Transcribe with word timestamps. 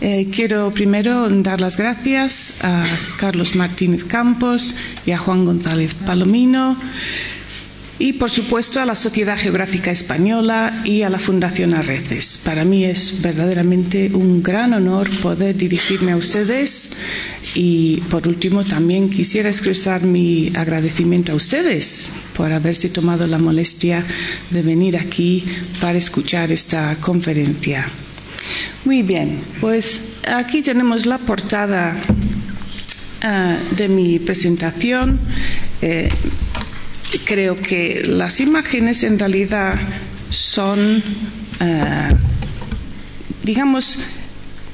Eh, 0.00 0.28
quiero 0.32 0.70
primero 0.70 1.28
dar 1.28 1.60
las 1.60 1.76
gracias 1.76 2.62
a 2.62 2.84
Carlos 3.16 3.56
Martínez 3.56 4.04
Campos 4.04 4.76
y 5.04 5.10
a 5.10 5.18
Juan 5.18 5.44
González 5.44 5.94
Palomino 5.94 6.76
y, 7.98 8.12
por 8.12 8.30
supuesto, 8.30 8.80
a 8.80 8.86
la 8.86 8.94
Sociedad 8.94 9.36
Geográfica 9.36 9.90
Española 9.90 10.72
y 10.84 11.02
a 11.02 11.10
la 11.10 11.18
Fundación 11.18 11.74
Arreces. 11.74 12.38
Para 12.44 12.64
mí 12.64 12.84
es 12.84 13.20
verdaderamente 13.22 14.10
un 14.14 14.40
gran 14.40 14.72
honor 14.72 15.10
poder 15.20 15.56
dirigirme 15.56 16.12
a 16.12 16.16
ustedes 16.16 16.92
y, 17.56 17.96
por 18.08 18.28
último, 18.28 18.62
también 18.62 19.10
quisiera 19.10 19.48
expresar 19.48 20.04
mi 20.04 20.52
agradecimiento 20.54 21.32
a 21.32 21.34
ustedes 21.34 22.12
por 22.36 22.52
haberse 22.52 22.88
tomado 22.88 23.26
la 23.26 23.38
molestia 23.38 24.04
de 24.50 24.62
venir 24.62 24.96
aquí 24.96 25.44
para 25.80 25.98
escuchar 25.98 26.52
esta 26.52 26.96
conferencia. 27.00 27.90
Muy 28.84 29.02
bien, 29.02 29.40
pues 29.60 30.00
aquí 30.26 30.62
tenemos 30.62 31.06
la 31.06 31.18
portada 31.18 31.96
uh, 33.22 33.74
de 33.74 33.88
mi 33.88 34.18
presentación. 34.18 35.20
Eh, 35.82 36.08
creo 37.24 37.60
que 37.60 38.02
las 38.06 38.40
imágenes 38.40 39.02
en 39.02 39.18
realidad 39.18 39.74
son, 40.30 41.02
uh, 41.60 42.14
digamos, 43.42 43.98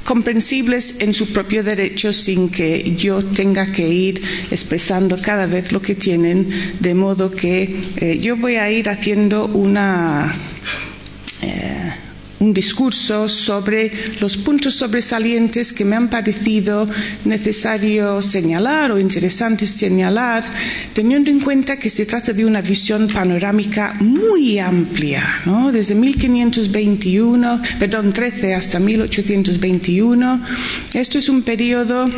comprensibles 0.05 1.01
en 1.01 1.15
su 1.15 1.33
propio 1.33 1.65
derecho 1.65 2.13
sin 2.13 2.51
que 2.51 2.95
yo 2.97 3.25
tenga 3.25 3.73
que 3.73 3.89
ir 3.89 4.23
expresando 4.51 5.17
cada 5.21 5.47
vez 5.47 5.73
lo 5.73 5.81
que 5.81 5.95
tienen, 5.95 6.49
de 6.79 6.95
modo 6.95 7.31
que 7.31 7.83
eh, 7.97 8.19
yo 8.21 8.37
voy 8.37 8.57
a 8.57 8.71
ir 8.71 8.89
haciendo 8.89 9.47
una. 9.47 10.35
Eh, 11.43 11.93
un 12.45 12.53
discurso 12.53 13.29
sobre 13.29 13.91
los 14.21 14.37
puntos 14.37 14.75
sobresalientes 14.75 15.73
que 15.73 15.85
me 15.85 15.97
han 15.97 16.09
parecido 16.09 16.89
necesario 17.25 18.21
señalar 18.23 18.93
o 18.93 18.99
interesantes 18.99 19.71
señalar, 19.71 20.45
teniendo 20.93 21.31
en 21.31 21.41
cuenta 21.41 21.79
que 21.79 21.91
se 21.91 22.07
trata 22.07 22.33
de 22.33 22.45
una 22.45 22.61
visión 22.61 23.09
panorámica 23.09 23.95
muy 24.01 24.59
amplia, 24.59 25.25
¿no? 25.47 25.73
desde 25.73 25.95
1521, 25.95 27.63
perdón, 27.79 28.13
13 28.13 28.55
hasta 28.55 28.79
1821. 28.79 30.41
Esto 30.93 31.19
es 31.19 31.29
un 31.29 31.43
periodo 31.43 32.09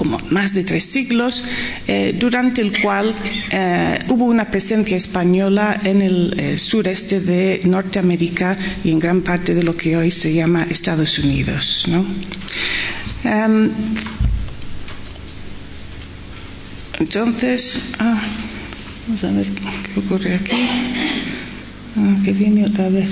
como 0.00 0.18
más 0.30 0.54
de 0.54 0.64
tres 0.64 0.84
siglos, 0.84 1.44
eh, 1.86 2.16
durante 2.18 2.62
el 2.62 2.80
cual 2.80 3.14
eh, 3.50 3.98
hubo 4.08 4.24
una 4.24 4.50
presencia 4.50 4.96
española 4.96 5.78
en 5.84 6.00
el 6.00 6.34
eh, 6.40 6.56
sureste 6.56 7.20
de 7.20 7.60
Norteamérica 7.64 8.56
y 8.82 8.92
en 8.92 8.98
gran 8.98 9.20
parte 9.20 9.54
de 9.54 9.62
lo 9.62 9.76
que 9.76 9.98
hoy 9.98 10.10
se 10.10 10.32
llama 10.32 10.66
Estados 10.70 11.18
Unidos. 11.18 11.84
¿no? 11.88 12.06
Um, 13.30 13.68
entonces, 16.98 17.92
ah, 17.98 18.22
vamos 19.06 19.22
a 19.22 19.32
ver 19.32 19.48
qué 19.48 20.00
ocurre 20.00 20.34
aquí. 20.36 20.66
Ah, 21.98 22.16
que 22.24 22.32
viene 22.32 22.64
otra 22.64 22.88
vez. 22.88 23.10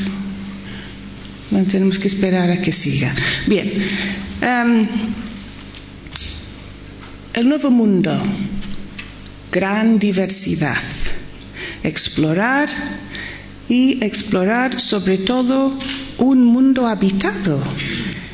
Bueno, 1.50 1.66
tenemos 1.70 1.98
que 1.98 2.08
esperar 2.08 2.50
a 2.50 2.62
que 2.62 2.72
siga. 2.72 3.14
Bien. 3.46 3.74
Um, 4.40 4.88
el 7.38 7.48
nuevo 7.48 7.70
mundo, 7.70 8.20
gran 9.52 10.00
diversidad, 10.00 10.82
explorar 11.84 12.68
y 13.68 14.02
explorar 14.04 14.80
sobre 14.80 15.18
todo 15.18 15.72
un 16.18 16.44
mundo 16.44 16.88
habitado. 16.88 17.62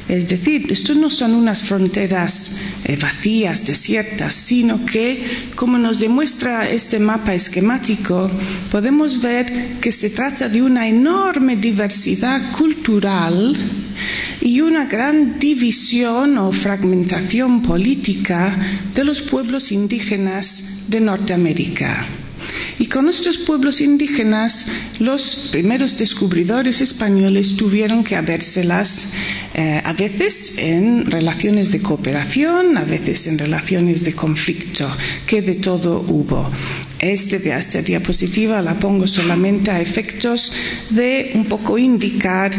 Es 0.08 0.28
decir, 0.28 0.72
esto 0.72 0.94
no 0.94 1.10
son 1.10 1.34
unas 1.34 1.64
fronteras 1.64 2.56
eh, 2.84 2.96
vacías, 2.96 3.66
desiertas, 3.66 4.32
sino 4.32 4.86
que, 4.86 5.22
como 5.54 5.76
nos 5.76 5.98
demuestra 5.98 6.70
este 6.70 6.98
mapa 6.98 7.34
esquemático, 7.34 8.30
podemos 8.70 9.20
ver 9.20 9.80
que 9.82 9.92
se 9.92 10.10
trata 10.10 10.48
de 10.48 10.62
una 10.62 10.88
enorme 10.88 11.56
diversidad 11.56 12.52
cultural 12.52 13.54
y 14.40 14.60
una 14.60 14.86
gran 14.86 15.38
división 15.38 16.38
o 16.38 16.52
fragmentación 16.52 17.62
política 17.62 18.56
de 18.94 19.04
los 19.04 19.20
pueblos 19.22 19.72
indígenas 19.72 20.88
de 20.88 21.00
Norteamérica. 21.00 22.06
Y 22.78 22.86
con 22.86 23.08
estos 23.08 23.38
pueblos 23.38 23.80
indígenas, 23.80 24.66
los 24.98 25.48
primeros 25.52 25.96
descubridores 25.96 26.80
españoles 26.80 27.56
tuvieron 27.56 28.02
que 28.02 28.16
habérselas 28.16 29.12
eh, 29.54 29.80
a 29.84 29.92
veces 29.92 30.58
en 30.58 31.08
relaciones 31.10 31.70
de 31.70 31.80
cooperación, 31.80 32.76
a 32.76 32.84
veces 32.84 33.28
en 33.28 33.38
relaciones 33.38 34.02
de 34.02 34.14
conflicto, 34.14 34.90
que 35.26 35.42
de 35.42 35.54
todo 35.54 36.00
hubo. 36.00 36.50
Este 36.98 37.38
de 37.38 37.56
esta 37.56 37.82
diapositiva 37.82 38.62
la 38.62 38.74
pongo 38.74 39.06
solamente 39.06 39.70
a 39.70 39.80
efectos 39.80 40.52
de 40.90 41.32
un 41.34 41.44
poco 41.44 41.76
indicar 41.76 42.50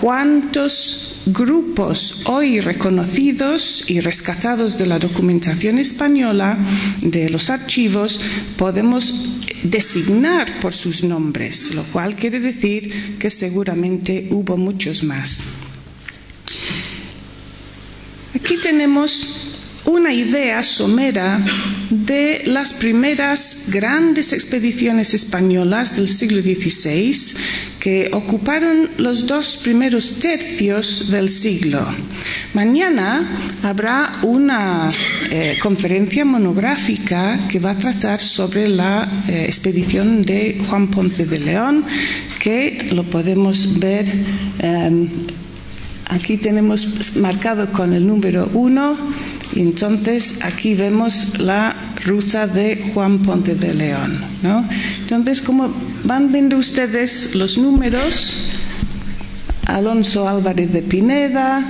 cuántos 0.00 1.22
grupos 1.26 2.22
hoy 2.24 2.60
reconocidos 2.60 3.84
y 3.88 4.00
rescatados 4.00 4.76
de 4.76 4.86
la 4.86 4.98
documentación 4.98 5.78
española, 5.78 6.58
de 7.00 7.30
los 7.30 7.48
archivos, 7.48 8.20
podemos 8.56 9.41
designar 9.62 10.60
por 10.60 10.72
sus 10.72 11.02
nombres, 11.04 11.74
lo 11.74 11.84
cual 11.84 12.16
quiere 12.16 12.40
decir 12.40 13.18
que 13.18 13.30
seguramente 13.30 14.28
hubo 14.30 14.56
muchos 14.56 15.02
más. 15.02 15.42
Aquí 18.34 18.56
tenemos 18.56 19.51
una 19.92 20.14
idea 20.14 20.62
somera 20.62 21.38
de 21.90 22.42
las 22.46 22.72
primeras 22.72 23.66
grandes 23.68 24.32
expediciones 24.32 25.12
españolas 25.12 25.96
del 25.96 26.08
siglo 26.08 26.40
XVI 26.40 27.14
que 27.78 28.08
ocuparon 28.12 28.88
los 28.96 29.26
dos 29.26 29.58
primeros 29.58 30.18
tercios 30.18 31.10
del 31.10 31.28
siglo. 31.28 31.84
Mañana 32.54 33.28
habrá 33.62 34.12
una 34.22 34.88
eh, 35.30 35.58
conferencia 35.60 36.24
monográfica 36.24 37.46
que 37.48 37.58
va 37.58 37.72
a 37.72 37.78
tratar 37.78 38.20
sobre 38.20 38.68
la 38.68 39.24
eh, 39.28 39.44
expedición 39.46 40.22
de 40.22 40.62
Juan 40.68 40.88
Ponce 40.88 41.26
de 41.26 41.40
León, 41.40 41.84
que 42.38 42.88
lo 42.92 43.04
podemos 43.04 43.78
ver. 43.78 44.08
Eh, 44.58 45.08
aquí 46.06 46.38
tenemos 46.38 47.16
marcado 47.16 47.70
con 47.72 47.92
el 47.92 48.06
número 48.06 48.48
uno 48.54 48.96
entonces 49.54 50.42
aquí 50.42 50.74
vemos 50.74 51.38
la 51.38 51.76
ruta 52.04 52.46
de 52.46 52.90
Juan 52.92 53.20
Ponte 53.20 53.54
de 53.54 53.74
León. 53.74 54.18
¿no? 54.42 54.66
Entonces, 55.00 55.40
como 55.40 55.72
van 56.04 56.32
viendo 56.32 56.56
ustedes 56.56 57.34
los 57.34 57.58
números, 57.58 58.50
Alonso 59.66 60.28
Álvarez 60.28 60.72
de 60.72 60.82
Pineda, 60.82 61.64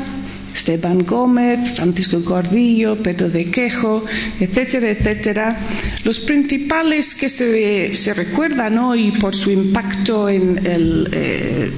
Esteban 0.63 1.05
Gómez, 1.05 1.75
Francisco 1.75 2.21
Gordillo, 2.21 2.95
Pedro 3.03 3.29
de 3.29 3.47
Quejo, 3.47 4.05
etcétera, 4.39 4.91
etcétera. 4.91 5.59
Los 6.05 6.21
principales 6.21 7.15
que 7.17 7.29
se, 7.29 7.95
se 7.97 8.15
recuerdan 8.15 8.79
hoy 8.79 9.11
por 9.11 9.35
su 9.35 9.51
impacto 9.51 10.29
en 10.29 10.65
el 10.65 11.09
eh, 11.11 11.71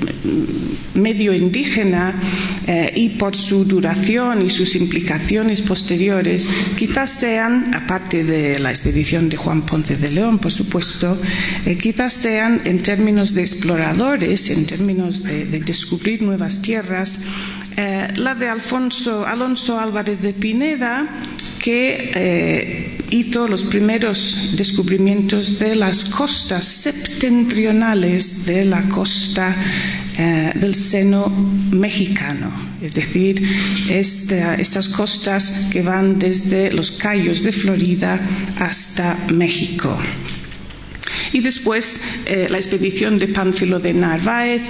medio 0.94 1.32
indígena 1.32 2.14
eh, 2.66 2.92
y 2.94 3.08
por 3.10 3.34
su 3.34 3.64
duración 3.64 4.42
y 4.42 4.50
sus 4.50 4.76
implicaciones 4.76 5.62
posteriores, 5.62 6.46
quizás 6.76 7.10
sean, 7.10 7.74
aparte 7.74 8.22
de 8.22 8.58
la 8.58 8.70
expedición 8.70 9.30
de 9.30 9.36
Juan 9.36 9.62
Ponce 9.62 9.96
de 9.96 10.10
León, 10.10 10.38
por 10.38 10.52
supuesto, 10.52 11.18
eh, 11.64 11.78
quizás 11.78 12.12
sean 12.12 12.60
en 12.64 12.78
términos 12.78 13.34
de 13.34 13.40
exploradores, 13.40 14.50
en 14.50 14.66
términos 14.66 15.24
de, 15.24 15.46
de 15.46 15.60
descubrir 15.60 16.22
nuevas 16.22 16.62
tierras, 16.62 17.20
eh, 17.76 18.08
la 18.16 18.34
de 18.34 18.48
Alfonso, 18.48 19.26
Alonso 19.26 19.78
Álvarez 19.78 20.20
de 20.20 20.32
Pineda, 20.32 21.08
que 21.58 22.12
eh, 22.14 22.98
hizo 23.10 23.48
los 23.48 23.64
primeros 23.64 24.54
descubrimientos 24.56 25.58
de 25.58 25.74
las 25.74 26.04
costas 26.04 26.64
septentrionales 26.64 28.44
de 28.46 28.64
la 28.64 28.82
costa 28.82 29.56
eh, 30.16 30.52
del 30.54 30.74
seno 30.74 31.28
mexicano, 31.72 32.52
es 32.80 32.94
decir, 32.94 33.42
esta, 33.88 34.54
estas 34.56 34.88
costas 34.88 35.68
que 35.72 35.82
van 35.82 36.18
desde 36.18 36.70
los 36.70 36.92
Cayos 36.92 37.42
de 37.42 37.52
Florida 37.52 38.20
hasta 38.58 39.16
México. 39.32 39.98
Y 41.34 41.40
después 41.40 42.00
eh, 42.26 42.46
la 42.48 42.58
expedición 42.58 43.18
de 43.18 43.26
Pánfilo 43.26 43.80
de 43.80 43.92
Narváez. 43.92 44.62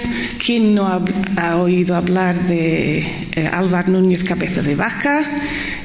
¿Quién 0.43 0.73
no 0.73 0.87
ha, 0.87 1.55
oído 1.57 1.93
hablar 1.93 2.47
de 2.47 2.97
eh, 3.33 3.49
Álvar 3.53 3.87
Núñez 3.87 4.23
Cabeza 4.23 4.63
de 4.63 4.73
Vaca? 4.73 5.23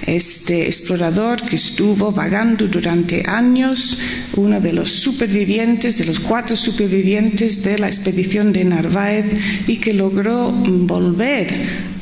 Este 0.07 0.67
explorador 0.67 1.43
que 1.43 1.57
estuvo 1.57 2.11
vagando 2.11 2.67
durante 2.67 3.23
años, 3.27 3.99
uno 4.37 4.61
de 4.61 4.73
los 4.73 4.91
supervivientes, 4.91 5.99
de 5.99 6.07
los 6.07 6.21
cuatro 6.21 6.57
supervivientes 6.57 7.63
de 7.63 7.79
la 7.79 7.87
expedición 7.87 8.53
de 8.53 8.65
Narváez 8.65 9.27
y 9.67 9.77
que 9.77 9.93
logró 9.93 10.51
volver 10.51 11.49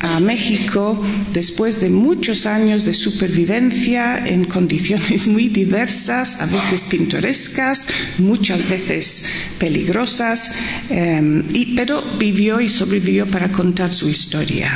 a 0.01 0.19
México 0.19 1.01
después 1.33 1.81
de 1.81 1.89
muchos 1.89 2.45
años 2.45 2.85
de 2.85 2.93
supervivencia 2.93 4.25
en 4.25 4.45
condiciones 4.45 5.27
muy 5.27 5.49
diversas, 5.49 6.41
a 6.41 6.45
veces 6.45 6.83
pintorescas, 6.83 7.87
muchas 8.17 8.69
veces 8.69 9.25
peligrosas, 9.57 10.51
eh, 10.89 11.43
y, 11.53 11.75
pero 11.75 12.01
vivió 12.17 12.61
y 12.61 12.69
sobrevivió 12.69 13.27
para 13.27 13.51
contar 13.51 13.91
su 13.91 14.09
historia. 14.09 14.71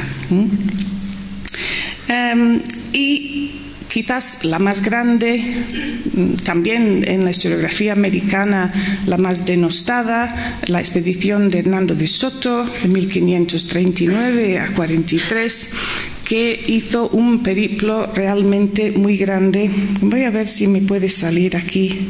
Eh, 2.10 2.62
y 2.94 3.52
quizás 3.94 4.44
la 4.44 4.58
más 4.58 4.82
grande, 4.82 5.40
mm, 6.14 6.34
también 6.44 7.06
en 7.08 7.24
la 7.24 7.32
historiografía 7.32 7.94
americana 7.94 8.74
la 9.06 9.18
más 9.18 9.46
denostada, 9.46 10.58
la 10.66 10.80
expedición 10.80 11.52
de 11.52 11.60
Hernando 11.60 11.94
de 11.94 12.08
Soto 12.08 12.66
de 12.66 12.88
1539 12.88 14.60
a 14.60 14.68
43, 14.74 15.74
que 16.26 16.64
hizo 16.68 17.10
un 17.10 17.44
periplo 17.44 18.08
realmente 18.14 18.92
muy 18.92 19.18
grande. 19.18 19.70
Voy 20.02 20.24
a 20.24 20.32
ver 20.32 20.48
si 20.48 20.68
me 20.68 20.82
puede 20.82 21.10
salir 21.10 21.56
aquí 21.56 22.10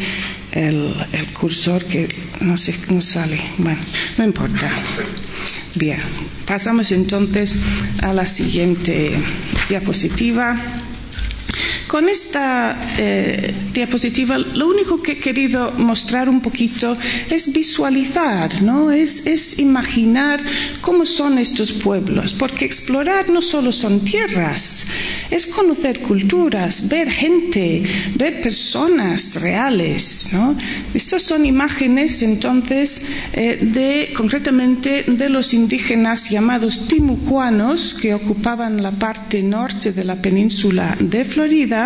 el, 0.52 0.94
cursor, 1.34 1.84
que 1.84 2.08
no 2.42 2.56
sé 2.56 2.76
cómo 2.88 3.02
sale. 3.02 3.40
Bueno, 3.58 3.82
no 4.18 4.24
importa. 4.24 4.72
Bien, 5.76 6.00
pasamos 6.46 6.92
entonces 6.92 7.56
a 8.04 8.14
la 8.14 8.28
siguiente 8.28 9.14
diapositiva. 9.70 10.56
Con 11.94 12.10
esta 12.10 12.76
eh, 12.98 13.54
diapositiva 13.72 14.40
lo 14.40 14.68
único 14.68 15.00
que 15.00 15.12
he 15.12 15.20
querido 15.20 15.70
mostrar 15.74 16.28
un 16.28 16.42
poquito 16.42 16.98
es 17.30 17.54
visualizar, 17.54 18.64
¿no? 18.64 18.90
Es, 18.90 19.60
imaginar 19.60 20.44
cómo 20.82 21.06
son 21.06 21.38
estos 21.38 21.72
pueblos, 21.72 22.34
porque 22.34 22.66
explorar 22.66 23.30
no 23.30 23.44
solo 23.44 23.72
son 23.72 24.00
tierras, 24.00 24.88
es 25.30 25.46
conocer 25.46 26.00
culturas, 26.00 26.90
ver 26.90 27.12
gente, 27.12 27.84
ver 28.16 28.42
personas 28.42 29.40
reales, 29.40 30.30
¿no? 30.34 30.58
Estas 30.96 31.22
son 31.22 31.46
imágenes 31.46 32.24
entonces 32.24 33.06
eh, 33.34 33.60
de 33.62 34.14
concretamente 34.18 35.04
de 35.06 35.30
los 35.30 35.54
indígenas 35.54 36.32
llamados 36.32 36.88
timucuanos 36.88 37.94
que 37.94 38.16
ocupaban 38.16 38.82
la 38.82 38.90
parte 38.90 39.44
norte 39.44 39.92
de 39.92 40.04
la 40.04 40.16
península 40.16 40.98
de 41.00 41.24
Florida 41.24 41.83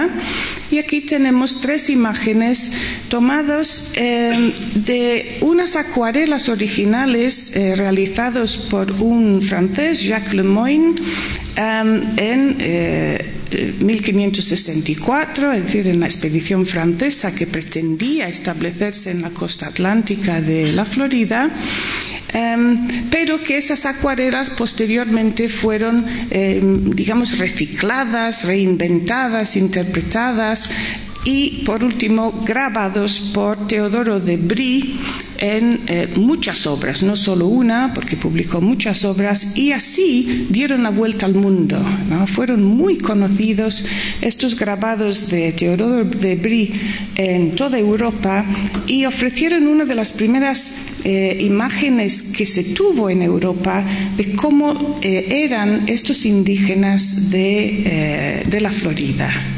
y 0.72 0.80
aquí 0.80 1.02
tenemos 1.02 1.62
tres 1.62 1.90
imágenes 1.90 2.74
tomadas 3.10 3.94
eh, 3.96 4.54
de 4.76 5.38
unas 5.42 5.76
acuarelas 5.76 6.50
originales 6.50 7.56
eh, 7.56 7.76
realizadas 7.76 8.58
por 8.58 8.92
un 8.92 9.42
francés, 9.42 10.04
Jacques 10.04 10.34
Lemoyne, 10.34 10.96
eh, 11.56 12.04
en 12.18 13.86
1564, 13.86 15.54
es 15.54 15.64
decir, 15.64 15.88
en 15.88 16.02
la 16.02 16.06
expedición 16.06 16.66
francesa 16.66 17.34
que 17.34 17.48
pretendía 17.48 18.28
establecerse 18.28 19.12
en 19.12 19.22
la 19.22 19.30
costa 19.30 19.68
atlántica 19.68 20.42
de 20.42 20.74
la 20.74 20.84
Florida. 20.84 21.50
Em, 22.34 22.88
pero 23.10 23.42
que 23.42 23.58
esas 23.58 23.86
acuarelas 23.86 24.50
posteriormente 24.50 25.48
fueron, 25.48 26.06
em, 26.30 26.92
digamos, 26.92 27.38
recicladas, 27.38 28.44
reinventadas, 28.44 29.56
interpretadas 29.56 30.70
y, 31.28 31.64
por 31.66 31.84
último, 31.84 32.42
grabados 32.46 33.20
por 33.34 33.68
Teodoro 33.68 34.22
de 34.22 34.38
Brie 34.38 34.96
en 35.40 35.82
eh, 35.88 36.08
muchas 36.16 36.66
obras, 36.66 37.04
no 37.04 37.18
solo 37.18 37.48
una, 37.48 37.94
porque 37.94 38.16
publicó 38.16 38.62
muchas 38.62 39.04
obras, 39.04 39.58
y 39.58 39.74
así 39.74 40.48
dieron 40.50 40.84
la 40.84 40.90
vuelta 40.90 41.26
al 41.26 41.34
mundo. 41.34 41.86
Fueron 42.28 42.64
muy 42.64 42.98
conocidos 42.98 43.84
estos 44.22 44.58
grabados 44.58 45.30
de 45.30 45.52
Teodoro 45.52 46.06
de 46.06 46.38
Brie 46.38 46.72
en 47.16 47.58
toda 47.58 47.78
Europa 47.78 48.46
y 48.88 49.04
ofrecieron 49.04 49.68
una 49.68 49.84
de 49.84 49.96
las 49.96 50.14
primeras 50.14 50.94
eh, 51.04 51.40
imágenes 51.42 52.22
que 52.22 52.46
se 52.46 52.64
tuvo 52.74 53.10
en 53.10 53.22
Europa 53.22 53.84
de 54.16 54.32
cómo 54.32 54.98
eh, 55.02 55.44
eran 55.44 55.90
estos 55.90 56.24
indígenas 56.24 57.30
de, 57.32 58.46
de 58.48 58.62
la 58.62 58.72
Florida. 58.72 59.57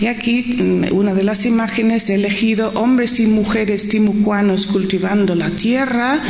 Y 0.00 0.06
aquí 0.06 0.42
mm, 0.42 0.92
una 0.92 1.12
de 1.12 1.24
las 1.24 1.44
imágenes 1.44 2.08
he 2.08 2.14
elegido 2.14 2.70
hombres 2.74 3.18
y 3.20 3.26
mujeres 3.26 3.88
timucuanos 3.88 4.66
cultivando 4.66 5.34
la 5.34 5.50
tierra, 5.50 6.22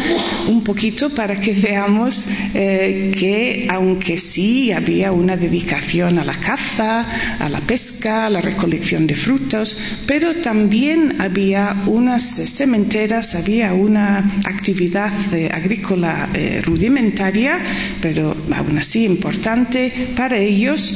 un 0.48 0.64
poquito 0.64 1.10
para 1.10 1.38
que 1.38 1.52
veamos 1.68 2.26
eh, 2.54 3.12
que 3.16 3.68
aunque 3.70 4.18
sí 4.18 4.72
había 4.72 5.12
una 5.12 5.36
dedicación 5.36 6.18
a 6.18 6.24
la 6.24 6.34
caza, 6.34 7.06
a 7.38 7.48
la 7.48 7.60
pesca, 7.60 8.26
a 8.26 8.30
la 8.30 8.40
recolección 8.40 9.06
de 9.06 9.16
frutos, 9.16 9.76
pero 10.06 10.36
también 10.36 11.20
había 11.20 11.76
unas 11.86 12.22
sementeras, 12.24 13.34
había 13.34 13.74
una 13.74 14.18
actividad 14.44 15.12
eh, 15.34 15.50
agrícola 15.52 16.30
eh, 16.32 16.62
rudimentaria, 16.64 17.60
pero 18.00 18.34
aún 18.54 18.78
así 18.78 19.04
importante 19.04 19.92
para 20.16 20.38
ellos. 20.38 20.94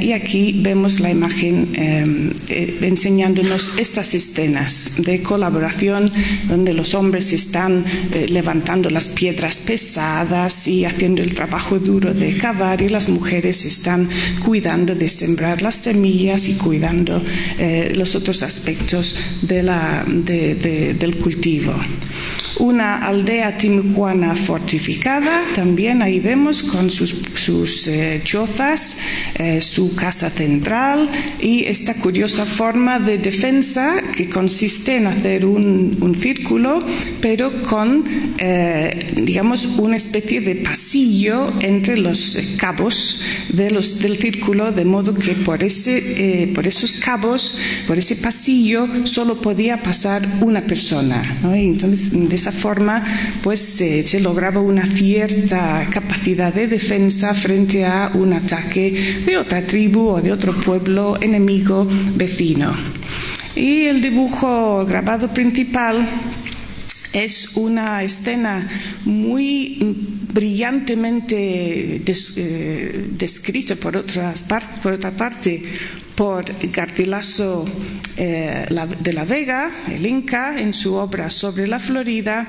y 0.00 0.12
aquí 0.12 0.60
vemos 0.62 1.00
la 1.00 1.10
imagen 1.10 1.39
Em, 1.42 2.30
eh, 2.48 2.78
enseñándonos 2.82 3.78
estas 3.78 4.14
escenas 4.14 4.96
de 4.98 5.22
colaboración 5.22 6.10
donde 6.48 6.74
los 6.74 6.94
hombres 6.94 7.32
están 7.32 7.82
eh, 8.12 8.26
levantando 8.28 8.90
las 8.90 9.08
piedras 9.08 9.58
pesadas 9.58 10.68
y 10.68 10.84
haciendo 10.84 11.22
el 11.22 11.34
trabajo 11.34 11.78
duro 11.78 12.12
de 12.12 12.36
cavar 12.36 12.82
y 12.82 12.88
las 12.88 13.08
mujeres 13.08 13.64
están 13.64 14.08
cuidando 14.44 14.94
de 14.94 15.08
sembrar 15.08 15.62
las 15.62 15.76
semillas 15.76 16.46
y 16.48 16.54
cuidando 16.54 17.22
eh, 17.58 17.92
los 17.96 18.14
otros 18.14 18.42
aspectos 18.42 19.16
del 19.42 21.16
cultivo. 21.22 21.74
Una 22.58 23.06
aldea 23.06 23.56
timucuana 23.56 24.36
fortificada, 24.36 25.44
también 25.54 26.02
ahí 26.02 26.20
vemos 26.20 26.62
con 26.62 26.90
sus, 26.90 27.14
eh, 27.48 28.20
chozas, 28.22 28.98
eh, 29.34 29.60
su 29.62 29.94
casa 29.94 30.28
central 30.28 31.08
y 31.40 31.64
esta 31.64 31.94
curiosa 31.94 32.44
forma 32.44 32.98
de 32.98 33.16
defensa 33.18 34.02
que 34.14 34.28
consiste 34.28 34.96
en 34.96 35.06
hacer 35.06 35.46
un, 35.46 36.16
círculo, 36.20 36.80
pero 37.20 37.62
con, 37.62 38.04
eh, 38.38 39.14
digamos, 39.22 39.64
una 39.78 39.96
especie 39.96 40.40
de 40.40 40.56
pasillo 40.56 41.52
entre 41.60 41.96
los 41.96 42.36
cabos 42.58 43.22
del 43.48 43.82
círculo, 43.82 44.72
de 44.72 44.84
modo 44.84 45.14
que 45.14 45.32
por, 45.32 45.62
ese, 45.62 46.50
por 46.54 46.66
esos 46.66 46.92
cabos, 46.92 47.56
por 47.86 47.96
ese 47.96 48.16
pasillo, 48.16 48.88
solo 49.04 49.40
podía 49.40 49.82
pasar 49.82 50.28
una 50.40 50.62
persona. 50.66 51.22
Entonces, 51.54 52.10
de 52.12 52.34
esa 52.34 52.52
forma 52.52 53.04
pues 53.42 53.60
se 53.60 54.20
lograba 54.20 54.60
una 54.60 54.86
cierta 54.86 55.86
capacidad 55.90 56.52
de 56.52 56.66
defensa 56.66 57.29
frente 57.34 57.84
a 57.84 58.10
un 58.14 58.32
ataque 58.32 59.22
de 59.24 59.36
otra 59.36 59.66
tribu 59.66 60.08
o 60.08 60.20
de 60.20 60.32
otro 60.32 60.52
pueblo 60.54 61.16
enemigo 61.20 61.86
vecino. 62.14 62.74
Y 63.54 63.84
el 63.86 64.00
dibujo 64.00 64.84
grabado 64.86 65.32
principal 65.32 66.08
es 67.12 67.56
una 67.56 68.02
escena 68.02 68.68
muy 69.04 69.96
brillantemente 70.32 72.02
eh, 72.06 73.06
descrita 73.10 73.74
por, 73.74 73.96
otra 73.96 74.32
parte 75.16 75.62
por 76.14 76.44
Garcilaso 76.70 77.64
eh, 78.16 78.66
de 79.00 79.12
la 79.12 79.24
Vega, 79.24 79.70
el 79.90 80.06
Inca, 80.06 80.60
en 80.60 80.72
su 80.72 80.94
obra 80.94 81.30
sobre 81.30 81.66
la 81.66 81.80
Florida, 81.80 82.48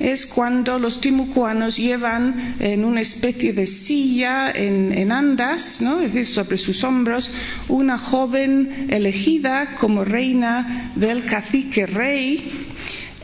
es 0.00 0.26
cuando 0.26 0.78
los 0.78 1.00
timucuanos 1.00 1.76
llevan 1.76 2.56
en 2.60 2.84
una 2.84 3.00
especie 3.00 3.52
de 3.52 3.66
silla 3.66 4.50
en, 4.50 5.12
andas, 5.12 5.80
¿no? 5.80 6.00
es 6.00 6.12
decir, 6.12 6.26
sobre 6.26 6.58
sus 6.58 6.84
hombros, 6.84 7.32
una 7.68 7.98
joven 7.98 8.86
elegida 8.90 9.74
como 9.74 10.04
reina 10.04 10.92
del 10.94 11.24
cacique 11.24 11.86
rey 11.86 12.67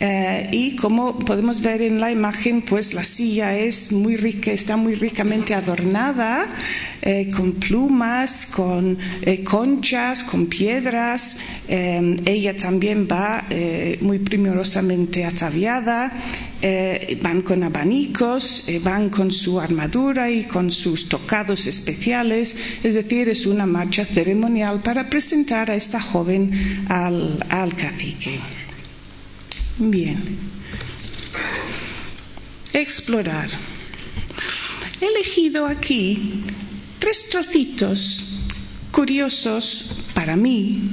eh, 0.00 0.48
y 0.50 0.76
como 0.76 1.18
podemos 1.18 1.62
ver 1.62 1.80
en 1.82 2.00
la 2.00 2.10
imagen, 2.10 2.62
pues 2.62 2.94
la 2.94 3.04
silla 3.04 3.56
es 3.56 3.92
muy 3.92 4.16
rica, 4.16 4.50
está 4.50 4.76
muy 4.76 4.94
ricamente 4.94 5.54
adornada 5.54 6.46
eh, 7.00 7.30
con 7.34 7.52
plumas, 7.52 8.46
con 8.46 8.98
eh, 9.22 9.44
conchas, 9.44 10.24
con 10.24 10.46
piedras. 10.46 11.38
ella 11.68 12.56
también 12.56 13.06
va 13.10 13.44
muy 14.00 14.18
primorosamente 14.18 15.24
ataviada. 15.24 16.12
van 17.22 17.42
con 17.42 17.62
abanicos, 17.62 18.66
van 18.82 19.10
con 19.10 19.30
su 19.30 19.60
armadura 19.60 20.30
y 20.30 20.44
con 20.44 20.70
sus 20.70 21.08
tocados 21.08 21.66
especiales. 21.66 22.56
Es 22.82 22.94
decir, 22.94 23.28
es 23.28 23.46
una 23.46 23.66
marcha 23.66 24.04
ceremonial 24.04 24.80
para 24.80 25.08
presentar 25.08 25.70
a 25.70 25.74
esta 25.74 26.00
joven 26.00 26.50
al 26.88 27.74
cacique. 27.76 28.63
Bien. 29.78 30.22
Explorar. 32.72 33.48
He 35.00 35.06
elegido 35.06 35.66
aquí 35.66 36.42
tres 36.98 37.28
trocitos 37.28 38.46
curiosos 38.92 39.96
para 40.14 40.36
mí 40.36 40.90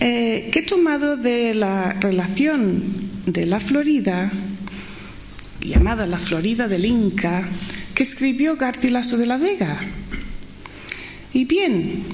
eh, 0.00 0.50
que 0.52 0.58
he 0.58 0.62
tomado 0.62 1.16
de 1.16 1.54
la 1.54 1.92
relación 1.94 2.82
de 3.26 3.46
la 3.46 3.60
Florida, 3.60 4.32
llamada 5.60 6.06
la 6.06 6.18
Florida 6.18 6.66
del 6.66 6.84
Inca, 6.84 7.48
que 7.94 8.02
escribió 8.02 8.56
Garcilaso 8.56 9.16
de 9.16 9.26
la 9.26 9.38
Vega. 9.38 9.78
Y 11.32 11.44
bien, 11.44 12.04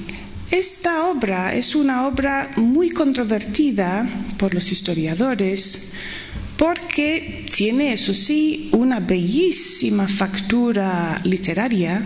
esta 0.51 1.07
obra 1.07 1.55
es 1.55 1.75
una 1.75 2.07
obra 2.07 2.51
muy 2.57 2.89
controvertida 2.89 4.07
por 4.37 4.53
los 4.53 4.71
historiadores 4.71 5.93
porque 6.57 7.45
tiene, 7.51 7.93
eso 7.93 8.13
sí, 8.13 8.69
una 8.73 8.99
bellísima 8.99 10.07
factura 10.07 11.19
literaria 11.23 12.03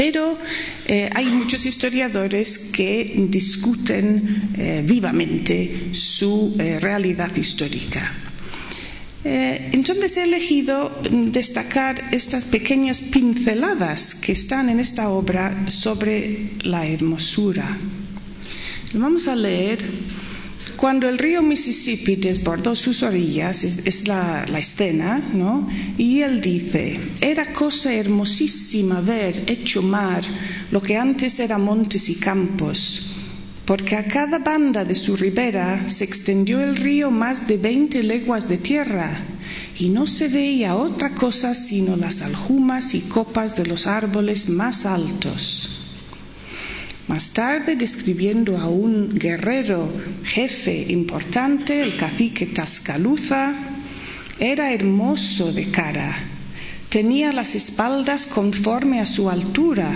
pero 0.00 0.38
eh, 0.86 1.10
hay 1.14 1.26
muchos 1.26 1.66
historiadores 1.66 2.70
que 2.72 3.12
discuten 3.28 4.48
eh, 4.56 4.82
vivamente 4.82 5.90
su 5.92 6.56
eh, 6.58 6.80
realidad 6.80 7.36
histórica. 7.36 8.29
Entonces 9.22 10.16
he 10.16 10.24
elegido 10.24 10.90
destacar 11.10 12.02
estas 12.12 12.44
pequeñas 12.44 13.00
pinceladas 13.00 14.14
que 14.14 14.32
están 14.32 14.70
en 14.70 14.80
esta 14.80 15.10
obra 15.10 15.68
sobre 15.68 16.50
la 16.62 16.86
hermosura. 16.86 17.76
vamos 18.94 19.28
a 19.28 19.36
leer 19.36 19.84
cuando 20.80 21.10
el 21.10 21.18
río 21.18 21.42
Mississippi 21.42 22.16
desbordó 22.16 22.74
sus 22.74 23.02
orillas, 23.02 23.64
es, 23.64 24.08
la, 24.08 24.46
la, 24.46 24.58
escena, 24.58 25.18
¿no? 25.34 25.68
Y 25.98 26.22
él 26.22 26.40
dice, 26.40 26.98
era 27.20 27.52
cosa 27.52 27.92
hermosísima 27.92 29.02
ver 29.02 29.42
hecho 29.46 29.82
mar 29.82 30.22
lo 30.70 30.80
que 30.80 30.96
antes 30.96 31.38
era 31.38 31.58
montes 31.58 32.08
y 32.08 32.14
campos, 32.14 33.09
porque 33.64 33.96
a 33.96 34.06
cada 34.06 34.38
banda 34.38 34.84
de 34.84 34.94
su 34.94 35.16
ribera 35.16 35.88
se 35.88 36.04
extendió 36.04 36.60
el 36.60 36.76
río 36.76 37.10
más 37.10 37.46
de 37.46 37.56
veinte 37.56 38.02
leguas 38.02 38.48
de 38.48 38.58
tierra, 38.58 39.20
y 39.78 39.88
no 39.88 40.06
se 40.06 40.28
veía 40.28 40.76
otra 40.76 41.14
cosa 41.14 41.54
sino 41.54 41.96
las 41.96 42.22
aljumas 42.22 42.94
y 42.94 43.00
copas 43.00 43.56
de 43.56 43.66
los 43.66 43.86
árboles 43.86 44.48
más 44.48 44.84
altos. 44.86 45.76
Más 47.08 47.30
tarde, 47.30 47.74
describiendo 47.74 48.58
a 48.58 48.68
un 48.68 49.18
guerrero 49.18 49.90
jefe 50.22 50.92
importante, 50.92 51.82
el 51.82 51.96
cacique 51.96 52.46
Tascaluza, 52.46 53.52
era 54.38 54.72
hermoso 54.72 55.52
de 55.52 55.70
cara, 55.72 56.16
tenía 56.90 57.32
las 57.32 57.54
espaldas 57.54 58.26
conforme 58.26 59.00
a 59.00 59.06
su 59.06 59.30
altura 59.30 59.90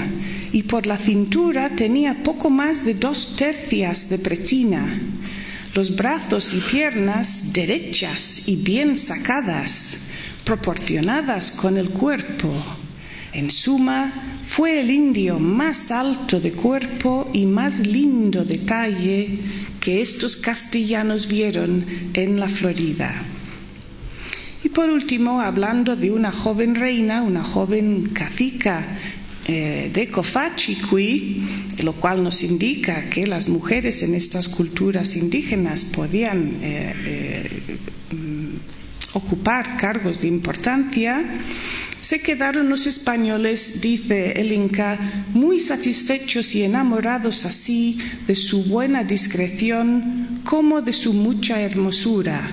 y 0.52 0.62
por 0.62 0.86
la 0.86 0.96
cintura 0.96 1.70
tenía 1.70 2.22
poco 2.22 2.48
más 2.48 2.84
de 2.84 2.94
dos 2.94 3.34
tercias 3.36 4.08
de 4.08 4.18
pretina, 4.18 5.00
los 5.74 5.96
brazos 5.96 6.54
y 6.54 6.60
piernas 6.60 7.52
derechas 7.52 8.48
y 8.48 8.56
bien 8.56 8.96
sacadas, 8.96 10.06
proporcionadas 10.44 11.50
con 11.50 11.76
el 11.76 11.90
cuerpo. 11.90 12.48
En 13.32 13.50
suma, 13.50 14.12
fue 14.46 14.80
el 14.80 14.92
indio 14.92 15.40
más 15.40 15.90
alto 15.90 16.38
de 16.38 16.52
cuerpo 16.52 17.28
y 17.32 17.46
más 17.46 17.80
lindo 17.80 18.44
de 18.44 18.58
talle 18.58 19.40
que 19.80 20.00
estos 20.00 20.36
castellanos 20.36 21.26
vieron 21.26 21.84
en 22.14 22.38
la 22.38 22.48
Florida. 22.48 23.33
Por 24.74 24.90
último, 24.90 25.40
hablando 25.40 25.94
de 25.94 26.10
una 26.10 26.32
joven 26.32 26.74
reina, 26.74 27.22
una 27.22 27.44
joven 27.44 28.10
cacica 28.12 28.84
eh, 29.46 29.88
de 29.94 30.08
Cofachiqui, 30.08 31.44
lo 31.84 31.92
cual 31.92 32.24
nos 32.24 32.42
indica 32.42 33.08
que 33.08 33.24
las 33.24 33.48
mujeres 33.48 34.02
en 34.02 34.16
estas 34.16 34.48
culturas 34.48 35.14
indígenas 35.14 35.84
podían 35.84 36.58
eh, 36.60 36.92
eh, 37.04 37.62
ocupar 39.12 39.76
cargos 39.76 40.22
de 40.22 40.28
importancia, 40.28 41.22
se 42.00 42.20
quedaron 42.20 42.68
los 42.68 42.88
españoles, 42.88 43.80
dice 43.80 44.32
el 44.40 44.52
Inca, 44.52 44.98
muy 45.34 45.60
satisfechos 45.60 46.52
y 46.56 46.64
enamorados 46.64 47.44
así 47.44 47.98
de 48.26 48.34
su 48.34 48.64
buena 48.64 49.04
discreción 49.04 50.40
como 50.42 50.82
de 50.82 50.92
su 50.92 51.12
mucha 51.12 51.60
hermosura, 51.60 52.50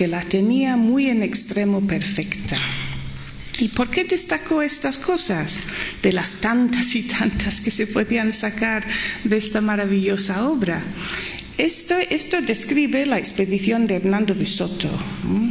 que 0.00 0.08
la 0.08 0.22
tenía 0.22 0.78
muy 0.78 1.10
en 1.10 1.22
extremo 1.22 1.86
perfecta. 1.86 2.56
¿Y 3.58 3.68
por 3.68 3.90
qué 3.90 4.04
destacó 4.04 4.62
estas 4.62 4.96
cosas? 4.96 5.58
De 6.02 6.10
las 6.10 6.40
tantas 6.40 6.96
y 6.96 7.02
tantas 7.02 7.60
que 7.60 7.70
se 7.70 7.86
podían 7.86 8.32
sacar 8.32 8.82
de 9.24 9.36
esta 9.36 9.60
maravillosa 9.60 10.48
obra. 10.48 10.82
Esto, 11.58 11.96
describe 12.40 13.04
la 13.04 13.18
expedición 13.18 13.86
de 13.86 13.96
Hernando 13.96 14.32
de 14.32 14.46
Soto, 14.46 14.88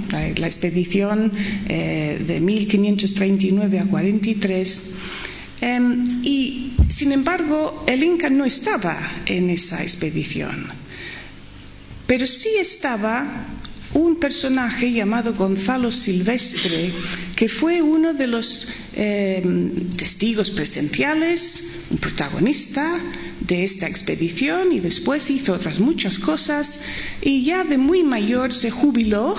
la, 0.09 0.47
expedición 0.47 1.31
eh, 1.67 2.19
de 2.25 2.39
1539 2.39 3.79
a 3.81 3.85
43. 3.85 4.91
Em, 5.61 6.21
y, 6.23 6.73
sin 6.87 7.11
embargo, 7.11 7.85
el 7.85 8.03
Inca 8.03 8.31
no 8.31 8.45
estaba 8.45 8.97
en 9.27 9.51
esa 9.51 9.83
expedición, 9.83 10.65
pero 12.07 12.25
sí 12.25 12.49
estaba 12.59 13.45
un 13.93 14.15
personaje 14.17 14.91
llamado 14.91 15.33
Gonzalo 15.33 15.91
Silvestre, 15.91 16.93
que 17.35 17.49
fue 17.49 17.81
uno 17.81 18.13
de 18.13 18.27
los 18.27 18.67
em, 18.95 19.89
testigos 19.95 20.51
presenciales, 20.51 21.85
un 21.91 21.97
protagonista, 21.97 22.99
de 23.49 23.63
esta 23.63 23.87
expedición 23.87 24.71
y 24.71 24.79
después 24.79 25.29
hizo 25.31 25.53
otras 25.53 25.79
muchas 25.79 26.19
cosas 26.19 26.81
y 27.21 27.43
ya 27.43 27.63
de 27.63 27.77
muy 27.77 28.03
mayor 28.03 28.53
se 28.53 28.69
jubiló 28.69 29.35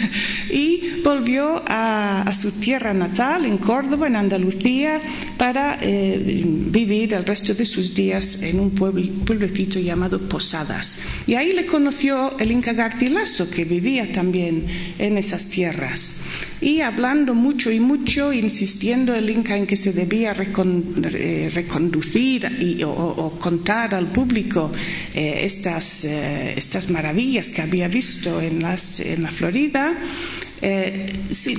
y 0.50 1.00
volvió 1.02 1.62
a, 1.66 2.30
su 2.34 2.52
tierra 2.60 2.92
natal, 2.92 3.46
en 3.46 3.58
Córdoba, 3.58 4.06
en 4.08 4.16
Andalucía, 4.16 5.00
para 5.38 5.78
eh, 5.80 6.42
vivir 6.44 7.14
el 7.14 7.24
resto 7.24 7.54
de 7.54 7.64
sus 7.64 7.94
días 7.94 8.42
en 8.42 8.58
un 8.58 8.70
pueblecito 8.72 9.78
llamado 9.78 10.18
Posadas. 10.28 11.00
Y 11.26 11.34
ahí 11.34 11.52
le 11.52 11.64
conoció 11.64 12.36
el 12.38 12.50
Inca 12.50 12.72
Garcilaso, 12.72 13.48
que 13.50 13.64
vivía 13.64 14.12
también 14.12 14.66
en 14.98 15.16
esas 15.16 15.48
tierras 15.48 16.24
y 16.64 16.80
hablando 16.80 17.34
mucho 17.34 17.70
y 17.70 17.78
mucho, 17.78 18.32
insistiendo 18.32 19.14
el 19.14 19.28
Inca 19.28 19.54
en 19.54 19.66
que 19.66 19.76
se 19.76 19.92
debía 19.92 20.34
eh, 20.34 21.50
reconducir 21.52 22.50
o, 22.86 23.36
contar 23.38 23.94
al 23.94 24.06
público 24.06 24.72
eh, 25.14 25.40
estas, 25.42 26.06
eh, 26.06 26.54
estas, 26.56 26.88
maravillas 26.88 27.50
que 27.50 27.60
había 27.60 27.86
visto 27.88 28.40
en 28.40 28.62
la 28.62 29.30
Florida. 29.30 29.94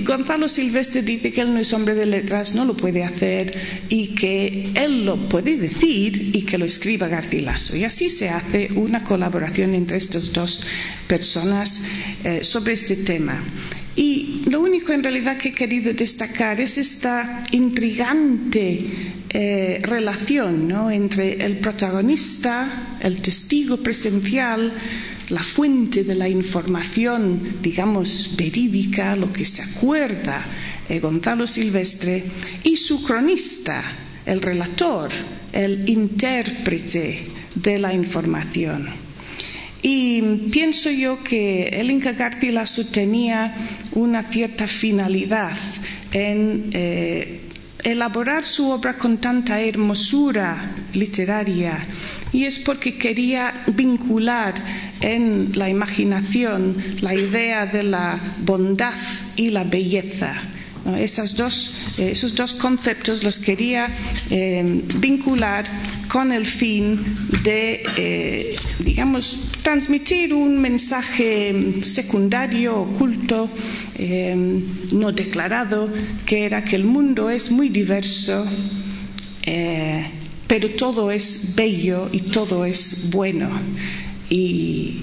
Gonzalo 0.00 0.48
Silvestre 0.48 1.02
dice 1.02 1.32
que 1.32 1.42
él 1.42 1.54
no 1.54 1.60
es 1.60 1.72
hombre 1.72 1.94
de 1.94 2.06
letras, 2.06 2.56
no 2.56 2.64
lo 2.64 2.76
puede 2.76 3.04
hacer 3.04 3.56
y 3.88 4.08
que 4.08 4.72
él 4.74 5.04
lo 5.04 5.28
puede 5.28 5.56
decir 5.56 6.34
y 6.34 6.42
que 6.42 6.58
lo 6.58 6.64
escriba 6.64 7.06
Garcilaso. 7.06 7.76
Y 7.76 7.84
así 7.84 8.10
se 8.10 8.30
hace 8.30 8.70
una 8.74 9.04
colaboración 9.04 9.74
entre 9.74 9.98
estas 9.98 10.32
dos 10.32 10.64
personas 11.06 11.82
sobre 12.42 12.72
este 12.72 12.96
tema. 12.96 13.40
Y 13.96 14.42
lo 14.50 14.60
único 14.60 14.92
en 14.92 15.02
realidad 15.02 15.38
que 15.38 15.48
he 15.48 15.54
querido 15.54 15.92
destacar 15.94 16.60
es 16.60 16.76
esta 16.76 17.42
intrigante 17.50 18.84
eh, 19.30 19.80
relación 19.82 20.70
entre 20.92 21.44
el 21.44 21.58
protagonista, 21.58 22.98
el 23.00 23.22
testigo 23.22 23.78
presencial, 23.78 24.72
la 25.30 25.42
fuente 25.42 26.04
de 26.04 26.14
la 26.14 26.28
información, 26.28 27.56
digamos, 27.62 28.36
verídica, 28.36 29.16
lo 29.16 29.32
que 29.32 29.44
se 29.44 29.62
acuerda 29.62 30.44
eh, 30.88 31.00
Gonzalo 31.00 31.46
Silvestre, 31.46 32.22
y 32.62 32.76
su 32.76 33.02
cronista, 33.02 33.82
el 34.24 34.40
relator, 34.40 35.10
el 35.52 35.88
intérprete 35.88 37.26
de 37.54 37.78
la 37.78 37.92
información. 37.92 38.86
Y 39.82 40.22
pienso 40.50 40.90
yo 40.90 41.22
que 41.22 41.68
el 41.68 41.90
Inca 41.90 42.12
Garcilaso 42.12 42.86
tenía 42.86 43.54
una 43.96 44.22
cierta 44.22 44.68
finalidad 44.68 45.56
en 46.12 46.70
eh, 46.72 47.40
elaborar 47.82 48.44
su 48.44 48.70
obra 48.70 48.96
con 48.96 49.18
tanta 49.18 49.60
hermosura 49.60 50.72
literaria. 50.92 51.84
Y 52.32 52.44
es 52.44 52.58
porque 52.58 52.98
quería 52.98 53.64
vincular 53.66 54.54
en 55.00 55.52
la 55.54 55.68
imaginación 55.68 56.76
la 57.00 57.14
idea 57.14 57.66
de 57.66 57.82
la 57.82 58.20
bondad 58.44 58.94
y 59.36 59.50
la 59.50 59.64
belleza 59.64 60.34
dos, 61.36 61.74
eh, 61.98 62.10
esos 62.12 62.34
dos 62.34 62.54
conceptos 62.54 63.22
los 63.22 63.38
quería 63.38 63.88
eh, 64.30 64.82
vincular 64.98 65.64
con 66.08 66.32
el 66.32 66.46
fin 66.46 66.98
de, 67.42 67.82
eh, 67.96 68.56
digamos, 68.78 69.52
transmitir 69.62 70.32
un 70.32 70.60
mensaje 70.60 71.82
secundario, 71.82 72.80
oculto, 72.80 73.50
no 74.92 75.12
declarado, 75.12 75.88
que 76.24 76.44
era 76.44 76.62
que 76.62 76.76
el 76.76 76.84
mundo 76.84 77.30
es 77.30 77.50
muy 77.50 77.68
diverso 77.68 78.46
eh, 79.46 80.04
pero 80.48 80.70
todo 80.70 81.12
es 81.12 81.54
bello 81.54 82.08
y 82.12 82.20
todo 82.20 82.64
es 82.64 83.10
bueno. 83.10 83.48
Y 84.28 85.02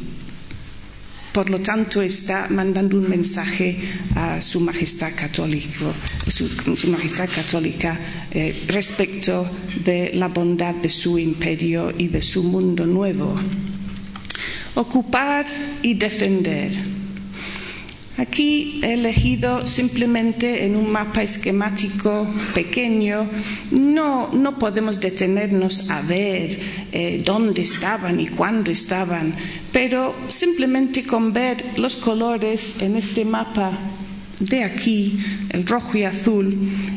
por 1.34 1.50
lo 1.50 1.60
tanto 1.60 2.02
está 2.02 2.48
mandando 2.50 2.96
un 2.96 3.10
mensaje 3.10 3.75
a 4.16 4.40
su 4.40 4.60
majestad 4.62 5.12
católico, 5.16 5.92
su, 6.28 6.48
majestad 6.90 7.28
católica 7.28 8.00
eh, 8.32 8.63
respecto 8.68 9.50
de 9.84 10.12
la 10.13 10.28
bondad 10.28 10.75
de 10.75 10.90
su 10.90 11.18
imperio 11.18 11.92
y 11.98 12.08
de 12.08 12.22
su 12.22 12.44
mundo 12.44 12.86
nuevo. 12.86 13.36
Ocupar 14.75 15.46
y 15.82 15.96
defender. 15.96 16.72
Aquí 18.17 18.79
he 18.84 18.93
elegido 18.93 19.65
simplemente 19.65 20.65
en 20.65 20.75
un 20.75 20.91
mapa 20.91 21.24
esquemático 21.24 22.27
pequeño, 22.53 23.27
no, 23.72 24.32
no 24.32 24.60
podemos 24.60 25.00
detenernos 25.00 25.89
a 25.89 26.01
ver 26.01 26.55
eh, 26.91 27.22
dónde 27.25 27.63
estaban 27.63 28.20
y 28.20 28.27
cuándo 28.27 28.70
estaban, 28.70 29.34
pero 29.72 30.15
simplemente 30.29 31.03
con 31.03 31.34
ver 31.34 31.58
los 31.77 31.96
colores 31.96 32.82
en 32.82 32.98
este 32.98 33.25
mapa 33.25 33.79
de 34.39 34.63
aquí, 34.63 35.20
el 35.50 35.65
rojo 35.65 35.98
y 35.98 36.03
azul, 36.03 36.55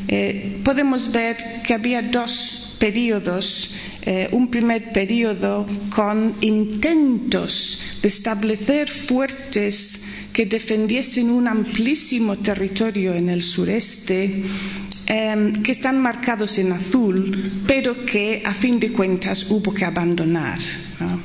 eh, 0.09 0.61
podemos 0.65 1.13
ver 1.13 1.63
que 1.67 1.73
había 1.73 2.03
dos 2.03 2.77
periodos 2.79 3.75
eh, 4.09 4.29
un 4.31 4.47
primer 4.47 4.93
periodo 4.93 5.67
con 5.91 6.33
intentos 6.41 7.99
de 8.03 8.07
establecer 8.07 8.89
fuertes 8.89 10.26
que 10.37 10.45
defendiesen 10.45 11.31
un 11.31 11.49
amplísimo 11.49 12.37
territorio 12.37 13.15
en 13.15 13.31
el 13.31 13.43
sureste, 13.43 14.45
eh, 15.07 15.53
que 15.65 15.73
están 15.73 15.99
marcados 15.99 16.59
en 16.59 16.73
azul, 16.73 17.65
pero 17.67 18.05
que 18.05 18.43
a 18.45 18.53
fin 18.53 18.79
de 18.79 18.93
cuentas 18.93 19.51
hubo 19.51 19.73
que 19.73 19.87
abandonar. 19.87 20.59
¿no? 21.01 21.19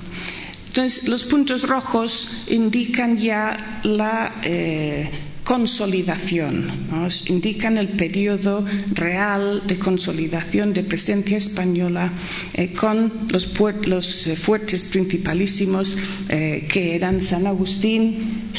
Entonces, 0.68 1.10
los 1.10 1.26
puntos 1.26 1.68
rojos 1.68 2.46
indican 2.48 3.18
ya 3.18 3.82
la 3.84 4.40
eh, 4.44 5.10
consolidación, 5.44 6.72
¿no? 6.90 7.08
indican 7.28 7.78
el 7.78 7.90
periodo 7.90 8.64
real 8.94 9.64
de 9.68 9.78
consolidación 9.78 10.72
de 10.72 10.84
presencia 10.84 11.38
española 11.38 12.14
eh, 12.54 12.72
con 12.72 13.12
los, 13.28 13.50
los 13.86 14.28
eh, 14.28 14.38
fuertes 14.38 14.86
principalísimos 14.86 15.98
eh, 16.30 16.66
que 16.72 16.96
eran 16.96 17.22
San 17.22 17.48
Agustín, 17.48 18.50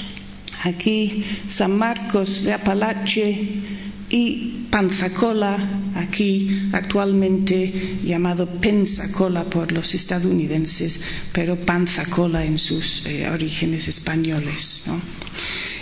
aquí 0.62 1.24
San 1.48 1.76
Marcos 1.76 2.44
de 2.44 2.52
Apalache 2.52 3.36
y 4.10 4.66
Panzacola, 4.70 5.58
aquí 5.96 6.68
actualmente 6.72 7.98
llamado 8.04 8.46
Pensacola 8.46 9.44
por 9.44 9.72
los 9.72 9.94
estadounidenses, 9.94 11.00
pero 11.32 11.56
Panzacola 11.56 12.44
en 12.44 12.58
sus 12.58 13.06
eh, 13.06 13.28
orígenes 13.28 13.88
españoles. 13.88 14.84
¿no? 14.86 15.00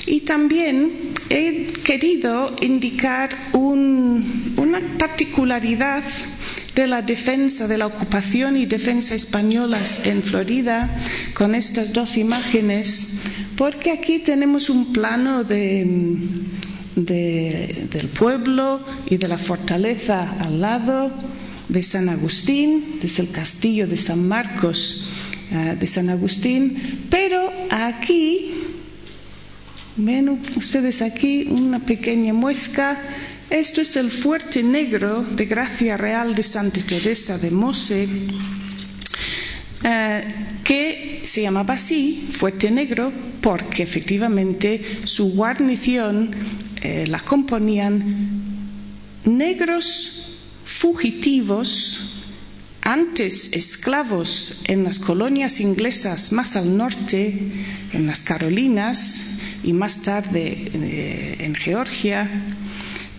Y 0.06 0.22
también 0.22 1.12
he 1.28 1.72
querido 1.84 2.56
indicar 2.60 3.30
un, 3.52 4.54
una 4.56 4.80
particularidad 4.98 6.02
de 6.74 6.86
la 6.86 7.02
defensa, 7.02 7.68
de 7.68 7.78
la 7.78 7.86
ocupación 7.86 8.56
y 8.56 8.66
defensa 8.66 9.14
españolas 9.14 10.06
en 10.06 10.22
Florida 10.22 10.90
con 11.34 11.54
estas 11.54 11.92
dos 11.92 12.16
imágenes, 12.16 13.20
porque 13.60 13.90
aquí 13.90 14.20
tenemos 14.20 14.70
un 14.70 14.90
plano 14.90 15.44
de, 15.44 15.86
de, 16.96 17.86
del 17.92 18.08
pueblo 18.08 18.80
y 19.04 19.18
de 19.18 19.28
la 19.28 19.36
fortaleza 19.36 20.34
al 20.40 20.62
lado 20.62 21.12
de 21.68 21.82
San 21.82 22.08
Agustín, 22.08 22.96
desde 23.02 23.24
el 23.24 23.30
castillo 23.30 23.86
de 23.86 23.98
San 23.98 24.26
Marcos 24.26 25.10
uh, 25.52 25.78
de 25.78 25.86
San 25.86 26.08
Agustín, 26.08 27.04
pero 27.10 27.52
aquí 27.68 28.54
Ven 29.96 30.40
ustedes 30.56 31.02
aquí 31.02 31.46
una 31.50 31.80
pequeña 31.80 32.32
muesca. 32.32 32.98
Esto 33.50 33.82
es 33.82 33.94
el 33.96 34.10
fuerte 34.10 34.62
negro 34.62 35.22
de 35.22 35.44
Gracia 35.44 35.98
Real 35.98 36.34
de 36.34 36.42
Santa 36.42 36.80
Teresa 36.80 37.36
de 37.36 37.50
Mose, 37.50 38.08
eh, 39.82 40.24
que 40.64 41.22
se 41.24 41.42
llamaba 41.42 41.74
así, 41.74 42.28
fuerte 42.32 42.70
negro, 42.70 43.12
porque 43.40 43.82
efectivamente 43.82 44.82
su 45.04 45.32
guarnición 45.32 46.30
eh, 46.82 47.06
la 47.06 47.20
componían 47.20 48.42
negros 49.24 50.38
fugitivos, 50.64 52.06
antes 52.82 53.52
esclavos 53.52 54.62
en 54.66 54.84
las 54.84 54.98
colonias 54.98 55.60
inglesas 55.60 56.32
más 56.32 56.56
al 56.56 56.76
norte, 56.76 57.52
en 57.92 58.06
las 58.06 58.22
Carolinas, 58.22 59.38
y 59.62 59.72
más 59.72 60.02
tarde 60.02 60.70
eh, 60.72 61.36
en 61.40 61.54
Georgia, 61.54 62.28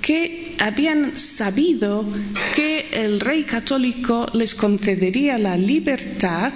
que 0.01 0.50
habían 0.61 1.17
sabido 1.17 2.05
que 2.55 2.85
el 2.93 3.19
rey 3.19 3.43
católico 3.43 4.27
les 4.33 4.53
concedería 4.53 5.39
la 5.39 5.57
libertad 5.57 6.53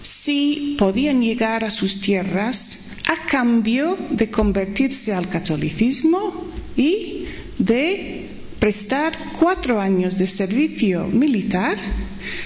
si 0.00 0.76
podían 0.78 1.20
llegar 1.20 1.62
a 1.62 1.70
sus 1.70 2.00
tierras 2.00 2.96
a 3.06 3.26
cambio 3.26 3.98
de 4.08 4.30
convertirse 4.30 5.12
al 5.12 5.28
catolicismo 5.28 6.48
y 6.74 7.26
de 7.58 8.28
prestar 8.58 9.12
cuatro 9.38 9.78
años 9.78 10.16
de 10.16 10.26
servicio 10.26 11.06
militar 11.06 11.76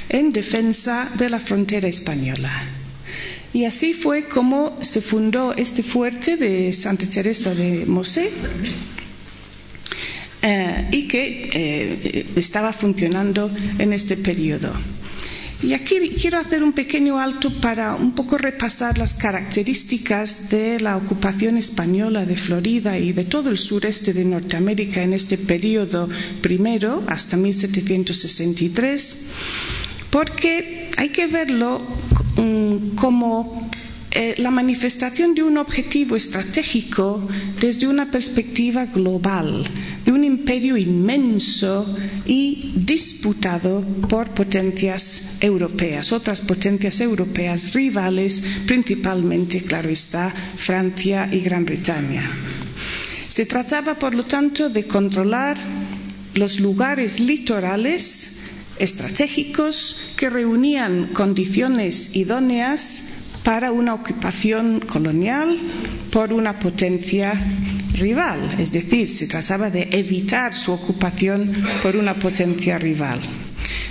en 0.09 0.33
defensa 0.33 1.13
de 1.17 1.31
la 1.31 1.39
frontera 1.39 1.87
española. 1.87 2.51
Y 3.53 3.67
así 3.67 3.95
fue 3.95 4.25
como 4.25 4.77
se 4.83 5.01
fundó 5.01 5.55
este 5.55 5.85
fuerte 5.85 6.37
de 6.37 6.73
Santa 6.73 7.07
Teresa 7.09 7.55
de 7.55 7.87
Mosé 7.87 8.33
eh, 10.47 10.89
y 10.93 11.09
que 11.09 11.51
eh, 11.55 12.27
estaba 12.37 12.75
funcionando 12.75 13.51
en 13.79 13.95
este 13.95 14.19
periodo. 14.19 14.71
Y 15.63 15.73
aquí 15.73 15.95
quiero 16.21 16.37
hacer 16.39 16.63
un 16.63 16.75
pequeño 16.75 17.19
alto 17.19 17.51
para 17.63 17.95
un 17.95 18.15
poco 18.15 18.37
repasar 18.37 18.99
las 18.99 19.15
características 19.15 20.51
de 20.51 20.79
la 20.81 20.99
ocupación 20.99 21.57
española 21.57 22.27
de 22.27 22.37
Florida 22.37 22.99
y 22.99 23.15
de 23.15 23.25
todo 23.25 23.49
el 23.49 23.57
sureste 23.57 24.13
de 24.13 24.27
Norteamérica 24.27 25.03
en 25.03 25.15
este 25.15 25.39
periodo 25.39 26.11
primero, 26.43 27.03
hasta 27.07 27.39
1763, 27.39 29.29
porque 30.11 30.91
hay 30.99 31.09
que 31.09 31.27
verlo 31.27 31.81
como 32.97 33.71
eh, 34.17 34.37
la 34.39 34.53
manifestación 34.53 35.35
de 35.35 35.43
un 35.43 35.59
objetivo 35.59 36.15
estratégico 36.15 37.27
desde 37.59 37.89
una 37.89 38.13
perspectiva 38.13 38.87
global, 38.87 39.65
de 40.05 40.13
un 40.13 40.23
imperio 40.23 40.77
inmenso 40.77 41.85
y 42.25 42.75
disputado 42.77 43.83
por 44.09 44.29
potencias 44.31 45.39
europeas, 45.41 46.13
otras 46.13 46.43
potencias 46.43 47.01
europeas 47.01 47.75
rivales, 47.75 48.41
principalmente, 48.69 49.63
claro 49.63 49.89
está, 49.89 50.31
Francia 50.31 51.29
y 51.33 51.41
Gran 51.41 51.65
Bretaña. 51.65 52.23
Se 53.27 53.47
trataba, 53.47 53.97
por 53.99 54.15
lo 54.15 54.27
tanto, 54.27 54.71
de 54.71 54.87
controlar 54.87 55.57
los 56.35 56.61
lugares 56.61 57.19
litorales 57.19 58.39
estratégicos 58.79 60.13
que 60.17 60.31
reunían 60.31 61.09
condiciones 61.09 62.15
idóneas 62.15 63.24
para 63.45 63.71
una 63.71 63.95
ocupación 63.95 64.81
colonial 64.81 65.57
por 66.11 66.33
una 66.33 66.59
potencia 66.59 67.35
rival, 67.93 68.41
es 68.59 68.73
decir, 68.73 69.09
se 69.09 69.29
trataba 69.29 69.71
de 69.71 69.89
evitar 69.93 70.55
su 70.55 70.73
ocupación 70.73 71.53
por 71.83 71.95
una 71.97 72.15
potencia 72.15 72.79
rival. 72.79 73.21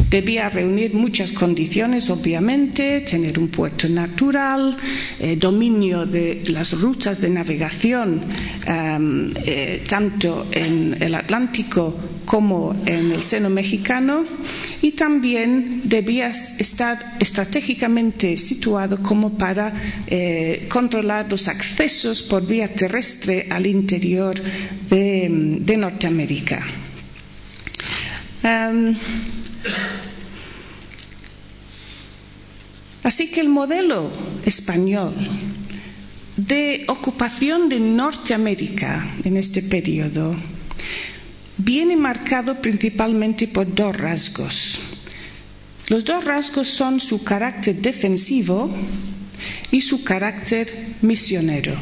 Debía 0.09 0.49
reunir 0.49 0.93
muchas 0.93 1.31
condiciones, 1.31 2.09
obviamente, 2.09 3.01
tener 3.01 3.39
un 3.39 3.47
puerto 3.47 3.89
natural, 3.89 4.77
eh, 5.19 5.35
dominio 5.37 6.05
de 6.05 6.43
las 6.49 6.79
rutas 6.79 7.19
de 7.19 7.29
navegación, 7.29 8.21
eh, 8.67 9.83
tanto 9.87 10.47
en 10.51 10.97
el 10.99 11.15
Atlántico 11.15 11.95
como 12.25 12.75
en 12.85 13.11
el 13.11 13.21
seno 13.21 13.49
mexicano, 13.49 14.25
y 14.81 14.91
también 14.91 15.81
debía 15.85 16.27
estar 16.27 17.15
estratégicamente 17.19 18.37
situado 18.37 19.01
como 19.01 19.37
para 19.37 19.73
eh, 20.07 20.67
controlar 20.69 21.29
los 21.29 21.47
accesos 21.47 22.21
por 22.23 22.45
vía 22.45 22.73
terrestre 22.73 23.47
al 23.49 23.65
interior 23.65 24.35
de, 24.89 25.77
Norteamérica. 25.77 26.63
Um, 28.43 28.95
Así 33.03 33.29
que 33.29 33.41
el 33.41 33.49
modelo 33.49 34.09
español 34.45 35.13
de 36.37 36.85
ocupación 36.87 37.67
de 37.67 37.79
Norteamérica 37.79 39.05
en 39.25 39.35
este 39.35 39.61
periodo 39.61 40.33
viene 41.57 41.95
marcado 41.95 42.61
principalmente 42.61 43.47
por 43.47 43.73
dos 43.73 43.95
rasgos. 43.95 44.79
Los 45.89 46.05
dos 46.05 46.23
rasgos 46.23 46.69
son 46.69 46.99
su 46.99 47.23
carácter 47.23 47.75
defensivo 47.75 48.73
y 49.71 49.81
su 49.81 50.03
carácter 50.03 50.71
misionero. 51.01 51.75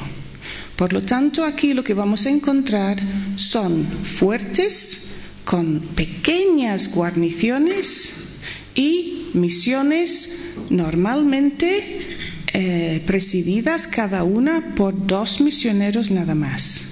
Por 0.75 0.93
lo 0.93 1.03
tanto, 1.03 1.45
aquí 1.45 1.73
lo 1.73 1.83
que 1.83 1.93
vamos 1.93 2.25
a 2.25 2.31
encontrar 2.31 2.99
son 3.35 3.85
fuertes 4.03 5.11
con 5.45 5.79
pequeñas 5.79 6.91
guarniciones 6.91 8.29
y 8.73 9.29
misiones 9.33 10.53
normalmente 10.69 12.17
eh, 12.53 13.03
presididas 13.05 13.87
cada 13.87 14.23
una 14.23 14.73
por 14.75 15.07
dos 15.07 15.39
misioneros 15.41 16.11
nada 16.11 16.35
más. 16.35 16.90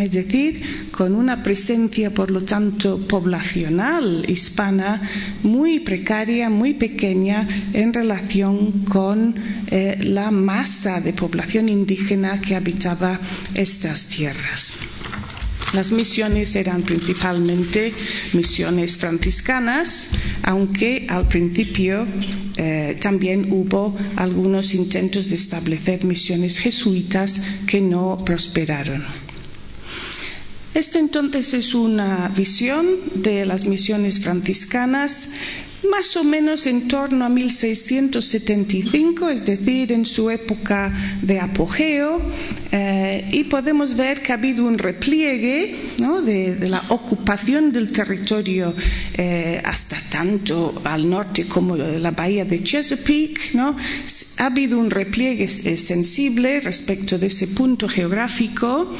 Es 0.00 0.12
decir, 0.12 0.90
con 0.92 1.14
una 1.16 1.42
presencia, 1.42 2.14
por 2.14 2.30
lo 2.30 2.42
tanto, 2.42 2.98
poblacional 3.08 4.24
hispana 4.28 5.02
muy 5.42 5.80
precaria, 5.80 6.48
muy 6.48 6.74
pequeña 6.74 7.48
en 7.72 7.92
relación 7.92 8.84
con 8.84 9.34
eh, 9.66 9.98
la 10.02 10.30
masa 10.30 11.00
de 11.00 11.12
población 11.12 11.68
indígena 11.68 12.40
que 12.40 12.54
habitaba 12.54 13.18
estas 13.54 14.06
tierras. 14.06 14.76
Las 15.74 15.90
misiones 15.90 16.54
eran 16.54 16.82
principalmente 16.82 17.92
misiones 18.34 18.98
franciscanas, 18.98 20.10
aunque 20.44 21.06
al 21.08 21.26
principio 21.26 22.06
eh, 22.56 22.96
también 23.00 23.48
hubo 23.50 23.96
algunos 24.16 24.74
intentos 24.74 25.28
de 25.30 25.36
establecer 25.36 26.04
misiones 26.04 26.58
jesuitas 26.58 27.40
que 27.66 27.80
no 27.80 28.18
prosperaron. 28.24 29.02
Esto 30.74 30.98
entonces 30.98 31.52
es 31.52 31.74
una 31.74 32.28
visión 32.28 32.86
de 33.14 33.44
las 33.44 33.66
misiones 33.66 34.20
franciscanas 34.20 35.30
más 35.90 36.16
o 36.16 36.24
menos 36.24 36.66
en 36.66 36.88
torno 36.88 37.24
a 37.24 37.28
1675, 37.28 39.28
es 39.28 39.44
decir, 39.44 39.92
en 39.92 40.06
su 40.06 40.30
época 40.30 40.92
de 41.20 41.40
apogeo, 41.40 42.22
eh, 42.70 43.28
y 43.32 43.44
podemos 43.44 43.96
ver 43.96 44.22
que 44.22 44.32
ha 44.32 44.36
habido 44.36 44.64
un 44.64 44.78
repliegue 44.78 45.92
de, 46.24 46.68
la 46.68 46.82
ocupación 46.88 47.72
del 47.72 47.92
territorio 47.92 48.74
eh, 49.14 49.60
hasta 49.64 49.96
tanto 50.10 50.80
al 50.84 51.08
norte 51.08 51.46
como 51.46 51.76
la 51.76 52.10
bahía 52.10 52.44
de 52.44 52.62
Chesapeake. 52.62 53.54
¿no? 53.54 53.76
Ha 54.38 54.46
habido 54.46 54.78
un 54.78 54.90
repliegue 54.90 55.44
eh, 55.44 55.76
sensible 55.76 56.60
respecto 56.60 57.18
de 57.18 57.26
ese 57.26 57.48
punto 57.48 57.88
geográfico. 57.88 58.94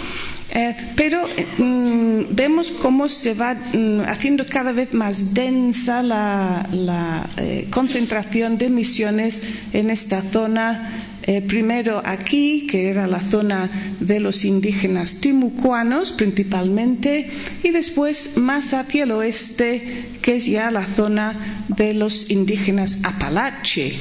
Eh, 0.54 0.76
pero 0.96 1.26
mm, 1.56 2.34
vemos 2.34 2.70
cómo 2.70 3.08
se 3.08 3.32
va 3.32 3.54
mm, 3.54 4.00
haciendo 4.06 4.44
cada 4.44 4.72
vez 4.72 4.92
más 4.92 5.32
densa 5.32 6.02
la, 6.02 7.26
eh, 7.38 7.68
concentración 7.70 8.58
de 8.58 8.68
misiones 8.68 9.42
en 9.72 9.88
esta 9.88 10.20
zona 10.20 10.92
eh, 11.24 11.40
primero 11.40 12.02
aquí, 12.04 12.66
que 12.66 12.88
era 12.88 13.06
la 13.06 13.20
zona 13.20 13.70
de 14.00 14.18
los 14.18 14.44
indígenas 14.44 15.20
timucuanos 15.20 16.12
principalmente, 16.12 17.30
y 17.62 17.70
después 17.70 18.36
más 18.36 18.74
hacia 18.74 19.04
el 19.04 19.12
oeste, 19.12 20.04
que 20.20 20.36
es 20.36 20.46
ya 20.46 20.70
la 20.70 20.84
zona 20.84 21.64
de 21.68 21.94
los 21.94 22.30
indígenas 22.30 23.00
apalache, 23.04 23.94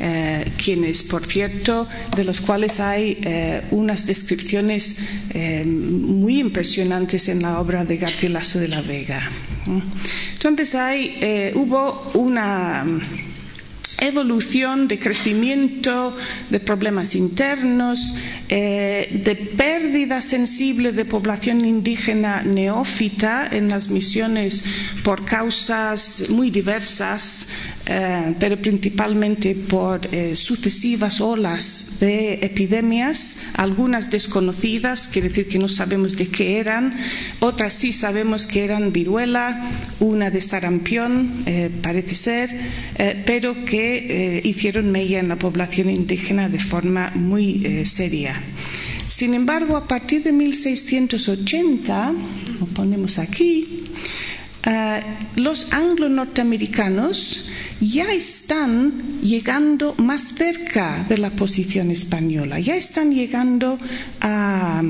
eh, 0.00 0.52
quienes, 0.62 1.02
por 1.02 1.24
cierto, 1.26 1.88
de 2.16 2.24
los 2.24 2.40
cuales 2.40 2.80
hay 2.80 3.18
eh, 3.22 3.62
unas 3.70 4.06
descripciones 4.06 4.98
muy 5.66 6.38
impresionantes 6.38 7.28
en 7.28 7.42
la 7.42 7.58
obra 7.60 7.84
de 7.84 7.96
Garcilaso 7.96 8.60
de 8.60 8.68
la 8.68 8.82
Vega. 8.82 9.20
Entonces 10.34 10.74
hay, 10.74 11.52
hubo 11.54 12.10
una 12.14 12.84
evolución, 14.00 14.88
de 14.88 14.98
crecimiento, 14.98 16.16
de 16.50 16.60
problemas 16.60 17.14
internos, 17.14 18.14
eh, 18.48 19.20
de 19.24 19.36
pérdida 19.36 20.20
sensible 20.20 20.92
de 20.92 21.04
población 21.04 21.64
indígena 21.64 22.42
neófita 22.42 23.48
en 23.50 23.68
las 23.68 23.88
misiones 23.88 24.64
por 25.02 25.24
causas 25.24 26.26
muy 26.28 26.50
diversas, 26.50 27.48
eh, 27.86 28.34
pero 28.38 28.56
principalmente 28.60 29.54
por 29.54 30.08
eh, 30.10 30.34
sucesivas 30.34 31.20
olas 31.20 31.98
de 32.00 32.34
epidemias, 32.42 33.38
algunas 33.54 34.10
desconocidas, 34.10 35.08
quiere 35.08 35.28
decir 35.28 35.48
que 35.48 35.58
no 35.58 35.68
sabemos 35.68 36.16
de 36.16 36.28
qué 36.28 36.58
eran, 36.58 36.96
otras 37.40 37.74
sí 37.74 37.92
sabemos 37.92 38.46
que 38.46 38.64
eran 38.64 38.92
viruela, 38.92 39.70
una 40.00 40.30
de 40.30 40.40
sarampión, 40.40 41.42
eh, 41.44 41.70
parece 41.82 42.14
ser, 42.14 42.50
pero 43.26 43.64
que 43.64 44.40
hicieron 44.44 44.90
mella 44.90 45.18
en 45.18 45.28
la 45.28 45.36
población 45.36 45.90
indígena 45.90 46.48
de 46.48 46.58
forma 46.58 47.12
muy 47.14 47.84
seria. 47.84 48.40
Sin 49.08 49.34
embargo, 49.34 49.76
a 49.76 49.86
partir 49.86 50.22
de 50.22 50.32
1680, 50.32 52.12
lo 52.60 52.66
ponemos 52.66 53.18
aquí, 53.18 53.84
los 55.36 55.72
anglo-norteamericanos 55.72 57.50
ya 57.80 58.12
están 58.12 59.20
llegando 59.20 59.94
más 59.98 60.34
cerca 60.34 61.04
de 61.08 61.18
la 61.18 61.30
posición 61.30 61.90
española, 61.90 62.58
ya 62.60 62.76
están 62.76 63.12
llegando 63.12 63.78
a, 64.20 64.82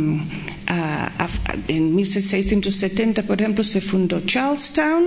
en 1.68 1.94
1670, 1.94 3.22
por 3.22 3.40
ejemplo, 3.40 3.64
se 3.64 3.80
fundó 3.80 4.20
Charlestown 4.20 5.04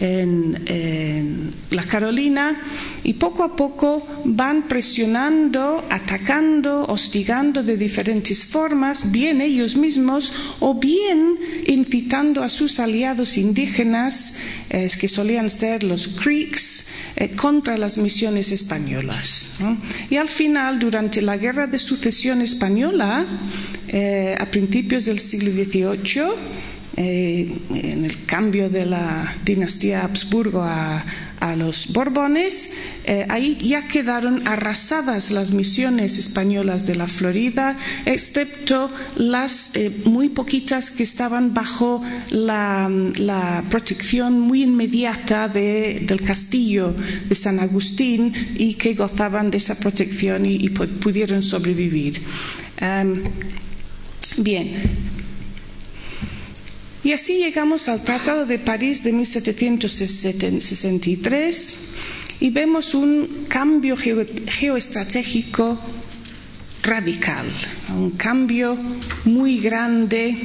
en, 0.00 1.52
la 1.70 1.82
Carolina 1.84 2.60
y 3.02 3.14
poco 3.14 3.44
a 3.44 3.56
poco 3.56 4.06
van 4.24 4.68
presionando, 4.68 5.84
atacando, 5.90 6.84
hostigando 6.86 7.62
de 7.62 7.76
diferentes 7.76 8.44
formas, 8.44 9.10
bien 9.10 9.40
ellos 9.40 9.76
mismos 9.76 10.32
o 10.60 10.74
bien 10.74 11.38
incitando 11.66 12.42
a 12.42 12.48
sus 12.48 12.78
aliados 12.78 13.36
indígenas, 13.36 14.36
eh, 14.70 14.88
que 14.98 15.08
solían 15.08 15.50
ser 15.50 15.82
los 15.84 16.08
Creeks, 16.08 16.86
eh, 17.16 17.30
contra 17.30 17.76
las 17.76 17.98
misiones 17.98 18.52
españolas. 18.52 19.58
Y 20.10 20.16
al 20.16 20.28
final, 20.28 20.78
durante 20.78 21.20
la 21.22 21.36
Guerra 21.36 21.66
de 21.66 21.78
Sucesión 21.78 22.40
Española, 22.40 23.26
eh, 23.88 24.34
a 24.38 24.46
principios 24.46 24.91
del 25.00 25.18
siglo 25.20 25.50
XVIII, 25.50 26.22
eh, 26.98 27.50
en 27.70 28.04
el 28.04 28.26
cambio 28.26 28.68
de 28.68 28.84
la 28.84 29.34
dinastía 29.42 30.02
Habsburgo 30.04 30.62
a, 30.62 31.04
los 31.56 31.92
Borbones, 31.92 32.72
eh, 33.04 33.26
ahí 33.28 33.58
ya 33.60 33.88
quedaron 33.88 34.46
arrasadas 34.46 35.32
las 35.32 35.50
misiones 35.50 36.16
españolas 36.18 36.86
de 36.86 36.94
la 36.94 37.08
Florida, 37.08 37.76
excepto 38.06 38.88
las 39.16 39.72
muy 40.04 40.28
poquitas 40.28 40.90
que 40.90 41.02
estaban 41.02 41.52
bajo 41.52 42.00
la, 42.30 43.64
protección 43.70 44.38
muy 44.38 44.62
inmediata 44.62 45.48
del 45.48 46.22
castillo 46.22 46.94
de 47.28 47.34
San 47.34 47.58
Agustín 47.58 48.32
y 48.56 48.74
que 48.74 48.94
gozaban 48.94 49.50
de 49.50 49.58
esa 49.58 49.74
protección 49.80 50.46
y, 50.46 50.68
pudieron 50.68 51.42
sobrevivir. 51.42 52.22
Em, 52.76 53.24
Bien. 54.36 54.74
Y 57.04 57.12
así 57.12 57.38
llegamos 57.38 57.88
al 57.88 58.04
Tratado 58.04 58.46
de 58.46 58.58
París 58.58 59.02
de 59.02 59.12
1763 59.12 61.76
y 62.40 62.50
vemos 62.50 62.94
un 62.94 63.44
cambio 63.48 63.96
geoestratégico 63.96 65.78
radical, 66.82 67.46
un 67.96 68.10
cambio 68.12 68.76
muy 69.24 69.58
grande 69.58 70.36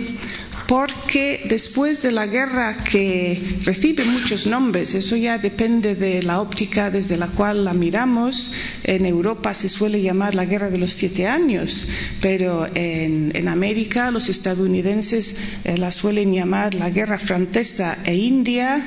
porque 0.67 1.45
después 1.45 2.01
de 2.01 2.11
la 2.11 2.27
guerra 2.27 2.77
que 2.83 3.41
recibe 3.63 4.03
muchos 4.03 4.45
nombres, 4.45 4.93
eso 4.93 5.15
ya 5.15 5.37
depende 5.37 5.95
de 5.95 6.21
la 6.21 6.41
óptica 6.41 6.91
desde 6.91 7.15
la 7.15 7.27
cual 7.27 7.63
la 7.63 7.73
miramos, 7.73 8.53
en 8.83 9.05
Europa 9.05 9.53
se 9.53 9.69
suele 9.69 10.01
llamar 10.01 10.35
la 10.35 10.45
guerra 10.45 10.69
de 10.69 10.77
los 10.77 10.91
siete 10.91 11.25
años, 11.25 11.87
pero 12.21 12.67
en, 12.75 13.47
América 13.47 14.11
los 14.11 14.27
estadounidenses 14.27 15.37
eh, 15.63 15.77
la 15.77 15.89
suelen 15.89 16.33
llamar 16.33 16.73
la 16.73 16.89
guerra 16.89 17.17
francesa 17.17 17.97
e 18.03 18.13
india 18.15 18.83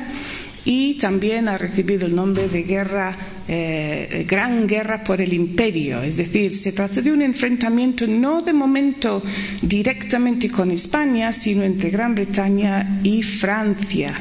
y 0.65 0.95
también 0.95 1.49
ha 1.49 1.59
recibido 1.59 2.07
el 2.07 2.15
nombre 2.15 2.49
de 2.49 2.63
guerra, 2.63 3.17
eh, 3.49 4.25
gran 4.29 4.67
guerra 4.67 5.03
por 5.03 5.21
el 5.21 5.33
imperio. 5.33 6.03
Es 6.03 6.17
decir, 6.17 6.55
se 6.55 6.73
trata 6.73 7.01
de 7.01 7.13
un 7.13 7.23
enfrentamiento 7.23 8.07
no 8.07 8.43
de 8.43 8.53
momento 8.53 9.23
directamente 9.63 10.51
con 10.51 10.71
España, 10.71 11.33
sino 11.33 11.63
entre 11.63 11.91
Gran 11.91 12.15
Bretaña 12.15 13.01
y 13.03 13.23
Francia. 13.23 14.15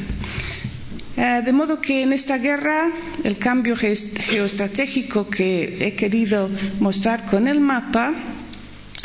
Eh, 1.17 1.41
de 1.43 1.51
modo 1.51 1.81
que 1.81 2.03
en 2.03 2.13
esta 2.13 2.37
guerra 2.37 2.89
el 3.25 3.37
cambio 3.37 3.75
geoestratégico 3.75 5.27
que 5.29 5.77
he 5.81 5.93
querido 5.93 6.49
mostrar 6.79 7.25
con 7.25 7.47
el 7.49 7.59
mapa 7.59 8.13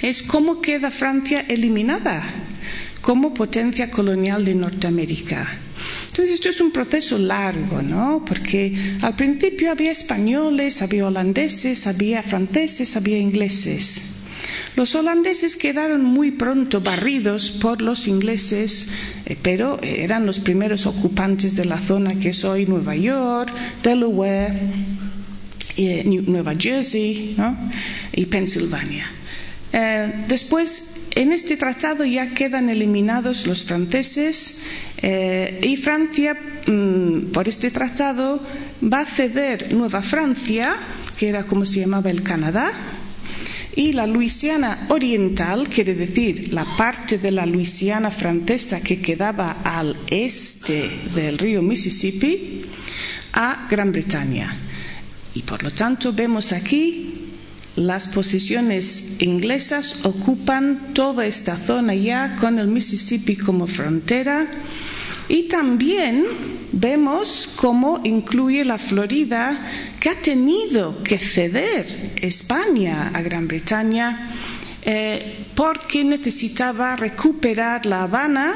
es 0.00 0.22
cómo 0.22 0.60
queda 0.60 0.92
Francia 0.92 1.44
eliminada 1.48 2.22
como 3.00 3.34
potencia 3.34 3.90
colonial 3.90 4.44
de 4.44 4.54
Norteamérica. 4.54 5.63
Entonces 6.06 6.34
esto 6.34 6.48
es 6.48 6.60
un 6.60 6.70
proceso 6.70 7.18
largo, 7.18 7.82
¿no? 7.82 8.24
Porque 8.26 8.74
al 9.02 9.16
principio 9.16 9.70
había 9.70 9.90
españoles, 9.90 10.82
había 10.82 11.06
holandeses, 11.06 11.86
había 11.86 12.22
franceses, 12.22 12.96
había 12.96 13.18
ingleses. 13.18 14.14
Los 14.76 14.94
holandeses 14.96 15.54
quedaron 15.54 16.04
muy 16.04 16.32
pronto 16.32 16.80
barridos 16.80 17.50
por 17.50 17.80
los 17.80 18.08
ingleses, 18.08 18.88
eh, 19.24 19.36
pero 19.40 19.78
eran 19.82 20.26
los 20.26 20.40
primeros 20.40 20.86
ocupantes 20.86 21.54
de 21.54 21.64
la 21.64 21.78
zona 21.78 22.18
que 22.18 22.30
es 22.30 22.44
hoy 22.44 22.66
Nueva 22.66 22.96
York, 22.96 23.52
Delaware, 23.82 24.60
eh, 25.76 26.04
Nueva 26.26 26.54
Jersey 26.58 27.36
y 28.12 28.26
Pensilvania. 28.26 29.06
Eh, 29.72 30.24
después, 30.28 30.93
en 31.14 31.32
este 31.32 31.56
tratado 31.56 32.04
ya 32.04 32.34
quedan 32.34 32.68
eliminados 32.70 33.46
los 33.46 33.64
franceses 33.64 34.62
y 35.62 35.76
Francia, 35.76 36.36
mm, 36.66 37.32
por 37.32 37.48
este 37.48 37.70
tratado, 37.70 38.40
va 38.82 39.00
a 39.00 39.06
ceder 39.06 39.72
Nueva 39.74 40.02
Francia, 40.02 40.76
que 41.18 41.28
era 41.28 41.44
como 41.44 41.66
se 41.66 41.80
llamaba 41.80 42.10
el 42.10 42.22
Canadá, 42.22 42.72
y 43.76 43.92
la 43.92 44.06
Luisiana 44.06 44.86
Oriental, 44.88 45.68
quiere 45.68 45.94
decir 45.94 46.52
la 46.52 46.64
parte 46.64 47.18
de 47.18 47.32
la 47.32 47.44
Luisiana 47.44 48.10
francesa 48.10 48.80
que 48.80 49.00
quedaba 49.00 49.58
al 49.64 49.96
este 50.08 50.90
del 51.14 51.38
río 51.38 51.60
Mississippi, 51.60 52.64
a 53.32 53.66
Gran 53.68 53.90
Bretaña. 53.90 54.56
Y 55.34 55.42
por 55.42 55.62
lo 55.62 55.70
tanto 55.72 56.12
vemos 56.12 56.52
aquí 56.52 57.13
las 57.76 58.08
posiciones 58.08 59.16
inglesas 59.20 60.04
ocupan 60.04 60.94
toda 60.94 61.26
esta 61.26 61.56
zona 61.56 61.94
ya 61.94 62.36
con 62.36 62.58
el 62.58 62.68
Mississippi 62.68 63.36
como 63.36 63.66
frontera. 63.66 64.46
Y 65.28 65.44
también 65.44 66.24
vemos 66.72 67.52
cómo 67.56 68.00
incluye 68.04 68.64
la 68.64 68.78
Florida, 68.78 69.58
que 69.98 70.10
ha 70.10 70.14
tenido 70.14 71.02
que 71.02 71.18
ceder 71.18 72.12
España 72.16 73.10
a 73.14 73.22
Gran 73.22 73.48
Bretaña 73.48 74.30
eh, 74.82 75.46
porque 75.54 76.04
necesitaba 76.04 76.94
recuperar 76.94 77.86
La 77.86 78.02
Habana 78.02 78.54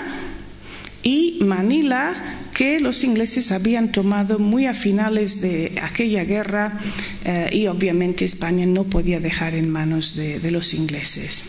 y 1.02 1.38
Manila 1.40 2.14
que 2.58 2.80
los 2.80 3.04
ingleses 3.04 3.52
habían 3.52 3.92
tomado 3.92 4.40
muy 4.40 4.66
a 4.66 4.74
finales 4.74 5.40
de 5.40 5.78
aquella 5.80 6.24
guerra 6.24 6.80
eh, 7.24 7.50
y 7.52 7.68
obviamente 7.68 8.24
España 8.24 8.66
no 8.66 8.82
podía 8.82 9.20
dejar 9.20 9.54
en 9.54 9.70
manos 9.70 10.16
de 10.16 10.50
los 10.50 10.74
ingleses. 10.74 11.44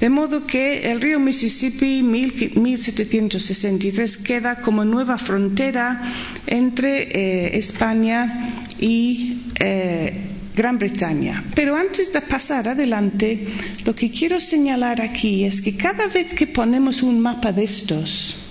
De 0.00 0.08
modo 0.10 0.46
que 0.46 0.92
el 0.92 1.00
río 1.00 1.18
Mississippi 1.18 2.04
1763 2.04 4.16
queda 4.18 4.60
como 4.60 4.84
nueva 4.84 5.18
frontera 5.18 6.00
entre 6.46 7.02
eh, 7.02 7.56
España 7.56 8.54
y 8.78 9.40
eh, 9.58 10.12
Gran 10.54 10.78
Bretaña. 10.78 11.42
Pero 11.56 11.74
antes 11.74 12.12
de 12.12 12.20
pasar 12.20 12.68
adelante, 12.68 13.44
lo 13.84 13.92
que 13.92 14.12
quiero 14.12 14.38
señalar 14.38 15.00
aquí 15.00 15.44
es 15.44 15.60
que 15.60 15.76
cada 15.76 16.06
vez 16.06 16.32
que 16.32 16.46
ponemos 16.46 17.02
un 17.02 17.18
mapa 17.18 17.50
de 17.50 17.64
estos, 17.64 18.43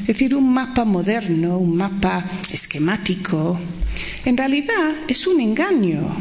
es 0.00 0.06
decir, 0.06 0.34
un 0.34 0.52
mapa 0.52 0.84
moderno, 0.84 1.58
un 1.58 1.76
mapa 1.76 2.24
esquemático, 2.52 3.58
en 4.24 4.36
realidad 4.36 4.94
es 5.08 5.26
un 5.26 5.40
engaño. 5.40 6.14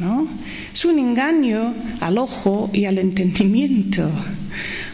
¿no? 0.00 0.28
Es 0.72 0.84
un 0.84 0.98
engaño 0.98 1.74
al 2.00 2.18
ojo 2.18 2.70
y 2.72 2.84
al 2.84 2.98
entendimiento. 2.98 4.10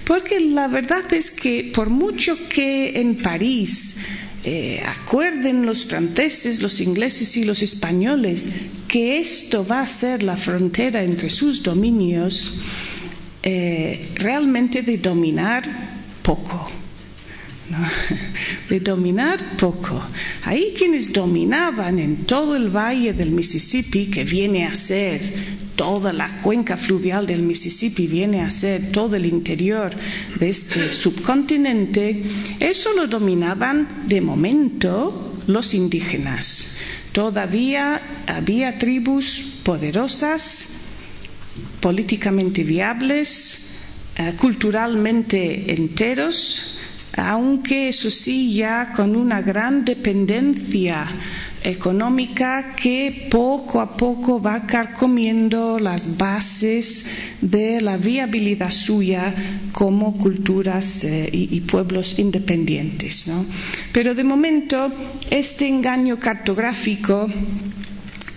Porque 0.06 0.40
la 0.40 0.68
verdad 0.68 1.12
es 1.12 1.30
que 1.30 1.70
por 1.74 1.90
mucho 1.90 2.36
que 2.48 3.00
en 3.00 3.16
París 3.16 3.96
eh, 4.44 4.82
acuerden 4.84 5.66
los 5.66 5.86
franceses, 5.86 6.60
los 6.60 6.80
ingleses 6.80 7.36
y 7.36 7.44
los 7.44 7.62
españoles 7.62 8.48
que 8.88 9.18
esto 9.18 9.66
va 9.66 9.80
a 9.80 9.86
ser 9.86 10.22
la 10.22 10.36
frontera 10.36 11.02
entre 11.02 11.30
sus 11.30 11.62
dominios, 11.62 12.60
eh, 13.42 14.10
realmente 14.16 14.82
de 14.82 14.98
dominar 14.98 15.62
poco. 16.22 16.81
de 18.68 18.80
dominar 18.80 19.56
poco. 19.56 20.02
Ahí 20.44 20.74
quienes 20.76 21.12
dominaban 21.12 21.98
en 21.98 22.24
todo 22.24 22.56
el 22.56 22.68
valle 22.68 23.12
del 23.12 23.30
Mississippi, 23.30 24.06
que 24.06 24.24
viene 24.24 24.66
a 24.66 24.74
ser 24.74 25.20
toda 25.76 26.12
la 26.12 26.40
cuenca 26.42 26.76
fluvial 26.76 27.26
del 27.26 27.42
Mississippi, 27.42 28.06
viene 28.06 28.42
a 28.42 28.50
ser 28.50 28.92
todo 28.92 29.16
el 29.16 29.26
interior 29.26 29.92
de 30.38 30.48
este 30.48 30.92
subcontinente, 30.92 32.22
eso 32.60 32.92
lo 32.94 33.06
dominaban 33.06 34.04
de 34.06 34.20
momento 34.20 35.36
los 35.46 35.74
indígenas. 35.74 36.76
Todavía 37.12 38.00
había 38.26 38.78
tribus 38.78 39.60
poderosas, 39.62 40.80
políticamente 41.80 42.64
viables, 42.64 43.80
eh, 44.16 44.34
culturalmente 44.38 45.72
enteros, 45.74 46.71
aunque 47.16 47.88
eso 47.88 48.10
sí 48.10 48.54
ya 48.54 48.92
con 48.94 49.16
una 49.16 49.42
gran 49.42 49.84
dependencia 49.84 51.06
económica 51.64 52.74
que 52.74 53.28
poco 53.30 53.80
a 53.80 53.96
poco 53.96 54.40
va 54.40 54.66
carcomiendo 54.66 55.78
las 55.78 56.16
bases 56.16 57.06
de 57.40 57.80
la 57.80 57.96
viabilidad 57.96 58.70
suya 58.70 59.34
como 59.72 60.16
culturas 60.18 61.04
eh, 61.04 61.28
y, 61.32 61.60
pueblos 61.60 62.18
independientes. 62.18 63.30
Pero 63.92 64.14
de 64.14 64.24
momento 64.24 64.92
este 65.30 65.68
engaño 65.68 66.18
cartográfico 66.18 67.28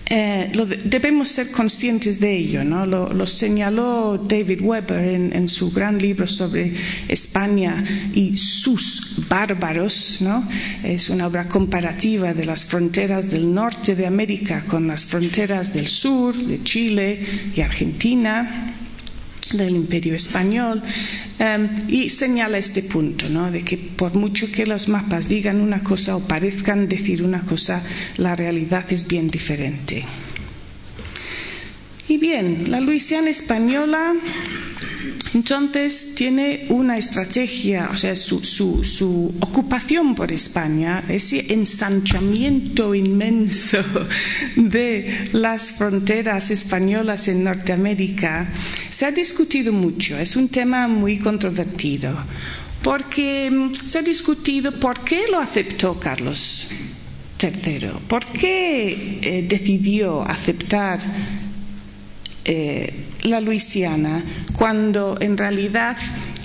eh, 0.08 0.52
debemos 0.84 1.30
ser 1.30 1.52
conscientes 1.52 2.20
de 2.20 2.38
ello. 2.38 2.64
¿no? 2.64 2.86
Lo, 2.86 3.26
señaló 3.26 4.18
David 4.18 4.62
Weber 4.62 5.32
en, 5.34 5.50
su 5.50 5.72
gran 5.72 5.98
libro 5.98 6.28
sobre 6.28 6.74
España 7.08 7.84
y 8.14 8.38
sus 8.38 9.26
bárbaros. 9.28 10.20
¿no? 10.22 10.48
Es 10.84 11.10
una 11.10 11.28
obra 11.28 11.48
comparativa 11.48 12.34
de 12.34 12.46
las 12.46 12.66
fronteras 12.66 13.30
del 13.30 13.54
norte 13.54 13.96
de 13.96 14.06
América 14.06 14.64
con 14.68 14.88
las 14.88 15.06
fronteras 15.06 15.74
del 15.74 15.88
sur, 15.88 16.36
de 16.36 16.64
Chile 16.64 17.20
y 17.56 17.62
Argentina 17.62 18.75
del 19.54 19.76
imperio 19.76 20.16
español 20.16 20.82
em, 21.40 21.70
y 21.88 22.10
señala 22.10 22.58
este 22.58 22.82
punto, 22.84 23.30
¿no? 23.30 23.52
de 23.52 23.64
que 23.64 23.78
por 23.78 24.16
mucho 24.16 24.52
que 24.52 24.66
los 24.66 24.88
mapas 24.90 25.28
digan 25.28 25.62
una 25.62 25.84
cosa 25.84 26.16
o 26.16 26.28
parezcan 26.28 26.88
decir 26.88 27.24
una 27.24 27.42
cosa, 27.42 27.84
la 28.18 28.36
realidad 28.36 28.86
es 28.92 29.08
bien 29.08 29.28
diferente. 29.28 30.04
Y 32.08 32.18
bien, 32.18 32.70
la 32.70 32.80
Luisiana 32.80 33.30
española 33.30 34.14
entonces 35.36 36.16
tiene 36.16 36.66
una 36.70 36.98
estrategia, 36.98 37.90
o 37.92 37.98
sea, 37.98 38.16
su, 38.16 39.34
ocupación 39.42 40.16
por 40.16 40.32
España, 40.32 41.04
ese 41.10 41.52
ensanchamiento 41.54 42.96
inmenso 42.96 43.80
de 44.56 45.28
las 45.34 45.72
fronteras 45.72 46.52
españolas 46.52 47.28
en 47.28 47.44
Norteamérica, 47.44 48.50
se 48.90 49.06
ha 49.06 49.12
discutido 49.12 49.74
mucho, 49.74 50.18
es 50.18 50.38
un 50.38 50.48
tema 50.48 50.88
muy 50.88 51.20
controvertido, 51.20 52.16
porque 52.82 53.52
mm, 53.52 53.74
se 53.74 54.00
ha 54.00 54.04
discutido 54.04 54.72
por 54.80 55.04
qué 55.04 55.24
lo 55.30 55.40
aceptó 55.40 56.00
Carlos 56.00 56.70
III, 57.42 57.90
por 58.08 58.24
qué 58.26 59.20
eh, 59.22 59.46
decidió 59.50 60.22
aceptar 60.22 61.00
eh, 62.46 62.94
la 63.24 63.42
Luisiana 63.42 64.24
cuando 64.54 65.18
en 65.20 65.38
realidad 65.38 65.98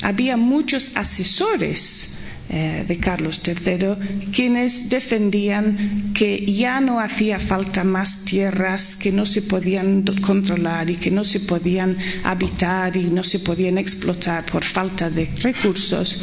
había 0.02 0.36
muchos 0.36 0.96
asesores 0.96 2.24
eh, 2.48 2.84
de 2.88 2.96
Carlos 2.98 3.42
III 3.46 4.30
quienes 4.32 4.88
defendían 4.88 6.12
que 6.14 6.44
ya 6.46 6.80
no 6.80 7.00
hacía 7.00 7.38
falta 7.38 7.84
más 7.84 8.24
tierras 8.24 8.96
que 8.96 9.12
no 9.12 9.26
se 9.26 9.42
podían 9.42 10.02
controlar 10.22 10.90
y 10.90 10.96
que 10.96 11.10
no 11.10 11.22
se 11.22 11.40
podían 11.40 11.96
habitar 12.24 12.96
y 12.96 13.04
no 13.04 13.22
se 13.22 13.38
podían 13.38 13.78
explotar 13.78 14.46
por 14.46 14.64
falta 14.64 15.10
de 15.10 15.26
recursos. 15.42 16.22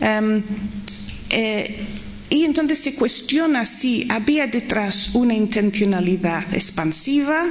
Em, 0.00 0.42
eh, 1.30 1.76
y 2.28 2.44
entonces 2.44 2.78
se 2.78 2.94
cuestiona 2.94 3.64
si 3.64 4.06
había 4.08 4.46
detrás 4.46 5.10
una 5.14 5.34
intencionalidad 5.34 6.52
expansiva 6.54 7.44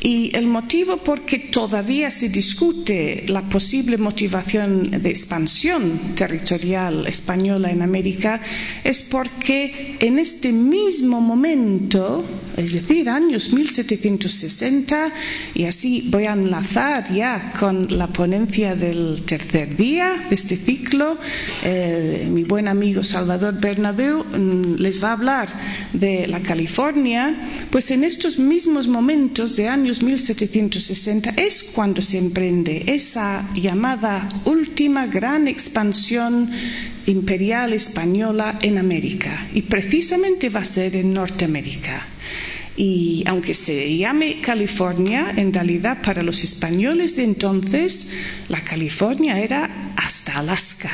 y 0.00 0.30
el 0.36 0.46
motivo 0.46 0.98
por 0.98 1.22
que 1.22 1.38
todavía 1.38 2.10
se 2.10 2.28
discute 2.28 3.24
la 3.26 3.42
posible 3.42 3.98
motivación 3.98 5.02
de 5.02 5.10
expansión 5.10 6.14
territorial 6.14 7.06
española 7.06 7.70
en 7.70 7.82
América 7.82 8.40
es 8.84 9.02
porque 9.02 9.96
en 9.98 10.18
este 10.18 10.52
mismo 10.52 11.20
momento 11.20 12.24
es 12.56 12.72
decir, 12.72 13.08
años 13.08 13.52
1760, 13.52 15.12
y 15.54 15.64
así 15.64 16.08
voy 16.10 16.24
a 16.24 16.32
enlazar 16.32 17.12
ya 17.12 17.52
con 17.58 17.96
la 17.96 18.06
ponencia 18.06 18.74
del 18.74 19.22
tercer 19.24 19.76
día 19.76 20.26
de 20.28 20.34
este 20.34 20.56
ciclo. 20.56 21.18
Eh, 21.64 22.28
mi 22.30 22.44
buen 22.44 22.68
amigo 22.68 23.02
Salvador 23.04 23.60
Bernabeu 23.60 24.24
mm, 24.24 24.76
les 24.76 25.02
va 25.02 25.10
a 25.10 25.12
hablar 25.12 25.48
de 25.92 26.26
la 26.26 26.40
California, 26.40 27.36
pues 27.70 27.90
en 27.90 28.04
estos 28.04 28.38
mismos 28.38 28.88
momentos 28.88 29.56
de 29.56 29.68
años 29.68 30.02
1760 30.02 31.30
es 31.36 31.62
cuando 31.74 32.02
se 32.02 32.18
emprende 32.18 32.84
esa 32.86 33.48
llamada 33.54 34.28
última 34.44 35.06
gran 35.06 35.48
expansión 35.48 36.50
imperial 37.06 37.72
española 37.72 38.58
en 38.62 38.78
América 38.78 39.46
y 39.54 39.62
precisamente 39.62 40.48
va 40.48 40.60
a 40.60 40.64
ser 40.64 40.96
en 40.96 41.12
Norteamérica. 41.12 42.06
Y 42.78 43.24
aunque 43.26 43.54
se 43.54 43.96
llame 43.96 44.40
California, 44.40 45.34
en 45.36 45.52
realidad 45.52 46.00
para 46.00 46.22
los 46.22 46.44
españoles 46.44 47.16
de 47.16 47.24
entonces 47.24 48.06
la 48.48 48.62
California 48.62 49.40
era 49.40 49.92
hasta 49.96 50.38
Alaska, 50.38 50.92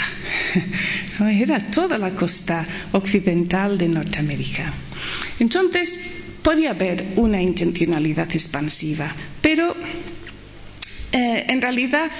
era 1.21 1.61
toda 1.71 1.99
la 1.99 2.13
costa 2.13 2.67
occidental 2.93 3.77
de 3.77 3.89
Norteamérica. 3.89 4.73
Entonces 5.39 5.99
podía 6.41 6.71
haber 6.71 7.05
una 7.17 7.43
intencionalidad 7.43 8.33
expansiva, 8.33 9.15
pero 9.43 9.77
eh, 11.13 11.45
en 11.49 11.61
realidad 11.61 12.11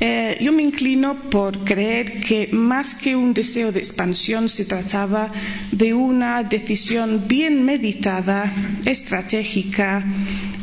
eh, 0.00 0.38
yo 0.40 0.52
me 0.52 0.62
inclino 0.62 1.16
por 1.28 1.64
creer 1.64 2.20
que 2.20 2.48
más 2.52 2.94
que 2.94 3.16
un 3.16 3.34
deseo 3.34 3.72
de 3.72 3.80
expansión 3.80 4.48
se 4.48 4.64
trataba 4.64 5.32
de 5.72 5.92
una 5.92 6.44
decisión 6.44 7.24
bien 7.26 7.64
meditada, 7.64 8.52
estratégica, 8.84 10.04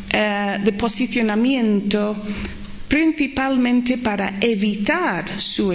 eh, 0.09 0.57
de 0.63 0.71
posicionamiento, 0.71 2.15
principalmente 2.87 3.97
para 3.97 4.37
evitar 4.39 5.27
su, 5.37 5.67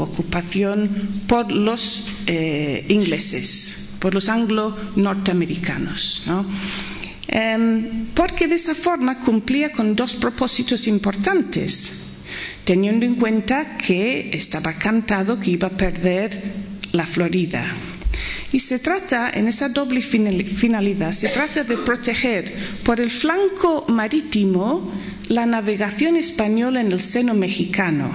ocupación 0.00 1.22
por 1.28 1.52
los 1.52 2.08
eh, 2.26 2.84
ingleses, 2.88 3.90
por 4.00 4.14
los 4.14 4.28
anglo-norteamericanos. 4.28 6.24
Em, 7.28 8.06
porque 8.14 8.48
de 8.48 8.56
esa 8.56 8.74
forma 8.74 9.20
cumplía 9.20 9.70
con 9.70 9.94
dos 9.94 10.14
propósitos 10.14 10.88
importantes 10.88 11.99
teniendo 12.64 13.06
en 13.06 13.14
cuenta 13.16 13.76
que 13.76 14.30
estaba 14.32 14.74
cantado 14.74 15.40
que 15.40 15.52
iba 15.52 15.68
a 15.68 15.76
perder 15.76 16.30
la 16.92 17.06
Florida. 17.06 17.64
Y 18.52 18.60
se 18.60 18.80
trata, 18.80 19.30
en 19.30 19.46
esa 19.46 19.68
doble 19.68 20.02
finalidad, 20.02 21.12
se 21.12 21.28
trata 21.28 21.62
de 21.62 21.76
proteger 21.78 22.52
por 22.84 23.00
el 23.00 23.10
flanco 23.10 23.84
marítimo 23.88 24.90
la 25.28 25.46
navegación 25.46 26.16
española 26.16 26.80
en 26.80 26.90
el 26.90 27.00
seno 27.00 27.34
mexicano. 27.34 28.10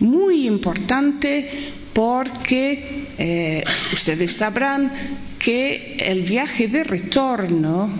Muy 0.00 0.48
importante 0.48 1.72
porque 1.92 3.04
eh, 3.18 3.62
ustedes 3.92 4.32
sabrán 4.32 4.92
que 5.38 5.96
el 5.98 6.22
viaje 6.22 6.66
de 6.66 6.82
retorno 6.82 7.90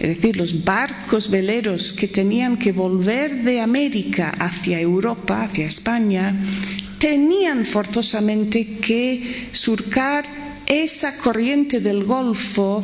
es 0.00 0.16
decir, 0.16 0.38
los 0.38 0.64
barcos 0.64 1.30
veleros 1.30 1.92
que 1.92 2.08
tenían 2.08 2.56
que 2.56 2.72
volver 2.72 3.42
de 3.44 3.60
América 3.60 4.30
hacia 4.38 4.80
Europa, 4.80 5.42
hacia 5.42 5.66
España, 5.66 6.34
tenían 6.98 7.66
forzosamente 7.66 8.78
que 8.78 9.48
surcar 9.52 10.24
esa 10.66 11.18
corriente 11.18 11.80
del 11.80 12.04
Golfo, 12.04 12.82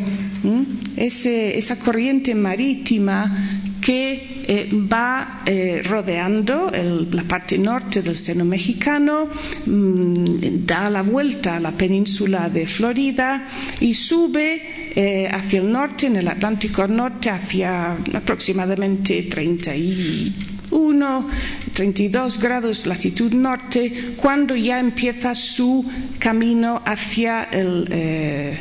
esa 0.96 1.78
corriente 1.78 2.34
marítima 2.34 3.62
que 3.80 4.42
eh, 4.48 4.68
va 4.72 5.42
eh, 5.46 5.80
rodeando 5.84 6.72
la 6.72 7.22
parte 7.22 7.56
norte 7.56 8.02
del 8.02 8.16
seno 8.16 8.44
mexicano, 8.44 9.28
mm, 9.66 10.66
da 10.66 10.90
la 10.90 11.02
vuelta 11.02 11.56
a 11.56 11.60
la 11.60 11.70
península 11.70 12.50
de 12.50 12.66
Florida 12.66 13.46
y 13.80 13.94
sube 13.94 14.60
eh, 14.98 15.28
hacia 15.30 15.60
el 15.60 15.70
norte, 15.70 16.06
en 16.06 16.16
el 16.16 16.26
Atlántico 16.26 16.88
Norte, 16.88 17.28
hacia 17.28 17.98
aproximadamente 18.14 19.24
30 19.24 19.76
y 19.76 20.34
1, 20.70 21.28
32 21.74 22.40
grados 22.40 22.86
latitud 22.86 23.30
norte, 23.34 24.14
cuando 24.16 24.56
ya 24.56 24.80
empieza 24.80 25.34
su 25.34 25.84
camino 26.18 26.80
hacia, 26.86 27.46
eh, 27.52 28.58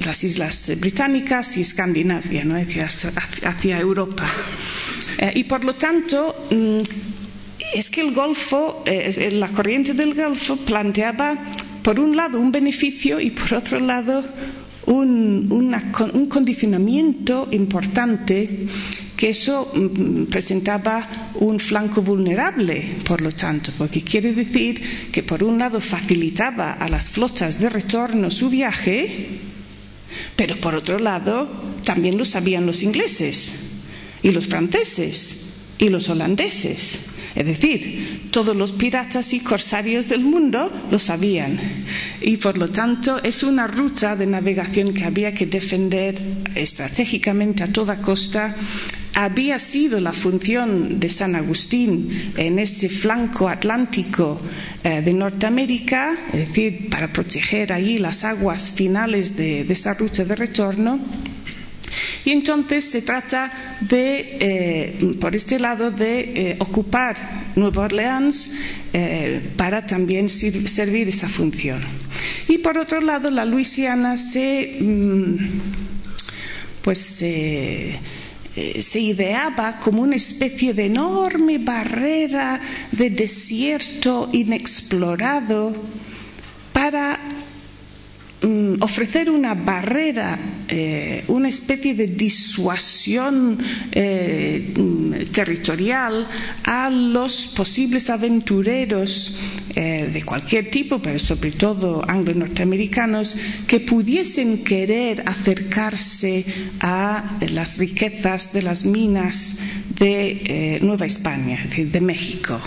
las 0.00 0.24
islas 0.24 0.72
británicas 0.80 1.58
y 1.58 1.60
Escandinavia, 1.60 2.42
¿no? 2.42 2.56
hacia, 2.56 3.78
Europa. 3.78 4.24
Eh, 5.18 5.32
y 5.34 5.44
por 5.44 5.62
lo 5.62 5.74
tanto, 5.74 6.46
mm, 6.50 6.80
es 7.74 7.90
que 7.90 8.00
el 8.00 8.14
Golfo, 8.14 8.82
la 8.86 9.48
corriente 9.48 9.92
del 9.92 10.14
Golfo 10.14 10.56
planteaba, 10.56 11.36
por 11.82 12.00
un 12.00 12.16
lado, 12.16 12.40
un 12.40 12.50
beneficio 12.50 13.20
y 13.20 13.30
por 13.30 13.52
otro 13.52 13.78
lado, 13.78 14.24
un, 14.86 15.48
un 16.12 16.26
condicionamiento 16.26 17.48
importante 17.52 18.66
que 19.16 19.30
eso 19.30 19.70
mm, 19.74 20.24
presentaba 20.24 21.08
un 21.36 21.58
flanco 21.58 22.02
vulnerable, 22.02 22.96
por 23.06 23.20
lo 23.20 23.30
tanto, 23.32 23.72
porque 23.78 24.02
quiere 24.02 24.32
decir 24.32 24.80
que 25.12 25.22
por 25.22 25.42
un 25.42 25.58
lado 25.58 25.80
facilitaba 25.80 26.72
a 26.72 26.88
las 26.88 27.10
flotas 27.10 27.58
de 27.58 27.70
retorno 27.70 28.30
su 28.30 28.50
viaje, 28.50 29.28
pero 30.36 30.56
por 30.60 30.74
otro 30.74 30.98
lado 30.98 31.48
también 31.84 32.18
lo 32.18 32.24
sabían 32.24 32.66
los 32.66 32.82
ingleses 32.82 33.70
y 34.22 34.30
los 34.30 34.46
franceses 34.46 35.46
y 35.78 35.88
los 35.88 36.08
holandeses. 36.08 36.98
Es 37.34 37.46
decir, 37.46 38.28
todos 38.30 38.56
los 38.56 38.72
piratas 38.72 39.32
y 39.32 39.40
corsarios 39.40 40.08
del 40.08 40.20
mundo 40.20 40.70
lo 40.90 40.98
sabían. 40.98 41.58
Y 42.20 42.36
por 42.36 42.56
lo 42.56 42.68
tanto 42.68 43.22
es 43.22 43.42
una 43.42 43.66
ruta 43.66 44.16
de 44.16 44.26
navegación 44.26 44.94
que 44.94 45.04
había 45.04 45.34
que 45.34 45.46
defender 45.46 46.20
estratégicamente 46.54 47.62
a 47.62 47.72
toda 47.72 48.00
costa 48.00 48.54
había 49.14 49.58
sido 49.58 50.00
la 50.00 50.12
función 50.12 50.98
de 50.98 51.08
San 51.08 51.36
Agustín 51.36 52.32
en 52.36 52.58
ese 52.58 52.88
flanco 52.88 53.48
atlántico 53.48 54.40
eh, 54.82 55.02
de 55.02 55.12
Norteamérica, 55.12 56.16
es 56.32 56.48
decir, 56.48 56.90
para 56.90 57.12
proteger 57.12 57.72
ahí 57.72 57.98
las 57.98 58.24
aguas 58.24 58.70
finales 58.72 59.36
de, 59.36 59.60
esa 59.60 59.94
ruta 59.94 60.24
de 60.24 60.34
retorno. 60.34 60.98
Y 62.24 62.30
entonces 62.30 62.84
se 62.84 63.02
trata 63.02 63.76
de, 63.80 64.38
eh, 64.40 65.16
por 65.20 65.36
este 65.36 65.58
lado, 65.58 65.90
de 65.90 66.20
eh, 66.20 66.56
ocupar 66.58 67.16
Nueva 67.54 67.84
Orleans 67.84 68.52
para 69.56 69.84
también 69.84 70.28
servir 70.28 71.08
esa 71.08 71.28
función. 71.28 71.80
Y 72.48 72.58
por 72.58 72.78
otro 72.78 73.00
lado, 73.00 73.30
la 73.30 73.44
Luisiana 73.44 74.16
se, 74.16 74.78
mm, 74.80 75.36
pues, 76.82 77.22
eh, 77.22 77.98
se 78.80 79.00
ideaba 79.00 79.80
como 79.80 80.02
una 80.02 80.14
especie 80.14 80.74
de 80.74 80.84
enorme 80.84 81.58
barrera 81.58 82.60
de 82.92 83.10
desierto 83.10 84.30
inexplorado 84.32 85.74
para 86.72 87.18
Mm, 88.44 88.82
ofrecer 88.82 89.30
una 89.30 89.54
barrera, 89.54 90.38
eh, 90.68 91.24
una 91.28 91.48
especie 91.48 91.94
de 91.94 92.08
disuasión 92.08 93.58
eh, 93.90 94.74
territorial 95.32 96.28
a 96.64 96.90
los 96.90 97.48
posibles 97.56 98.10
aventureros 98.10 99.38
eh, 99.74 100.10
de 100.12 100.22
cualquier 100.24 100.70
tipo, 100.70 101.00
pero 101.00 101.18
sobre 101.18 101.52
todo 101.52 102.04
anglo-norteamericanos, 102.06 103.34
que 103.66 103.80
pudiesen 103.80 104.62
querer 104.62 105.22
acercarse 105.24 106.44
a 106.80 107.38
las 107.48 107.78
riquezas 107.78 108.52
de 108.52 108.62
las 108.62 108.84
minas 108.84 109.60
de 109.98 110.80
Nueva 110.82 111.06
España, 111.06 111.56
es 111.56 111.70
decir, 111.70 111.90
de 111.90 112.00
México. 112.02 112.60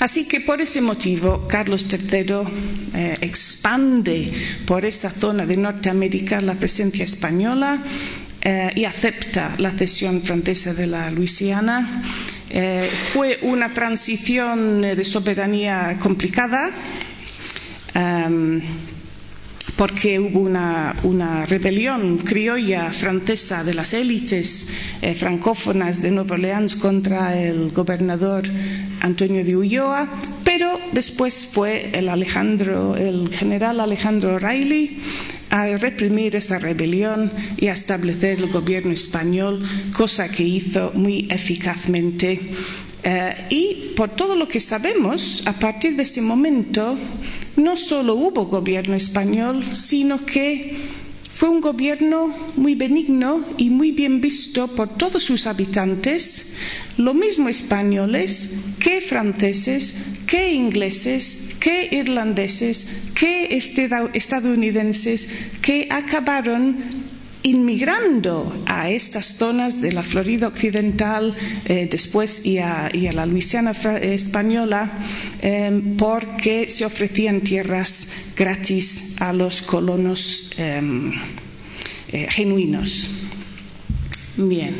Así 0.00 0.24
que 0.24 0.40
por 0.40 0.62
ese 0.62 0.80
motivo 0.80 1.46
Carlos 1.46 1.86
III 1.92 2.40
eh, 2.94 3.16
expande 3.20 4.32
por 4.64 4.86
esta 4.86 5.10
zona 5.10 5.44
de 5.44 5.58
Norteamérica 5.58 6.40
la 6.40 6.54
presencia 6.54 7.04
española 7.04 7.82
eh, 8.40 8.72
y 8.74 8.86
acepta 8.86 9.54
la 9.58 9.70
cesión 9.72 10.22
francesa 10.22 10.72
de 10.72 10.86
la 10.86 11.10
Luisiana. 11.10 12.02
Eh, 12.48 12.90
fue 13.12 13.40
una 13.42 13.74
transición 13.74 14.80
de 14.80 15.04
soberanía 15.04 15.98
complicada. 16.00 16.70
Em, 17.92 18.62
porque 19.76 20.18
hubo 20.18 20.40
una, 20.40 21.46
rebelión 21.46 22.18
criolla 22.18 22.92
francesa 22.92 23.64
de 23.64 23.74
las 23.74 23.94
élites 23.94 24.68
eh, 25.02 25.14
francófonas 25.14 26.02
de 26.02 26.10
Nueva 26.10 26.34
Orleans 26.34 26.74
contra 26.76 27.38
el 27.40 27.70
gobernador 27.70 28.44
Antonio 29.00 29.44
de 29.44 29.56
Ulloa, 29.56 30.08
pero 30.44 30.78
después 30.92 31.50
fue 31.52 31.90
el, 31.94 32.08
Alejandro, 32.08 32.96
el 32.96 33.30
general 33.30 33.80
Alejandro 33.80 34.34
O'Reilly 34.34 35.00
a 35.50 35.66
reprimir 35.78 36.36
esa 36.36 36.58
rebelión 36.58 37.32
y 37.56 37.66
a 37.66 37.72
establecer 37.72 38.38
el 38.38 38.46
gobierno 38.50 38.92
español, 38.92 39.66
cosa 39.96 40.30
que 40.30 40.44
hizo 40.44 40.92
muy 40.94 41.26
eficazmente. 41.30 42.40
Eh, 43.02 43.34
y 43.50 43.94
por 43.96 44.10
todo 44.10 44.36
lo 44.36 44.46
que 44.46 44.60
sabemos, 44.60 45.42
a 45.46 45.52
partir 45.54 45.96
de 45.96 46.02
ese 46.02 46.20
momento, 46.20 46.98
no 47.56 47.76
solo 47.76 48.14
hubo 48.14 48.46
gobierno 48.46 48.94
español, 48.94 49.64
sino 49.74 50.24
que 50.24 50.76
fue 51.40 51.48
un 51.48 51.62
gobierno 51.62 52.34
muy 52.56 52.74
benigno 52.74 53.42
y 53.56 53.70
muy 53.70 53.92
bien 53.92 54.20
visto 54.20 54.68
por 54.68 54.98
todos 54.98 55.22
sus 55.22 55.46
habitantes, 55.46 56.56
lo 56.98 57.14
mismo 57.14 57.48
españoles 57.48 58.56
que 58.78 59.00
franceses, 59.00 60.18
que 60.26 60.52
ingleses, 60.52 61.54
que 61.58 61.88
irlandeses, 61.92 63.04
que 63.14 63.56
estadounidenses, 64.12 65.28
que 65.62 65.88
acabaron 65.90 66.76
inmigrando 67.42 68.52
a 68.66 68.90
estas 68.90 69.36
zonas 69.38 69.80
de 69.80 69.92
la 69.92 70.02
Florida 70.02 70.48
Occidental, 70.48 71.34
eh, 71.64 71.88
después 71.90 72.44
y 72.44 72.58
a, 72.58 72.90
la 73.12 73.26
Luisiana 73.26 73.70
española, 73.70 74.90
em, 75.40 75.96
porque 75.96 76.68
se 76.68 76.84
ofrecían 76.84 77.40
tierras 77.40 78.32
gratis 78.36 79.16
a 79.20 79.32
los 79.32 79.62
colonos 79.62 80.50
em, 80.58 81.12
eh, 82.12 82.26
genuinos. 82.30 83.30
Bien. 84.36 84.74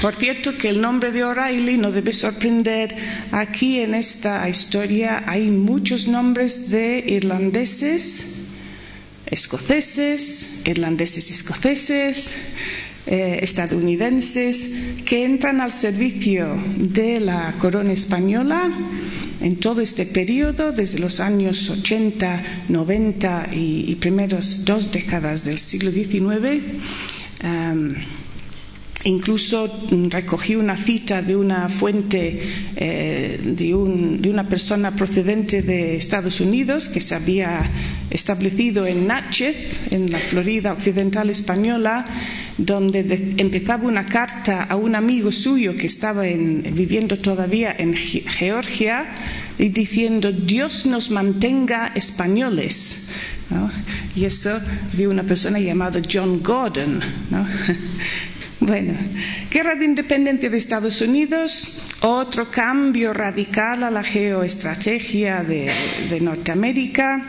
Por 0.00 0.16
cierto 0.16 0.52
que 0.52 0.68
el 0.70 0.80
nombre 0.80 1.12
de 1.12 1.22
O'Reilly 1.22 1.76
no 1.76 1.92
debe 1.92 2.12
sorprender. 2.12 2.94
Aquí 3.32 3.78
en 3.80 3.94
esta 3.94 4.48
historia 4.48 5.24
hay 5.26 5.50
muchos 5.50 6.08
nombres 6.08 6.70
de 6.70 7.04
irlandeses, 7.06 8.37
escoceses, 9.30 10.62
irlandeses 10.66 11.30
escoceses, 11.30 12.36
eh, 13.06 13.38
estadounidenses, 13.42 15.02
que 15.04 15.24
entran 15.24 15.60
al 15.60 15.72
servicio 15.72 16.56
de 16.76 17.20
la 17.20 17.54
corona 17.58 17.92
española 17.92 18.70
en 19.40 19.56
todo 19.56 19.80
este 19.80 20.04
periodo, 20.04 20.72
desde 20.72 20.98
los 20.98 21.20
años 21.20 21.70
80, 21.70 22.42
90 22.68 23.48
y, 23.52 23.94
primeros 23.96 24.64
dos 24.64 24.90
décadas 24.92 25.44
del 25.44 25.58
siglo 25.58 25.90
XIX. 25.90 26.62
Incluso 29.04 29.70
recogí 30.10 30.56
una 30.56 30.76
cita 30.76 31.22
de 31.22 31.36
una 31.36 31.68
fuente 31.68 32.42
eh, 32.74 33.38
de, 33.44 33.72
una 33.72 34.48
persona 34.48 34.96
procedente 34.96 35.62
de 35.62 35.94
Estados 35.94 36.40
Unidos 36.40 36.88
que 36.88 37.00
se 37.00 37.14
había 37.14 37.70
establecido 38.10 38.86
en 38.86 39.06
Natchez, 39.06 39.92
en 39.92 40.10
la 40.10 40.18
Florida 40.18 40.72
Occidental 40.72 41.30
Española, 41.30 42.06
donde 42.56 43.34
empezaba 43.36 43.84
una 43.84 44.04
carta 44.04 44.64
a 44.64 44.74
un 44.74 44.96
amigo 44.96 45.30
suyo 45.30 45.76
que 45.76 45.86
estaba 45.86 46.22
viviendo 46.22 47.18
todavía 47.18 47.72
en 47.78 47.94
Georgia 47.94 49.06
y 49.60 49.68
diciendo 49.68 50.32
Dios 50.32 50.86
nos 50.86 51.12
mantenga 51.12 51.92
españoles. 51.94 53.10
Y 54.16 54.24
eso 54.24 54.58
de 54.92 55.06
una 55.06 55.22
persona 55.22 55.60
llamada 55.60 56.02
John 56.10 56.42
Gordon. 56.42 57.00
Bueno, 58.60 58.94
guerra 59.52 59.76
de 59.76 59.84
independencia 59.84 60.50
de 60.50 60.58
Estados 60.58 61.00
Unidos, 61.00 61.94
otro 62.00 62.50
cambio 62.50 63.12
radical 63.12 63.84
a 63.84 63.90
la 63.90 64.02
geoestrategia 64.02 65.44
de, 65.44 65.70
Norteamérica. 66.20 67.22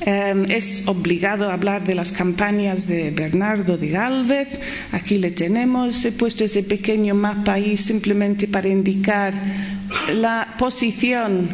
Em, 0.00 0.44
es 0.50 0.88
obligado 0.88 1.48
hablar 1.48 1.84
de 1.84 1.94
las 1.94 2.10
campañas 2.10 2.88
de 2.88 3.12
Bernardo 3.12 3.78
de 3.78 3.90
Galvez. 3.90 4.58
Aquí 4.90 5.18
le 5.18 5.30
tenemos. 5.30 6.04
He 6.04 6.10
puesto 6.10 6.42
ese 6.42 6.64
pequeño 6.64 7.14
mapa 7.14 7.54
ahí 7.54 7.76
simplemente 7.76 8.48
para 8.48 8.66
indicar 8.68 9.34
la 10.12 10.56
posición 10.58 11.48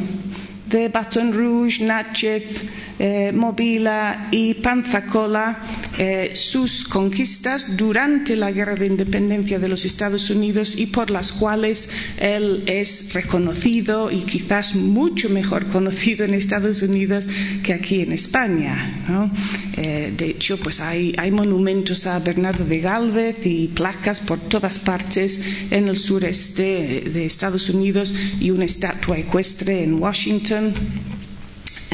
de 0.71 0.89
Baton 0.89 1.35
Rouge, 1.35 1.85
Natchez, 1.85 2.63
eh, 2.99 3.31
Movila 3.35 4.29
y 4.31 4.55
Panzacola 4.55 5.59
eh, 5.99 6.33
sus 6.35 6.85
conquistas 6.85 7.77
durante 7.77 8.35
la 8.35 8.51
Guerra 8.51 8.75
de 8.75 8.87
Independencia 8.87 9.59
de 9.59 9.69
los 9.69 9.85
Estados 9.85 10.31
Unidos 10.31 10.75
y 10.77 10.87
por 10.87 11.11
las 11.11 11.33
cuales 11.33 11.91
él 12.19 12.65
es 12.67 13.13
reconocido 13.13 14.11
y 14.11 14.23
quizás 14.23 14.75
mucho 14.75 15.29
mejor 15.29 15.67
conocido 15.67 16.25
en 16.25 16.35
Estados 16.35 16.83
Unidos 16.83 17.29
que 17.63 17.75
aquí 17.75 18.01
en 18.01 18.13
España. 18.13 19.31
Eh, 19.77 20.13
de 20.17 20.31
hecho, 20.31 20.59
pues 20.59 20.81
hay, 20.81 21.15
monumentos 21.31 22.07
a 22.07 22.19
Bernardo 22.19 22.65
de 22.65 22.81
Galvez 22.81 23.45
y 23.45 23.69
placas 23.69 24.21
por 24.21 24.39
todas 24.39 24.79
partes 24.79 25.43
en 25.71 25.89
el 25.89 25.97
sureste 25.97 27.11
de 27.13 27.25
Estados 27.25 27.69
Unidos 27.69 28.15
y 28.41 28.51
una 28.51 28.65
estatua 28.65 29.19
ecuestre 29.19 29.85
en 29.85 29.95
Washington. 29.95 30.75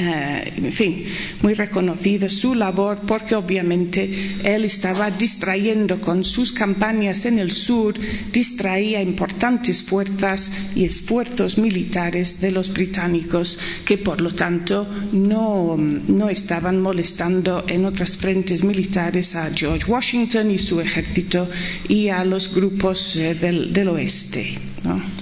Eh, 0.01 0.53
en 0.57 0.73
fin, 0.73 1.07
muy 1.43 1.55
reconocido 1.55 2.29
su 2.29 2.55
labor 2.55 3.01
porque 3.05 3.35
obviamente 3.35 4.37
él 4.45 4.65
estaba 4.65 5.11
distrayendo 5.11 6.01
con 6.01 6.23
sus 6.23 6.53
campañas 6.53 7.25
en 7.25 7.41
el 7.41 7.51
sur, 7.51 7.95
distraía 8.33 9.03
importantes 9.03 9.83
fuerzas 9.83 10.53
y 10.77 10.85
esfuerzos 10.85 11.59
militares 11.59 12.41
de 12.41 12.53
los 12.53 12.73
británicos 12.73 13.59
que 13.85 13.99
por 13.99 14.21
lo 14.21 14.33
tanto 14.33 14.87
no, 15.13 15.77
no 15.77 16.29
estaban 16.29 16.81
molestando 16.81 17.65
en 17.67 17.85
otras 17.85 18.19
frentes 18.19 18.63
militares 18.63 19.35
a 19.35 19.51
George 19.53 19.91
Washington 19.91 20.53
y 20.53 20.61
su 20.61 20.81
ejército 20.81 21.49
y 21.89 22.09
a 22.09 22.25
los 22.25 22.55
grupos 22.55 23.17
eh, 23.17 23.35
del, 23.35 23.73
del 23.73 23.89
oeste. 23.89 24.59
¿no? 24.85 25.18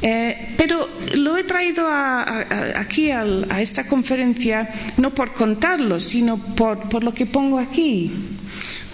Eh, 0.00 0.54
pero 0.56 0.88
lo 1.14 1.36
he 1.36 1.44
traído 1.44 1.86
aquí 1.88 3.10
a, 3.10 3.60
esta 3.60 3.86
conferencia 3.86 4.68
no 4.96 5.12
por 5.14 5.34
contarlo, 5.34 5.98
sino 6.00 6.38
por, 6.38 7.02
lo 7.02 7.12
que 7.12 7.26
pongo 7.26 7.58
aquí. 7.58 8.12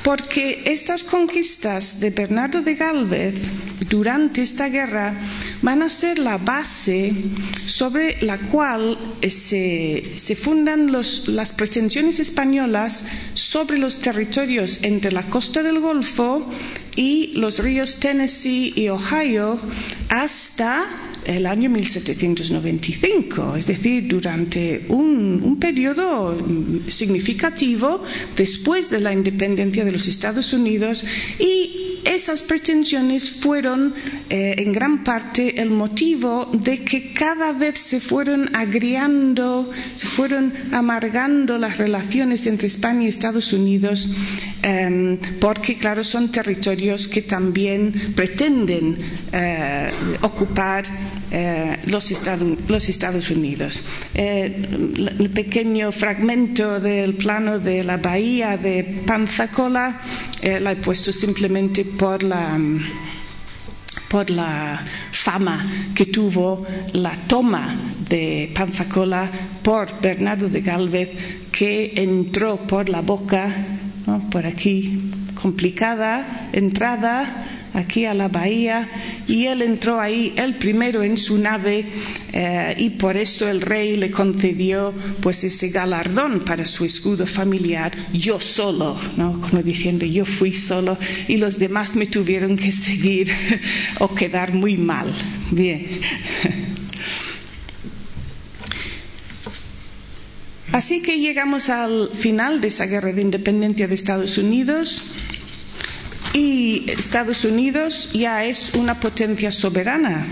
Porque 0.03 0.63
estas 0.67 1.03
conquistas 1.03 2.01
de 2.01 2.11
Bernardo 2.11 2.61
de 2.61 2.75
Galvez 2.75 3.35
durante 3.89 4.43
esta 4.43 4.69
guerra 4.69 5.15
van 5.63 5.83
a 5.83 5.89
ser 5.89 6.19
la 6.19 6.37
base 6.37 7.15
sobre 7.67 8.21
la 8.21 8.37
cual 8.37 8.99
eh, 9.23 9.31
se, 9.31 10.37
fundan 10.37 10.93
las 10.93 11.53
pretensiones 11.53 12.21
españolas 12.21 13.07
sobre 13.33 13.79
los 13.79 14.01
territorios 14.01 14.83
entre 14.83 15.11
la 15.11 15.23
costa 15.23 15.63
del 15.63 15.81
Golfo 15.81 16.51
y 16.97 17.33
los 17.35 17.59
ríos 17.59 18.01
Tennessee 18.01 18.73
y 18.77 18.89
Ohio 18.89 19.59
hasta 20.09 20.87
el 21.25 21.47
año 21.47 21.70
1795, 21.70 23.57
es 23.57 23.66
decir, 23.66 24.07
durante 24.09 24.87
un, 24.89 25.41
un, 25.43 25.59
periodo 25.59 26.37
significativo 26.89 28.03
después 28.37 28.91
de 28.91 29.01
la 29.01 29.12
independencia 29.12 29.85
de 29.85 29.93
los 29.93 30.07
Estados 30.07 30.53
Unidos 30.53 31.05
y 31.39 31.85
esas 32.05 32.43
pretensiones 32.43 33.31
fueron 33.31 33.95
eh, 34.29 34.57
en 34.59 34.72
gran 34.72 35.05
parte 35.05 35.61
el 35.61 35.70
motivo 35.70 36.51
de 36.53 36.85
que 36.85 37.12
cada 37.12 37.53
vez 37.53 37.79
se 37.79 37.99
fueron 37.99 38.55
agriando, 38.55 39.70
se 39.95 40.07
fueron 40.07 40.53
amargando 40.72 41.57
las 41.57 41.79
relaciones 41.79 42.47
entre 42.47 42.66
España 42.66 43.05
y 43.05 43.09
Estados 43.09 43.53
Unidos, 43.53 44.11
em, 44.62 45.18
porque, 45.41 45.77
claro, 45.79 46.05
son 46.05 46.31
territorios 46.31 47.09
que 47.09 47.22
también 47.22 48.12
pretenden 48.14 48.97
eh, 49.33 49.91
ocupar 50.20 50.85
eh, 51.37 51.80
los, 51.87 52.12
Estados, 52.12 53.30
Unidos. 53.30 53.82
el 54.14 55.30
pequeño 55.35 55.91
fragmento 55.91 56.78
del 56.78 57.14
plano 57.14 57.59
de 57.59 57.82
la 57.82 57.97
bahía 57.97 58.57
de 58.57 59.03
Panzacola 59.05 60.01
la 60.43 60.70
he 60.70 60.76
puesto 60.76 61.12
simplemente 61.12 61.85
por 61.85 62.22
la, 62.22 62.57
por 64.09 64.30
la 64.30 64.80
fama 65.11 65.66
que 65.93 66.07
tuvo 66.07 66.64
la 66.93 67.16
toma 67.26 67.74
de 68.09 68.53
Panzacola 68.55 69.28
por 69.61 70.01
Bernardo 70.01 70.49
de 70.49 70.61
Galvez, 70.61 71.11
que 71.51 71.95
entró 71.97 72.59
por 72.59 72.89
la 72.89 73.01
boca, 73.01 73.51
por 74.30 74.47
aquí, 74.47 75.11
complicada 75.35 76.49
entrada 76.53 77.54
aquí 77.75 78.07
a 78.07 78.14
la 78.14 78.29
bahía 78.29 78.89
y 79.29 79.47
él 79.47 79.62
entró 79.62 80.01
ahí 80.01 80.33
el 80.37 80.55
primero 80.55 81.03
en 81.03 81.18
su 81.18 81.39
nave 81.39 81.85
eh, 82.33 82.75
y 82.79 82.91
por 82.91 83.16
eso 83.16 83.49
el 83.49 83.61
rey 83.61 83.97
le 83.97 84.11
concedió 84.11 84.95
pues 85.20 85.45
ese 85.45 85.68
galardón 85.68 86.41
para 86.41 86.64
su 86.64 86.85
escudo 86.85 87.27
familiar 87.27 87.93
yo 88.12 88.41
solo 88.41 88.99
¿no? 89.16 89.41
como 89.41 89.62
diciendo 89.62 90.07
yo 90.07 90.25
fui 90.25 90.53
solo 90.53 90.97
y 91.29 91.37
los 91.37 91.59
demás 91.59 91.97
me 91.97 92.07
tuvieron 92.07 92.57
que 92.57 92.72
seguir 92.72 93.31
o 93.99 94.14
quedar 94.14 94.55
muy 94.55 94.77
mal. 94.77 95.12
Bien. 95.51 95.87
Así 100.72 101.03
que 101.03 101.18
llegamos 101.18 101.68
al 101.68 102.11
final 102.12 102.61
de 102.61 102.68
esa 102.68 102.87
guerra 102.87 103.12
de 103.12 103.22
independencia 103.22 103.87
de 103.87 103.95
Estados 103.95 104.39
Unidos 104.39 105.14
y 106.35 106.91
Estados 106.91 107.45
Unidos 107.45 108.11
ya 108.12 108.45
es 108.45 108.74
una 108.74 108.99
potencia 108.99 109.53
soberana, 109.53 110.26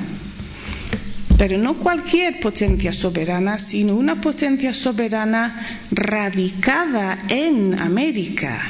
pero 1.39 1.57
no 1.57 1.79
cualquier 1.79 2.41
potencia 2.41 2.93
soberana, 2.93 3.57
sino 3.57 3.95
una 3.95 4.21
potencia 4.21 4.73
soberana 4.73 5.81
radicada 5.93 7.19
en 7.29 7.81
América. 7.81 8.61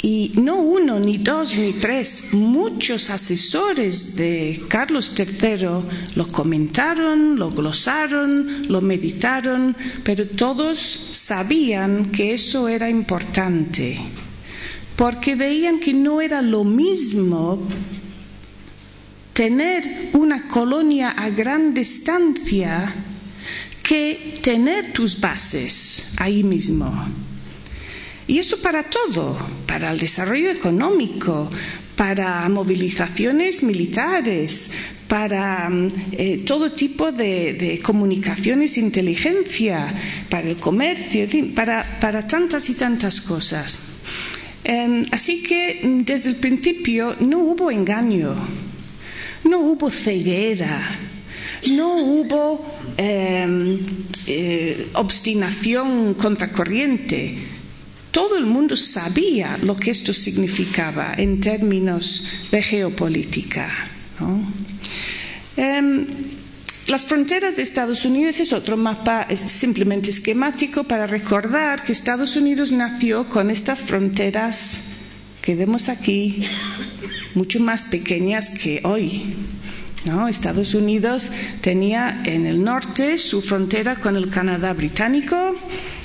Y 0.00 0.34
no 0.36 0.58
uno, 0.58 1.00
ni 1.00 1.18
dos, 1.18 1.58
ni 1.58 1.72
tres, 1.72 2.32
muchos 2.32 3.10
asesores 3.10 4.14
de 4.14 4.62
Carlos 4.68 5.12
III 5.18 6.14
lo 6.14 6.26
comentaron, 6.28 7.36
lo 7.36 7.50
glosaron, 7.50 8.68
lo 8.68 8.80
meditaron, 8.80 9.76
pero 10.04 10.24
todos 10.28 10.78
sabían 10.78 12.12
que 12.12 12.34
eso 12.34 12.68
era 12.68 12.88
importante, 12.88 13.98
porque 14.96 15.34
veían 15.34 15.78
que 15.78 15.92
no 15.92 16.20
era 16.20 16.40
lo 16.42 16.64
mismo 16.64 17.62
tener 19.34 20.10
una 20.14 20.48
colonia 20.48 21.10
a 21.10 21.28
gran 21.28 21.74
distancia 21.74 22.94
que 23.82 24.40
tener 24.42 24.94
tus 24.94 25.20
bases 25.20 26.14
ahí 26.16 26.42
mismo. 26.42 26.90
Y 28.26 28.38
eso 28.38 28.60
para 28.60 28.84
todo, 28.84 29.38
para 29.66 29.92
el 29.92 29.98
desarrollo 29.98 30.50
económico, 30.50 31.48
para 31.94 32.48
movilizaciones 32.48 33.62
militares, 33.62 34.72
para 35.06 35.70
eh, 36.12 36.38
todo 36.38 36.72
tipo 36.72 37.12
de, 37.12 37.52
de, 37.52 37.78
comunicaciones, 37.80 38.78
inteligencia, 38.78 39.94
para 40.28 40.48
el 40.48 40.56
comercio, 40.56 41.28
para 41.54 42.26
tantas 42.26 42.68
y 42.70 42.74
tantas 42.74 43.20
cosas. 43.20 43.95
Eh, 44.68 45.06
así 45.12 45.44
que 45.44 45.80
desde 46.04 46.30
el 46.30 46.36
principio 46.36 47.14
no 47.20 47.38
hubo 47.38 47.70
engaño, 47.70 48.34
no 49.44 49.60
hubo 49.60 49.88
ceguera, 49.88 50.82
no 51.70 52.02
hubo 52.02 52.66
eh, 52.98 53.78
eh, 54.26 54.88
obstinación 54.94 56.14
contracorriente 56.14 57.54
todo 58.16 58.38
el 58.38 58.46
mundo 58.46 58.76
sabía 58.76 59.58
lo 59.62 59.76
que 59.76 59.90
esto 59.90 60.14
significaba 60.14 61.12
en 61.18 61.38
términos 61.38 62.26
de 62.50 62.62
geopolítica. 62.62 63.68
¿no? 64.18 64.40
Las 66.86 67.04
fronteras 67.04 67.56
de 67.56 67.64
Estados 67.64 68.04
Unidos 68.04 68.38
es 68.38 68.52
otro 68.52 68.76
mapa 68.76 69.26
es 69.28 69.40
simplemente 69.40 70.10
esquemático 70.10 70.84
para 70.84 71.08
recordar 71.08 71.82
que 71.82 71.90
Estados 71.90 72.36
Unidos 72.36 72.70
nació 72.70 73.28
con 73.28 73.50
estas 73.50 73.82
fronteras 73.82 74.92
que 75.42 75.56
vemos 75.56 75.88
aquí, 75.88 76.38
mucho 77.34 77.58
más 77.58 77.86
pequeñas 77.86 78.50
que 78.50 78.82
hoy. 78.84 79.34
¿no? 80.04 80.28
Estados 80.28 80.74
Unidos 80.74 81.32
tenía 81.60 82.22
en 82.24 82.46
el 82.46 82.62
norte 82.62 83.18
su 83.18 83.42
frontera 83.42 83.96
con 83.96 84.14
el 84.14 84.30
Canadá 84.30 84.72
británico, 84.72 85.56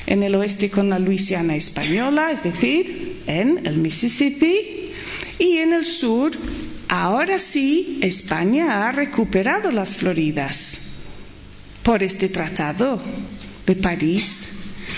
en 0.07 0.23
el 0.23 0.33
oeste 0.33 0.71
con 0.71 0.89
la 0.89 0.97
Luisiana 0.97 1.55
española, 1.55 2.31
es 2.31 2.41
decir, 2.41 3.21
en 3.27 3.67
el 3.67 3.77
Mississippi, 3.77 4.81
y 5.37 5.57
en 5.57 5.73
el 5.73 5.85
sur, 5.85 6.31
ahora 6.91 7.39
sí, 7.39 7.99
España 8.01 8.87
ha 8.87 8.91
recuperado 8.91 9.71
las 9.71 9.95
Floridas 9.95 10.97
por 11.83 12.03
este 12.03 12.27
tratado 12.27 13.01
de 13.65 13.75
París, 13.77 14.49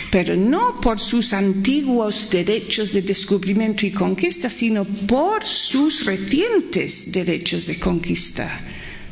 pero 0.09 0.35
no 0.35 0.81
por 0.81 0.99
sus 0.99 1.33
antiguos 1.33 2.31
derechos 2.31 2.93
de 2.93 3.03
descubrimiento 3.03 3.85
y 3.85 3.91
conquista, 3.91 4.49
sino 4.49 4.85
por 4.85 5.45
sus 5.45 6.05
recientes 6.05 7.11
derechos 7.11 7.67
de 7.67 7.77
conquista, 7.77 8.49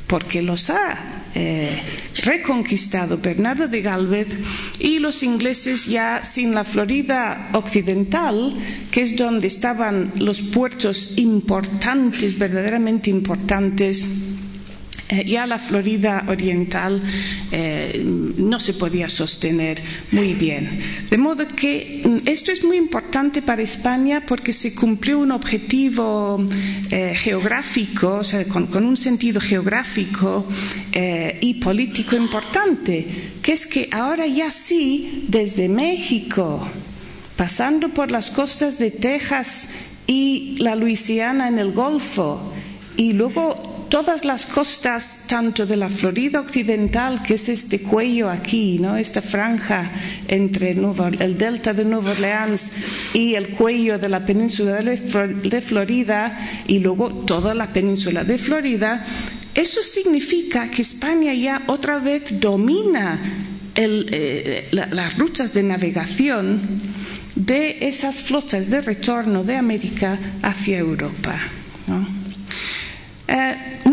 porque 0.07 0.41
los 0.41 0.71
ha 0.71 1.20
eh, 1.33 1.69
reconquistado 2.23 3.17
Bernardo 3.17 3.67
de 3.67 3.81
Galvez 3.81 4.27
y 4.79 4.99
los 4.99 5.23
ingleses 5.23 5.85
ya 5.85 6.23
sin 6.23 6.53
la 6.53 6.63
Florida 6.63 7.49
occidental, 7.53 8.53
que 8.91 9.01
es 9.01 9.15
donde 9.15 9.47
estaban 9.47 10.11
los 10.15 10.41
puertos 10.41 11.17
importantes, 11.17 12.37
verdaderamente 12.37 13.09
importantes, 13.09 14.30
eh, 15.11 15.25
ya 15.25 15.45
la 15.45 15.59
Florida 15.59 16.23
Oriental 16.29 17.01
eh, 17.51 18.01
no 18.37 18.59
se 18.59 18.73
podía 18.73 19.09
sostener 19.09 19.81
muy 20.11 20.33
bien. 20.35 20.79
De 21.09 21.17
modo 21.17 21.45
que 21.47 22.01
mm, 22.05 22.27
esto 22.29 22.53
es 22.53 22.63
muy 22.63 22.77
importante 22.77 23.41
para 23.41 23.61
España 23.61 24.23
porque 24.25 24.53
se 24.53 24.73
cumplió 24.73 25.19
un 25.19 25.31
objetivo 25.33 26.45
eh, 26.89 27.13
geográfico, 27.13 28.19
o 28.19 28.23
sea, 28.23 28.45
con, 28.45 28.67
con, 28.67 28.85
un 28.85 28.95
sentido 28.95 29.41
geográfico 29.41 30.47
y 31.41 31.53
político 31.55 32.15
importante, 32.15 33.07
que 33.41 33.51
es 33.53 33.65
que 33.65 33.89
ahora 33.91 34.27
ya 34.27 34.51
sí, 34.51 35.25
desde 35.27 35.67
México, 35.69 36.67
pasando 37.35 37.89
por 37.89 38.11
las 38.11 38.31
costas 38.31 38.77
de 38.77 38.91
Texas 38.91 39.69
y 40.07 40.57
la 40.59 40.75
Luisiana 40.75 41.47
en 41.47 41.59
el 41.59 41.71
Golfo, 41.71 42.53
y 42.97 43.13
luego 43.13 43.70
todas 43.91 44.23
las 44.23 44.45
costas, 44.45 45.25
tanto 45.27 45.65
de 45.65 45.75
la 45.75 45.89
Florida 45.89 46.39
Occidental, 46.39 47.21
que 47.21 47.33
es 47.33 47.49
este 47.49 47.81
cuello 47.81 48.29
aquí, 48.29 48.79
¿no? 48.79 48.95
esta 48.95 49.21
franja 49.21 49.91
entre 50.29 50.73
Nuevo, 50.73 51.07
el 51.07 51.37
delta 51.37 51.73
de 51.73 51.83
Nueva 51.83 52.11
Orleans 52.11 52.71
y 53.13 53.35
el 53.35 53.49
cuello 53.49 53.99
de 53.99 54.07
la 54.07 54.25
península 54.25 54.81
de 54.81 55.61
Florida, 55.61 56.63
y 56.67 56.79
luego 56.79 57.13
toda 57.25 57.53
la 57.53 57.67
península 57.67 58.23
de 58.23 58.37
Florida, 58.37 59.05
eso 59.53 59.83
significa 59.83 60.71
que 60.71 60.83
España 60.83 61.33
ya 61.33 61.61
otra 61.67 61.99
vez 61.99 62.39
domina 62.39 63.19
eh, 63.75 64.69
la, 64.71 64.85
las 64.85 65.17
rutas 65.17 65.53
de 65.53 65.63
navegación 65.63 66.61
de 67.35 67.89
esas 67.89 68.21
flotas 68.21 68.69
de 68.69 68.79
retorno 68.79 69.43
de 69.43 69.57
América 69.57 70.17
hacia 70.41 70.77
Europa. 70.77 71.60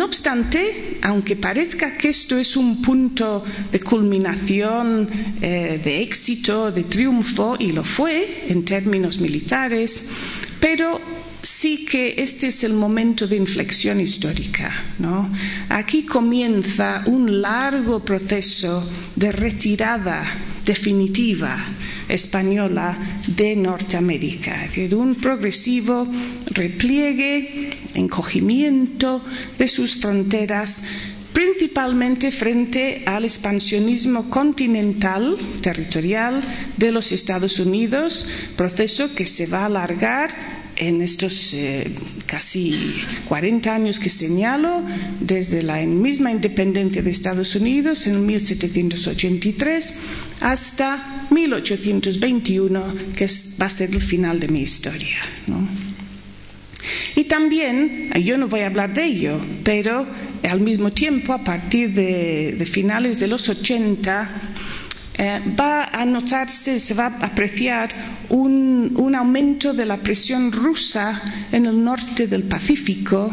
Obstante, 0.09 0.99
aunque 1.03 1.37
parezca 1.37 1.97
que 1.97 2.09
esto 2.09 2.39
es 2.39 2.57
un 2.57 2.81
punto 2.81 3.45
de 3.71 3.79
culminación, 3.81 5.09
eh, 5.41 5.81
de 5.85 6.03
éxito, 6.03 6.73
de 6.73 6.85
triunfo, 6.85 7.57
y 7.59 7.73
lo 7.73 7.85
fue 7.85 8.47
en 8.49 8.65
términos 8.65 9.21
militares, 9.21 10.09
pero 10.59 10.99
sí 11.43 11.85
que 11.85 12.15
este 12.19 12.49
es 12.49 12.65
el 12.65 12.73
momento 12.73 13.27
de 13.27 13.37
inflexión 13.37 14.01
histórica. 14.01 14.73
¿no? 14.99 15.31
Aquí 15.69 16.05
comienza 16.05 17.03
un 17.07 17.41
largo 17.41 18.01
proceso 18.01 18.89
de 19.15 19.31
retirada 19.31 20.25
definitiva 20.69 21.57
española 22.09 22.95
de 23.27 23.57
Norteamérica, 23.57 24.65
es 24.67 24.77
decir, 24.77 24.95
un 24.95 25.15
progresivo 25.15 26.07
repliegue, 26.53 27.73
encogimiento 27.95 29.25
de 29.57 29.67
sus 29.67 29.97
fronteras 29.97 30.85
principalmente 31.33 32.31
frente 32.33 33.05
al 33.07 33.25
expansionismo 33.25 34.29
continental, 34.29 35.39
territorial 35.63 36.41
de 36.77 36.91
los 36.93 37.13
Estados 37.13 37.61
Unidos, 37.61 38.27
proceso 38.57 39.15
que 39.15 39.25
se 39.25 39.47
va 39.47 39.61
a 39.61 39.67
alargar 39.67 40.35
en 40.79 41.03
estos 41.03 41.53
eh, 41.55 41.91
casi 42.27 43.03
40 43.27 43.75
años 43.75 43.99
que 43.99 44.09
señalo, 44.09 44.83
desde 45.21 45.63
la 45.63 45.79
misma 45.85 46.31
independencia 46.31 47.03
de 47.03 47.11
Estados 47.11 47.55
Unidos 47.57 48.07
en 48.07 48.25
1783 48.25 49.95
hasta 50.41 51.27
1821, 51.31 52.95
que 53.17 53.25
es, 53.25 53.57
va 53.61 53.67
a 53.67 53.71
ser 53.71 53.91
el 53.91 54.01
final 54.01 54.39
de 54.39 54.49
mi 54.49 54.61
historia. 54.61 55.19
¿no? 55.49 55.69
Y 57.17 57.25
también, 57.25 58.11
yo 58.23 58.39
no 58.39 58.47
voy 58.47 58.61
a 58.61 58.67
hablar 58.67 58.95
de 58.95 59.05
ello, 59.05 59.41
pero 59.65 60.07
al 60.49 60.61
mismo 60.61 60.93
tiempo, 60.93 61.33
a 61.33 61.43
partir 61.43 61.93
de, 61.93 62.55
de 62.57 62.67
finales 62.67 63.19
de 63.19 63.27
los 63.27 63.49
80, 63.49 64.31
eh, 65.19 65.41
va 65.59 65.87
a 65.87 66.05
notarse, 66.07 66.79
se 66.79 66.95
va 66.95 67.07
a 67.07 67.27
apreciar 67.27 67.91
un, 68.29 69.15
aumento 69.17 69.75
de 69.75 69.85
la 69.85 69.97
presión 69.97 70.53
rusa 70.53 71.21
en 71.51 71.67
el 71.67 71.83
norte 71.83 72.29
del 72.29 72.45
Pacífico, 72.45 73.31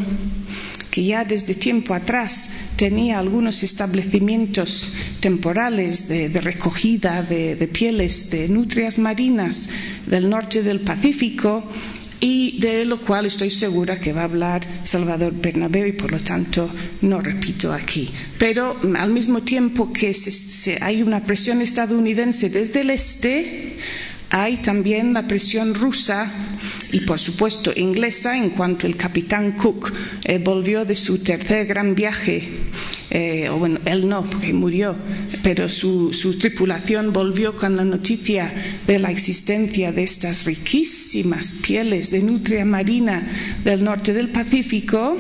que 0.90 1.04
ya 1.04 1.24
desde 1.24 1.54
tiempo 1.54 1.94
atrás 1.94 2.50
tenía 2.76 3.20
algunos 3.20 3.62
establecimientos 3.62 4.96
temporales 5.20 6.08
de, 6.08 6.30
de 6.30 6.42
recogida 6.42 7.22
de, 7.22 7.56
de, 7.56 7.68
pieles 7.68 8.32
de 8.32 8.50
nutrias 8.50 8.98
marinas 8.98 9.70
del 10.08 10.28
norte 10.28 10.64
del 10.64 10.80
Pacífico 10.80 11.64
y 12.20 12.60
de 12.60 12.86
lo 12.86 12.98
cual 12.98 13.26
estoy 13.26 13.52
segura 13.52 14.00
que 14.00 14.14
va 14.14 14.22
a 14.22 14.26
hablar 14.26 14.62
Salvador 14.84 15.34
Bernabé 15.34 15.90
y 15.90 15.92
por 15.92 16.12
lo 16.12 16.20
tanto 16.20 16.70
no 17.02 17.22
repito 17.22 17.74
aquí. 17.74 18.10
Pero 18.38 18.78
al 18.98 19.12
mismo 19.12 19.42
tiempo 19.42 19.92
que 19.92 20.14
hay 20.82 21.02
una 21.02 21.24
presión 21.24 21.62
estadounidense 21.62 22.50
desde 22.50 22.82
el 22.82 22.90
este, 22.90 23.78
hay 24.30 24.58
también 24.58 25.14
la 25.14 25.28
presión 25.28 25.76
rusa 25.76 26.32
y, 26.92 27.02
por 27.02 27.20
supuesto, 27.20 27.72
inglesa 27.76 28.38
en 28.38 28.50
cuanto 28.50 28.88
el 28.88 28.98
capitán 28.98 29.54
Cook 29.54 29.94
eh, 30.24 30.40
volvió 30.40 30.84
de 30.84 30.96
su 30.96 31.20
tercer 31.20 31.66
gran 31.66 31.96
viaje. 31.96 32.44
Eh, 33.12 33.50
o 33.50 33.58
bueno, 33.58 33.80
él 33.86 34.10
no, 34.10 34.24
porque 34.24 34.52
murió, 34.52 34.96
pero 35.44 35.70
su, 35.70 36.12
su 36.12 36.38
tripulación 36.38 37.14
volvió 37.14 37.56
con 37.56 37.76
la 37.76 37.86
noticia 37.86 38.52
de 38.88 38.98
la 38.98 39.12
existencia 39.12 39.92
de 39.92 40.04
estas 40.04 40.46
riquísimas 40.46 41.56
pieles 41.62 42.10
de 42.10 42.22
nutria 42.24 42.66
marina 42.66 43.28
del 43.64 43.84
norte 43.84 44.14
del 44.14 44.30
Pacífico 44.30 45.18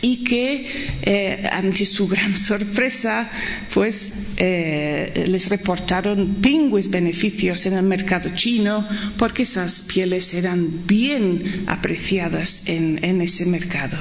y 0.00 0.22
que 0.24 0.66
eh, 1.02 1.48
ante 1.50 1.84
su 1.84 2.06
gran 2.06 2.36
sorpresa 2.36 3.28
pues 3.74 4.12
eh, 4.36 5.24
les 5.26 5.48
reportaron 5.48 6.36
pingües 6.36 6.90
beneficios 6.90 7.66
en 7.66 7.74
el 7.74 7.82
mercado 7.82 8.30
chino 8.34 8.86
porque 9.16 9.42
esas 9.42 9.82
pieles 9.82 10.34
eran 10.34 10.86
bien 10.86 11.64
apreciadas 11.66 12.68
en, 12.68 13.20
ese 13.20 13.46
mercado. 13.46 13.96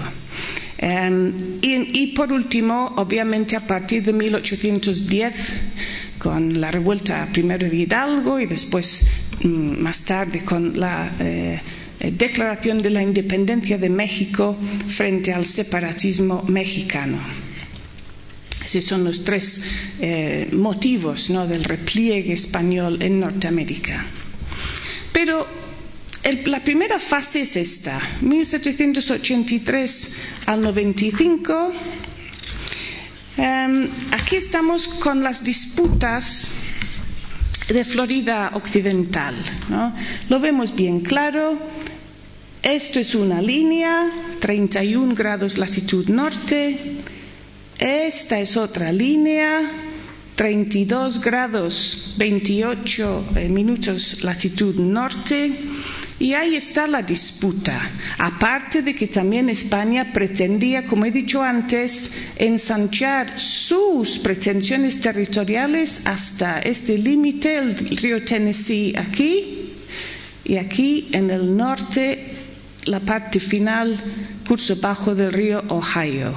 Em, 0.79 1.33
y, 1.61 2.03
y, 2.03 2.07
por 2.13 2.31
último, 2.31 2.93
obviamente 2.97 3.55
a 3.55 3.65
partir 3.65 4.03
de 4.03 4.13
1810, 4.13 5.33
con 6.17 6.59
la 6.59 6.71
revuelta 6.71 7.27
primero 7.31 7.69
de 7.69 7.75
Hidalgo 7.75 8.39
y 8.39 8.45
después 8.45 9.07
mm, 9.43 9.79
más 9.79 10.03
tarde 10.05 10.43
con 10.43 10.79
la 10.79 11.11
eh, 11.19 11.59
declaración 11.99 12.81
de 12.81 12.89
la 12.89 13.01
independencia 13.01 13.77
de 13.77 13.89
México 13.89 14.55
frente 14.87 15.33
al 15.33 15.45
separatismo 15.45 16.43
mexicano. 16.47 17.17
Esos 18.63 18.83
son 18.83 19.03
los 19.05 19.23
tres 19.23 19.63
eh, 20.01 20.49
motivos 20.51 21.29
del 21.29 21.63
repliegue 21.63 22.33
español 22.33 23.01
en 23.01 23.19
Norteamérica. 23.19 24.05
Pero 25.13 25.47
la 26.33 26.59
primera 26.61 26.99
fase 26.99 27.41
es 27.41 27.55
esta, 27.55 28.01
1783 28.21 30.15
al 30.47 30.61
95. 30.61 31.71
Em, 33.37 33.87
aquí 34.11 34.35
estamos 34.35 34.87
con 34.87 35.23
las 35.23 35.43
disputas 35.43 36.49
de 37.69 37.85
Florida 37.85 38.51
Occidental. 38.55 39.35
Lo 40.29 40.39
vemos 40.39 40.75
bien 40.75 40.99
claro. 41.01 41.57
Esto 42.61 42.99
es 42.99 43.15
una 43.15 43.41
línea, 43.41 44.09
31 44.39 45.15
grados 45.15 45.57
latitud 45.57 46.09
norte. 46.09 46.97
Esta 47.79 48.39
es 48.39 48.57
otra 48.57 48.91
línea, 48.91 49.61
32 50.35 51.21
grados 51.21 52.15
28 52.17 53.25
eh, 53.35 53.49
minutos 53.49 54.23
latitud 54.23 54.75
norte. 54.75 55.51
Y 56.19 56.33
ahí 56.33 56.55
está 56.55 56.87
la 56.87 57.03
disputa. 57.03 57.91
Aparte 58.17 58.81
de 58.81 58.95
que 58.95 59.07
también 59.07 59.49
España 59.49 60.11
pretendía, 60.11 60.85
como 60.85 61.05
he 61.05 61.11
dicho 61.11 61.43
antes, 61.43 62.11
ensanchar 62.37 63.39
sus 63.39 64.17
pretensiones 64.17 64.99
territoriales 64.99 66.01
hasta 66.05 66.59
este 66.59 66.97
límite, 66.97 67.57
el 67.57 67.75
río 67.75 68.25
Tennessee 68.25 68.95
aquí, 68.97 69.73
y 70.43 70.57
aquí 70.57 71.09
en 71.11 71.29
el 71.29 71.55
norte 71.55 72.33
la 72.85 72.99
parte 73.01 73.39
final, 73.39 73.95
curso 74.47 74.77
bajo 74.77 75.13
del 75.13 75.33
río 75.33 75.63
Ohio. 75.67 76.33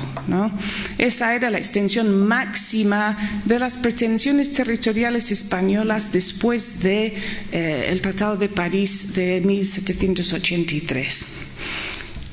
Esa 0.98 1.34
era 1.34 1.48
la 1.50 1.58
extensión 1.58 2.26
máxima 2.26 3.16
de 3.44 3.58
las 3.58 3.76
pretensiones 3.76 4.52
territoriales 4.52 5.30
españolas 5.30 6.12
después 6.12 6.82
del 6.82 7.12
de, 7.12 7.92
eh, 7.92 7.98
Tratado 8.02 8.36
de 8.36 8.48
París 8.48 9.14
de 9.14 9.40
1783. 9.40 11.26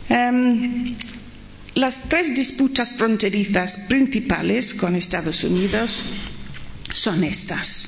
Em, 0.09 0.95
las 1.75 2.09
tres 2.09 2.33
disputas 2.33 2.93
fronterizas 2.93 3.85
principales 3.87 4.73
con 4.73 4.95
Estados 4.95 5.43
Unidos 5.43 6.05
son 6.93 7.23
estas. 7.23 7.87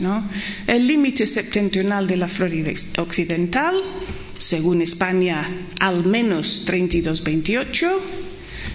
El 0.67 0.85
límite 0.85 1.25
septentrional 1.25 2.05
de 2.05 2.17
la 2.17 2.27
Florida 2.27 2.71
Occidental, 2.97 3.75
según 4.39 4.81
España, 4.81 5.47
al 5.79 6.05
menos 6.05 6.65
32,28 6.65 7.91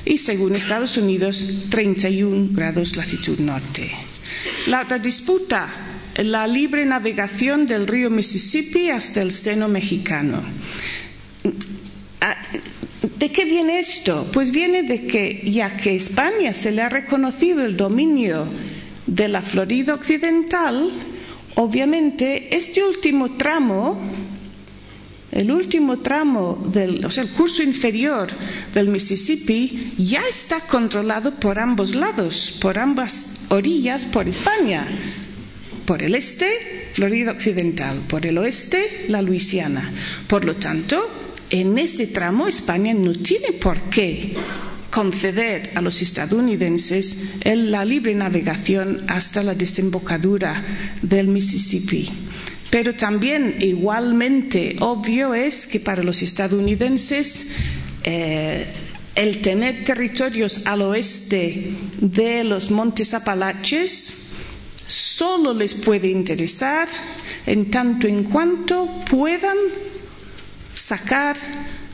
y 0.05 0.19
según 0.19 0.55
Estados 0.55 0.97
Unidos, 0.97 1.67
31 1.71 2.51
grados 2.53 2.97
latitud 2.97 3.39
norte. 3.41 3.91
La 4.69 4.85
disputa, 4.99 5.69
la 6.17 6.47
libre 6.47 6.85
navegación 6.85 7.67
del 7.67 7.87
río 7.87 8.11
Mississippi 8.11 8.91
hasta 8.91 9.23
el 9.23 9.33
seno 9.33 9.69
mexicano. 9.69 10.43
¿De 13.19 13.33
qué 13.33 13.45
viene 13.45 13.81
esto? 13.81 14.29
Pues 14.33 14.51
viene 14.51 14.83
de 14.83 15.07
que 15.07 15.43
ya 15.51 15.77
que 15.77 15.97
España 15.97 16.53
se 16.53 16.73
le 16.73 16.83
ha 16.83 16.89
reconocido 16.89 17.65
el 17.65 17.77
dominio 17.77 18.47
de 19.07 19.29
la 19.29 19.41
Florida 19.41 19.95
Occidental, 19.95 20.91
obviamente 21.55 22.55
este 22.55 22.83
último 22.83 23.33
tramo 23.33 23.99
el 25.35 25.51
último 25.51 25.99
tramo, 25.99 26.65
del, 26.73 27.05
o 27.05 27.11
sea, 27.11 27.25
el 27.25 27.31
curso 27.31 27.63
inferior 27.63 28.29
del 28.73 28.87
Mississippi, 28.89 29.93
ya 29.99 30.23
está 30.29 30.61
controlado 30.61 31.35
por 31.35 31.59
ambos 31.59 31.97
lados, 31.97 32.57
por 32.61 32.79
ambas 32.79 33.41
orillas, 33.49 34.07
por 34.07 34.29
España. 34.29 34.87
Por 35.87 36.03
el 36.03 36.15
este, 36.15 36.49
Florida 36.93 37.33
Occidental, 37.33 37.99
por 38.09 38.25
el 38.25 38.39
oeste, 38.39 39.07
la 39.09 39.21
Luisiana. 39.23 39.93
Por 40.29 40.45
lo 40.45 40.55
tanto, 40.55 41.11
en 41.51 41.79
ese 41.79 42.07
tramo 42.07 42.47
España 42.47 42.95
no 42.95 43.13
tiene 43.13 43.53
por 43.53 43.81
qué 43.91 44.35
conceder 44.91 45.73
a 45.75 45.81
los 45.81 46.01
estadounidenses 46.01 47.41
la 47.45 47.85
libre 47.85 48.15
navegación 48.15 49.03
hasta 49.09 49.43
la 49.43 49.55
desembocadura 49.55 50.65
del 51.03 51.27
Mississippi. 51.27 52.09
Pero 52.71 52.95
también 52.95 53.57
igualmente 53.61 54.77
obvio 54.81 55.35
es 55.35 55.67
que 55.67 55.81
para 55.81 56.03
los 56.03 56.23
estadounidenses 56.23 57.53
eh, 58.03 58.67
el 59.15 59.41
tener 59.41 59.85
territorios 59.85 60.67
al 60.67 60.83
oeste 60.83 61.73
de 62.01 62.45
los 62.45 62.71
montes 62.71 63.15
Apalaches 63.15 64.25
solo 64.87 65.55
les 65.55 65.75
puede 65.75 66.09
interesar 66.09 66.89
en 67.47 67.71
tanto 67.71 68.09
en 68.09 68.25
cuanto 68.25 68.89
puedan 69.09 69.57
sacar 70.75 71.37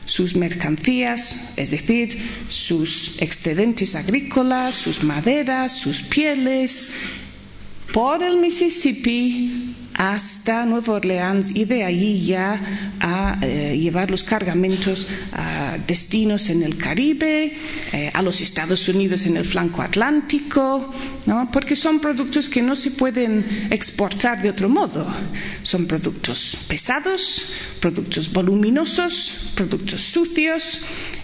sus 0.05 0.35
mercancías, 0.35 1.53
es 1.55 1.71
decir, 1.71 2.17
sus 2.49 3.21
excedentes 3.21 3.95
agrícolas, 3.95 4.75
sus 4.75 5.03
maderas, 5.03 5.77
sus 5.77 6.01
pieles, 6.01 6.89
por 7.93 8.23
el 8.23 8.37
Mississippi 8.37 9.70
hasta 10.01 10.65
Nueva 10.65 10.93
Orleans 10.93 11.55
y 11.55 11.65
de 11.65 11.83
allí 11.83 12.25
ya 12.25 12.59
a 12.99 13.37
eh, 13.43 13.77
llevar 13.79 14.09
los 14.09 14.23
cargamentos 14.23 15.07
a 15.31 15.77
destinos 15.85 16.49
en 16.49 16.63
el 16.63 16.75
Caribe, 16.75 17.55
eh, 17.93 18.09
a 18.11 18.23
los 18.23 18.41
Estados 18.41 18.89
Unidos 18.89 19.27
en 19.27 19.37
el 19.37 19.45
flanco 19.45 19.83
atlántico, 19.83 20.91
porque 21.53 21.75
son 21.75 21.99
productos 21.99 22.49
que 22.49 22.63
no 22.63 22.75
se 22.75 22.89
pueden 22.89 23.67
exportar 23.69 24.41
de 24.41 24.49
otro 24.49 24.69
modo. 24.69 25.05
Son 25.61 25.85
productos 25.85 26.57
pesados, 26.67 27.53
productos 27.79 28.33
voluminosos, 28.33 29.51
productos 29.53 30.01
sucios. 30.01 30.81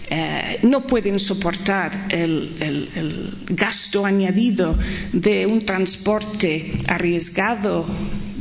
Eh, 0.08 0.60
no 0.62 0.86
pueden 0.86 1.18
soportar 1.18 2.06
el 2.10 3.34
gasto 3.48 4.06
añadido 4.06 4.78
de 5.12 5.46
un 5.46 5.58
transporte 5.58 6.78
arriesgado 6.86 7.84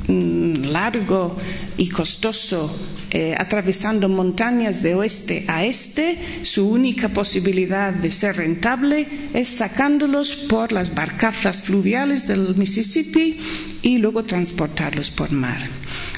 largo 0.08 1.38
y 1.78 1.90
costoso 1.90 2.74
eh, 3.10 3.36
atravesando 3.38 4.10
montañas 4.10 4.84
de 4.84 4.96
oeste 4.96 5.46
a 5.48 5.64
este, 5.64 6.18
su 6.44 6.70
única 6.70 7.10
posibilidad 7.10 7.94
de 7.94 8.12
ser 8.12 8.38
rentable 8.38 9.08
es 9.34 9.48
sacándolos 9.48 10.36
por 10.36 10.72
las 10.72 10.94
barcazas 10.94 11.64
fluviales 11.64 12.28
del 12.28 12.56
Mississippi 12.56 13.40
y 13.82 13.98
luego 13.98 14.24
transportarlos 14.24 15.10
por 15.10 15.32
mar. 15.32 15.68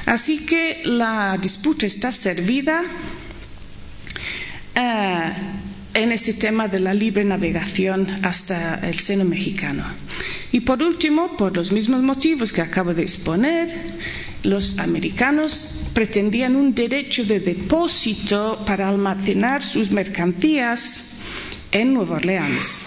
Así 0.07 0.45
que 0.45 0.81
la 0.85 1.37
disputa 1.39 1.85
está 1.85 2.11
servida. 2.11 2.81
Eh, 4.73 5.33
en 5.93 6.11
ese 6.11 6.33
tema 6.33 6.67
de 6.67 6.79
la 6.79 6.93
libre 6.93 7.23
navegación 7.25 8.07
hasta 8.23 8.75
el 8.87 8.99
seno 8.99 9.25
mexicano. 9.25 9.83
Y 10.51 10.61
por 10.61 10.81
último, 10.81 11.35
por 11.37 11.55
los 11.55 11.71
mismos 11.71 12.01
motivos 12.01 12.51
que 12.51 12.61
acabo 12.61 12.93
de 12.93 13.03
exponer, 13.03 13.73
los 14.43 14.79
americanos 14.79 15.81
pretendían 15.93 16.55
un 16.55 16.73
derecho 16.73 17.25
de 17.25 17.39
depósito 17.39 18.63
para 18.65 18.87
almacenar 18.87 19.63
sus 19.63 19.91
mercancías 19.91 21.21
en 21.71 21.93
Nueva 21.93 22.17
Orleans. 22.17 22.83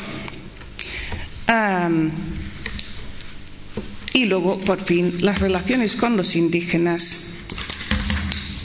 Y 4.15 4.25
luego, 4.27 4.59
por 4.61 4.81
fin, 4.81 5.13
las 5.21 5.41
relaciones 5.41 5.97
con 5.97 6.17
los 6.17 6.37
indígenas, 6.37 7.33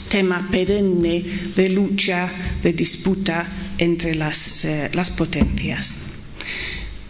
tema 0.08 0.48
perenne 0.50 1.24
de 1.54 1.68
lucha, 1.68 2.30
de 2.62 2.72
disputa 2.72 3.46
entre 3.78 4.14
las, 4.14 4.64
eh, 4.64 4.90
las 4.92 5.10
potencias. 5.10 5.94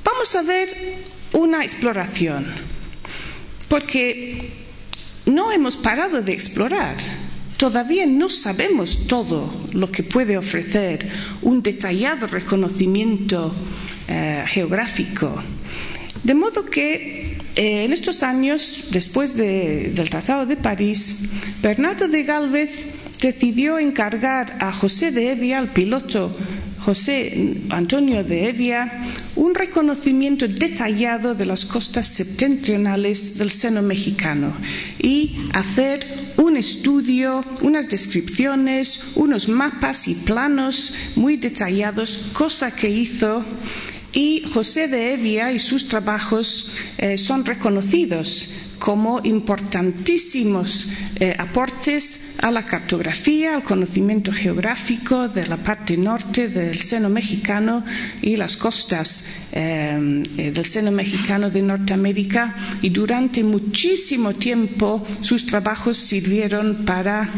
Vamos 0.04 0.34
a 0.34 0.42
ver 0.42 0.68
una 1.32 1.64
exploración, 1.64 2.46
porque 3.68 4.50
no 5.26 5.52
hemos 5.52 5.76
parado 5.76 6.22
de 6.22 6.32
explorar. 6.32 6.96
Todavía 7.56 8.06
no 8.06 8.30
sabemos 8.30 9.06
todo 9.06 9.52
lo 9.72 9.90
que 9.90 10.02
puede 10.02 10.38
ofrecer 10.38 11.08
un 11.42 11.62
detallado 11.62 12.26
reconocimiento 12.26 13.52
eh, 14.06 14.44
geográfico. 14.46 15.42
De 16.22 16.34
modo 16.34 16.64
que 16.64 17.36
eh, 17.56 17.84
en 17.84 17.92
estos 17.92 18.22
años, 18.22 18.86
después 18.90 19.36
de, 19.36 19.90
del 19.94 20.08
Tratado 20.10 20.46
de 20.46 20.56
París, 20.56 21.28
Bernardo 21.60 22.06
de 22.06 22.22
Galvez 22.22 22.70
decidió 23.20 23.78
encargar 23.78 24.56
a 24.60 24.72
José 24.72 25.10
de 25.10 25.32
Evia, 25.32 25.58
al 25.58 25.72
piloto 25.72 26.36
José 26.78 27.56
Antonio 27.70 28.24
de 28.24 28.48
Evia, 28.48 29.04
un 29.36 29.54
reconocimiento 29.54 30.46
detallado 30.48 31.34
de 31.34 31.44
las 31.44 31.64
costas 31.64 32.06
septentrionales 32.06 33.36
del 33.36 33.50
seno 33.50 33.82
mexicano 33.82 34.54
y 34.98 35.36
hacer 35.52 36.32
un 36.36 36.56
estudio, 36.56 37.44
unas 37.62 37.88
descripciones, 37.88 39.00
unos 39.16 39.48
mapas 39.48 40.08
y 40.08 40.14
planos 40.14 40.94
muy 41.16 41.36
detallados, 41.36 42.30
cosa 42.32 42.74
que 42.74 42.88
hizo. 42.88 43.44
Y 44.12 44.44
José 44.50 44.88
de 44.88 45.12
Evia 45.12 45.52
y 45.52 45.58
sus 45.58 45.88
trabajos 45.88 46.72
eh, 46.96 47.18
son 47.18 47.44
reconocidos 47.44 48.67
como 48.78 49.20
importantísimos 49.24 50.88
eh, 51.16 51.34
aportes 51.38 52.36
a 52.40 52.50
la 52.50 52.64
cartografía, 52.64 53.54
al 53.54 53.62
conocimiento 53.62 54.32
geográfico 54.32 55.28
de 55.28 55.46
la 55.46 55.56
parte 55.56 55.96
norte 55.96 56.48
del 56.48 56.78
seno 56.78 57.08
mexicano 57.08 57.84
y 58.22 58.36
las 58.36 58.56
costas 58.56 59.26
eh, 59.52 60.22
del 60.36 60.64
seno 60.64 60.90
mexicano 60.90 61.50
de 61.50 61.62
Norteamérica. 61.62 62.54
Y 62.82 62.90
durante 62.90 63.42
muchísimo 63.42 64.34
tiempo 64.34 65.04
sus 65.22 65.46
trabajos 65.46 65.98
sirvieron 65.98 66.84
para 66.84 67.28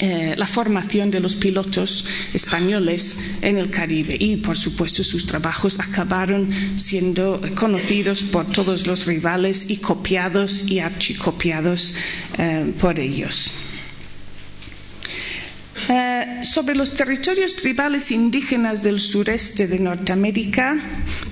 eh, 0.00 0.34
la 0.36 0.46
formación 0.46 1.10
de 1.10 1.20
los 1.20 1.34
pilotos 1.36 2.04
españoles 2.32 3.18
en 3.42 3.56
el 3.56 3.70
Caribe 3.70 4.16
y, 4.18 4.36
por 4.36 4.56
supuesto, 4.56 5.02
sus 5.02 5.26
trabajos 5.26 5.80
acabaron 5.80 6.48
siendo 6.76 7.40
conocidos 7.56 8.22
por 8.22 8.50
todos 8.52 8.86
los 8.86 9.06
rivales 9.06 9.70
y 9.70 9.78
copiados 9.78 10.68
y 10.68 10.78
archicopiados 10.78 11.94
eh, 12.38 12.72
por 12.78 13.00
ellos. 13.00 13.67
Eh, 15.90 16.40
sobre 16.42 16.74
los 16.74 16.92
territorios 16.92 17.56
tribales 17.56 18.10
indígenas 18.10 18.82
del 18.82 19.00
sureste 19.00 19.66
de 19.66 19.78
Norteamérica, 19.78 20.76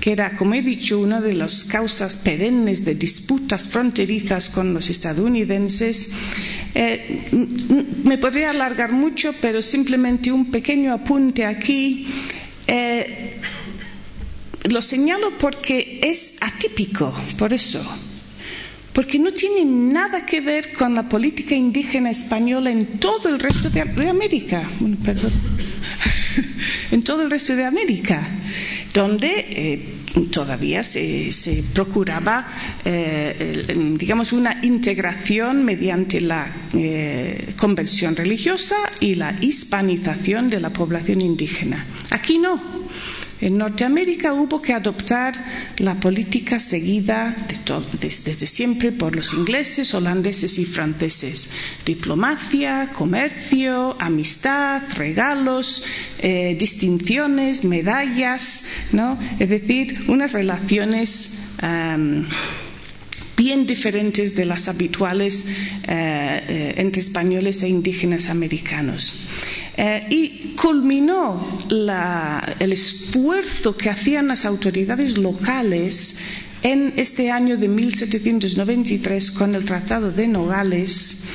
que 0.01 0.11
era, 0.11 0.35
como 0.35 0.55
he 0.55 0.63
dicho, 0.63 0.99
una 0.99 1.21
de 1.21 1.33
las 1.33 1.63
causas 1.65 2.15
perennes 2.15 2.83
de 2.83 2.95
disputas 2.95 3.67
fronterizas 3.67 4.49
con 4.49 4.73
los 4.73 4.89
estadounidenses, 4.89 6.11
eh, 6.73 7.29
me 8.03 8.17
podría 8.17 8.49
alargar 8.49 8.93
mucho, 8.93 9.35
pero 9.41 9.61
simplemente 9.61 10.31
un 10.31 10.49
pequeño 10.49 10.91
apunte 10.91 11.45
aquí. 11.45 12.07
Eh, 12.65 13.39
lo 14.71 14.81
señalo 14.81 15.37
porque 15.37 15.99
es 16.01 16.37
atípico, 16.41 17.13
por 17.37 17.53
eso 17.53 17.79
porque 18.97 19.19
no 19.19 19.31
tiene 19.31 19.63
nada 19.63 20.25
que 20.25 20.41
ver 20.41 20.73
con 20.73 20.95
la 20.95 21.07
política 21.07 21.53
indígena 21.53 22.09
española 22.09 22.71
en 22.71 22.97
todo 22.97 23.29
el 23.29 23.37
resto 23.37 23.69
de, 23.69 23.81
América. 24.09 24.67
perdón. 25.05 25.31
en 26.91 27.03
todo 27.03 27.21
el 27.21 27.29
resto 27.29 27.55
de 27.55 27.63
América, 27.63 28.27
donde 28.95 29.45
eh, 29.49 29.93
todavía 30.31 30.81
se, 30.81 31.63
procuraba, 31.73 32.47
eh, 32.85 33.75
digamos, 33.99 34.33
una 34.33 34.61
integración 34.63 35.63
mediante 35.63 36.19
la 36.19 36.47
eh, 36.73 37.53
conversión 37.55 38.15
religiosa 38.15 38.77
y 38.99 39.13
la 39.13 39.35
hispanización 39.41 40.49
de 40.49 40.59
la 40.59 40.71
población 40.71 41.21
indígena. 41.21 41.85
Aquí 42.09 42.39
no. 42.39 42.76
En 43.39 43.57
Norteamérica 43.57 44.33
hubo 44.33 44.61
que 44.61 44.73
adoptar 44.73 45.35
la 45.77 45.99
política 45.99 46.57
seguida 46.57 47.35
desde 47.99 48.47
siempre 48.47 48.91
por 48.91 49.15
los 49.15 49.33
ingleses, 49.33 49.93
holandeses 49.93 50.57
y 50.57 50.65
franceses. 50.65 51.51
Diplomacia, 51.85 52.89
comercio, 52.93 53.95
amistad, 53.99 54.81
regalos, 54.95 55.83
eh, 56.19 56.55
distinciones, 56.59 57.63
medallas, 57.63 58.63
¿no? 58.91 59.19
es 59.39 59.49
decir, 59.49 60.05
unas 60.07 60.33
relaciones 60.33 61.37
bien 63.37 63.67
diferentes 63.67 64.35
de 64.35 64.45
las 64.45 64.67
habituales 64.67 65.45
eh, 65.47 65.85
eh, 65.87 66.73
entre 66.77 67.01
españoles 67.01 67.61
e 67.61 67.69
indígenas 67.69 68.29
americanos. 68.29 69.27
Eh, 69.77 70.01
y 70.09 70.55
culminó 70.59 71.47
el 71.69 72.71
esfuerzo 72.71 73.77
que 73.77 73.91
hacían 73.91 74.27
las 74.27 74.43
autoridades 74.43 75.19
locales 75.19 76.17
en 76.63 76.93
este 76.97 77.29
año 77.29 77.57
de 77.57 77.67
1793 77.67 79.31
con 79.31 79.53
el 79.53 79.63
Tratado 79.63 80.11
de 80.11 80.27
Nogales, 80.27 81.25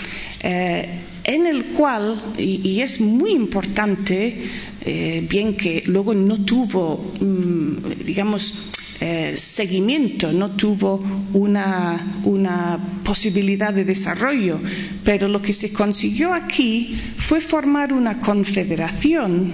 en 0.43 1.47
el 1.47 1.67
cual, 1.67 2.21
y, 2.37 2.81
es 2.81 3.01
muy 3.01 3.31
importante, 3.31 4.43
bien 5.31 5.57
que 5.57 5.85
luego 5.87 6.13
no 6.13 6.45
tuvo, 6.45 7.15
mm, 7.21 8.05
digamos, 8.05 8.72
eh, 9.05 9.37
seguimiento, 9.37 10.33
no 10.33 10.53
tuvo 10.53 11.03
una, 11.33 12.21
una 12.23 12.79
posibilidad 13.03 13.75
de 13.75 13.85
desarrollo, 13.85 14.61
pero 15.03 15.27
lo 15.27 15.43
que 15.43 15.53
se 15.53 15.73
consiguió 15.73 16.33
aquí 16.33 16.97
fue 17.17 17.41
formar 17.41 17.93
una 17.93 18.21
confederación 18.21 19.51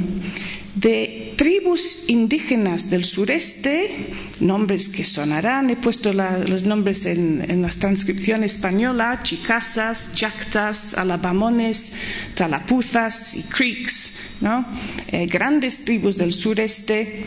de 0.74 1.32
tribus 1.36 2.04
indígenas 2.08 2.90
del 2.90 3.04
sureste, 3.04 4.10
nombres 4.40 4.90
que 4.90 5.02
sonarán, 5.02 5.70
he 5.70 5.76
puesto 5.76 6.12
los 6.12 6.64
nombres 6.64 7.06
en, 7.06 7.62
la 7.62 7.68
transcripción 7.70 8.44
española, 8.44 9.20
chicasas, 9.22 10.14
yactas, 10.14 10.92
alabamones, 10.92 11.94
talapuzas 12.34 13.34
y 13.34 13.44
creeks, 13.44 14.12
¿no? 14.42 14.66
Eh, 15.10 15.24
grandes 15.24 15.86
tribus 15.86 16.18
del 16.18 16.32
sureste 16.32 17.24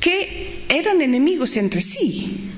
que 0.00 0.64
eran 0.68 1.02
enemigos 1.02 1.56
entre 1.56 1.80
sí, 1.80 2.50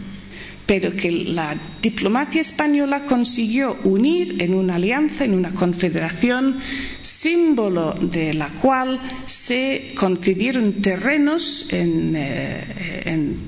pero 0.66 0.94
que 0.94 1.10
la 1.10 1.54
diplomacia 1.82 2.40
española 2.40 3.04
consiguió 3.04 3.76
unir 3.84 4.40
en 4.40 4.54
una 4.54 4.76
alianza, 4.76 5.24
en 5.24 5.34
una 5.34 5.50
confederación, 5.50 6.58
símbolo 7.02 7.92
de 8.00 8.32
la 8.32 8.48
cual 8.48 9.00
se 9.26 9.92
concedieron 9.96 10.80
terrenos 10.80 11.72
en, 11.72 12.14
eh, 12.16 12.64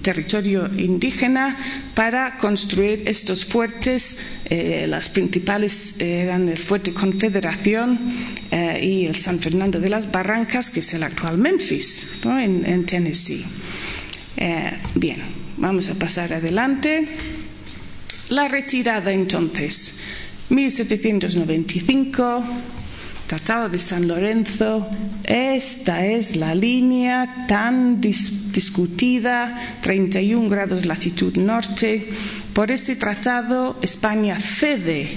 territorio 0.02 0.68
indígena 0.76 1.56
para 1.94 2.36
construir 2.36 3.04
estos 3.06 3.44
fuertes. 3.46 4.18
Eh, 4.50 4.86
las 4.88 5.08
principales 5.08 6.00
eran 6.00 6.48
el 6.48 6.58
fuerte 6.58 6.92
Confederación 6.92 7.98
eh, 8.50 8.80
y 8.82 9.06
el 9.06 9.14
San 9.14 9.38
Fernando 9.38 9.78
de 9.78 9.88
las 9.88 10.10
Barrancas, 10.10 10.68
que 10.68 10.80
es 10.80 10.92
el 10.92 11.04
actual 11.04 11.38
Memphis, 11.38 12.20
en 12.24 12.84
Tennessee. 12.84 13.44
Eh, 14.36 14.72
bien, 14.94 15.18
vamos 15.56 15.88
a 15.88 15.94
pasar 15.94 16.32
adelante. 16.32 17.08
La 18.30 18.48
retirada 18.48 19.12
entonces, 19.12 20.00
1795, 20.48 22.44
Tratado 23.26 23.70
de 23.70 23.78
San 23.78 24.06
Lorenzo, 24.06 24.86
esta 25.24 26.04
es 26.04 26.36
la 26.36 26.54
línea 26.54 27.46
tan 27.48 27.98
discutida, 27.98 29.78
31 29.80 30.50
grados 30.50 30.84
latitud 30.84 31.34
norte. 31.38 32.06
Por 32.52 32.70
ese 32.70 32.96
tratado 32.96 33.78
España 33.80 34.38
cede 34.38 35.08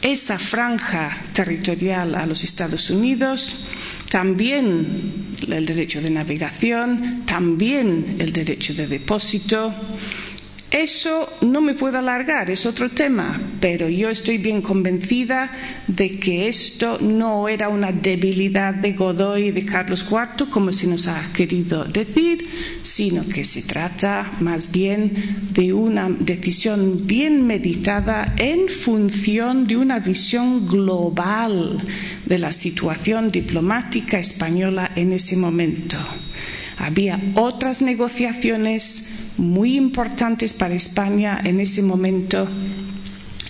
esa 0.00 0.38
franja 0.38 1.14
territorial 1.34 2.14
a 2.14 2.24
los 2.24 2.44
Estados 2.44 2.88
Unidos 2.88 3.66
también 4.10 4.86
el 5.48 5.64
derecho 5.64 6.02
de 6.02 6.10
navegación, 6.10 7.22
también 7.24 8.16
el 8.18 8.32
derecho 8.32 8.74
de 8.74 8.86
depósito. 8.86 9.72
Eso 10.70 11.28
no 11.40 11.60
me 11.60 11.74
puedo 11.74 11.98
alargar, 11.98 12.48
es 12.48 12.64
otro 12.64 12.90
tema, 12.90 13.40
pero 13.60 13.88
yo 13.88 14.08
estoy 14.08 14.38
bien 14.38 14.62
convencida 14.62 15.50
de 15.88 16.12
que 16.12 16.46
esto 16.46 16.98
no 17.00 17.48
era 17.48 17.68
una 17.68 17.90
debilidad 17.90 18.72
de 18.74 18.92
Godoy 18.92 19.48
y 19.48 19.50
de 19.50 19.64
Carlos 19.64 20.06
IV, 20.08 20.48
como 20.48 20.70
se 20.70 20.86
nos 20.86 21.08
ha 21.08 21.20
querido 21.32 21.82
decir, 21.84 22.48
sino 22.82 23.26
que 23.26 23.44
se 23.44 23.62
trata 23.62 24.30
más 24.38 24.70
bien 24.70 25.12
de 25.50 25.72
una 25.72 26.08
decisión 26.08 27.04
bien 27.04 27.48
meditada 27.48 28.34
en 28.36 28.68
función 28.68 29.66
de 29.66 29.76
una 29.76 29.98
visión 29.98 30.68
global 30.68 31.80
de 32.26 32.38
la 32.38 32.52
situación 32.52 33.32
diplomática 33.32 34.20
española 34.20 34.92
en 34.94 35.14
ese 35.14 35.36
momento. 35.36 35.96
Había 36.78 37.20
otras 37.34 37.82
negociaciones 37.82 39.19
muy 39.40 39.76
importantes 39.76 40.52
para 40.52 40.74
España 40.74 41.40
en 41.42 41.60
ese 41.60 41.82
momento 41.82 42.46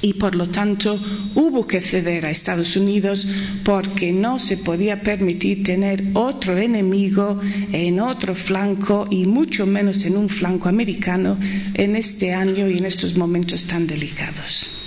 y 0.02 0.14
por 0.14 0.34
lo 0.34 0.48
tanto 0.48 0.98
hubo 1.34 1.66
que 1.66 1.80
ceder 1.80 2.24
a 2.24 2.30
Estados 2.30 2.76
Unidos 2.76 3.26
porque 3.64 4.12
no 4.12 4.38
se 4.38 4.56
podía 4.56 5.02
permitir 5.02 5.62
tener 5.62 6.02
otro 6.14 6.56
enemigo 6.56 7.38
en 7.72 8.00
otro 8.00 8.34
flanco 8.34 9.06
y 9.10 9.26
mucho 9.26 9.66
menos 9.66 10.04
en 10.04 10.16
un 10.16 10.28
flanco 10.28 10.68
americano 10.68 11.36
en 11.74 11.96
este 11.96 12.32
año 12.32 12.68
y 12.68 12.78
en 12.78 12.86
estos 12.86 13.16
momentos 13.16 13.64
tan 13.64 13.86
delicados. 13.86 14.78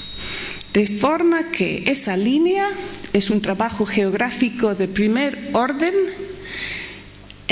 De 0.74 0.88
forma 0.88 1.52
que 1.52 1.84
esa 1.86 2.18
línea 2.18 2.68
es 3.12 3.30
un 3.30 3.42
trabajo 3.42 3.86
geográfico 3.86 4.74
de 4.74 4.88
primer 4.88 5.50
orden 5.54 5.94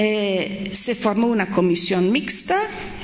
eh, 0.04 0.72
se 0.74 0.96
formó 0.96 1.28
una 1.28 1.52
comisión 1.52 2.12
mixta, 2.12 2.58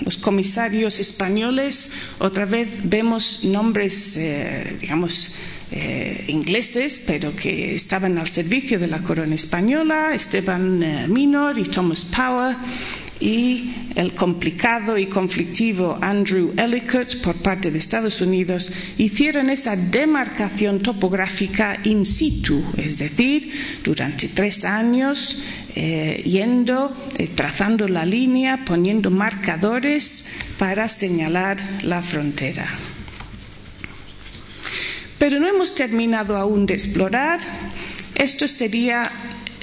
los 0.04 0.18
comisarios 0.18 1.00
españoles, 1.00 1.92
otra 2.18 2.46
vez 2.46 2.90
vemos 2.90 3.44
nombres, 3.44 4.18
eh, 4.18 4.78
digamos, 4.82 5.36
eh, 5.72 6.26
ingleses, 6.28 7.04
pero 7.06 7.36
que 7.36 7.76
estaban 7.76 8.18
al 8.18 8.28
servicio 8.28 8.80
de 8.80 8.88
la 8.88 9.04
corona 9.04 9.36
española, 9.36 10.16
Esteban 10.16 11.14
Minor 11.14 11.60
y 11.60 11.66
Thomas 11.66 12.04
Power, 12.04 12.56
y 13.20 13.74
el 13.96 14.14
complicado 14.14 14.98
y 14.98 15.06
conflictivo 15.08 15.98
Andrew 16.02 16.54
Ellicott 16.58 17.22
por 17.22 17.36
parte 17.36 17.70
de 17.70 17.78
Estados 17.78 18.22
Unidos 18.22 18.72
hicieron 18.98 19.50
esa 19.50 19.76
demarcación 19.76 20.80
topográfica 20.80 21.80
in 21.84 22.06
situ, 22.06 22.64
es 22.78 22.98
decir, 22.98 23.52
durante 23.84 24.28
tres 24.30 24.66
años 24.66 25.44
eh, 25.80 26.24
yendo, 26.26 26.92
eh, 27.20 27.28
trazando 27.28 27.88
la 27.88 28.04
línea, 28.04 28.66
poniendo 28.66 29.12
marcadores 29.12 30.26
para 30.58 30.88
señalar 30.88 31.58
la 31.84 32.02
frontera. 32.02 32.68
Pero 35.20 35.40
no 35.40 35.48
hemos 35.48 35.76
terminado 35.76 36.36
aún 36.36 36.66
de 36.66 36.74
explorar. 36.74 37.40
Esto 38.16 38.48
sería, 38.48 39.12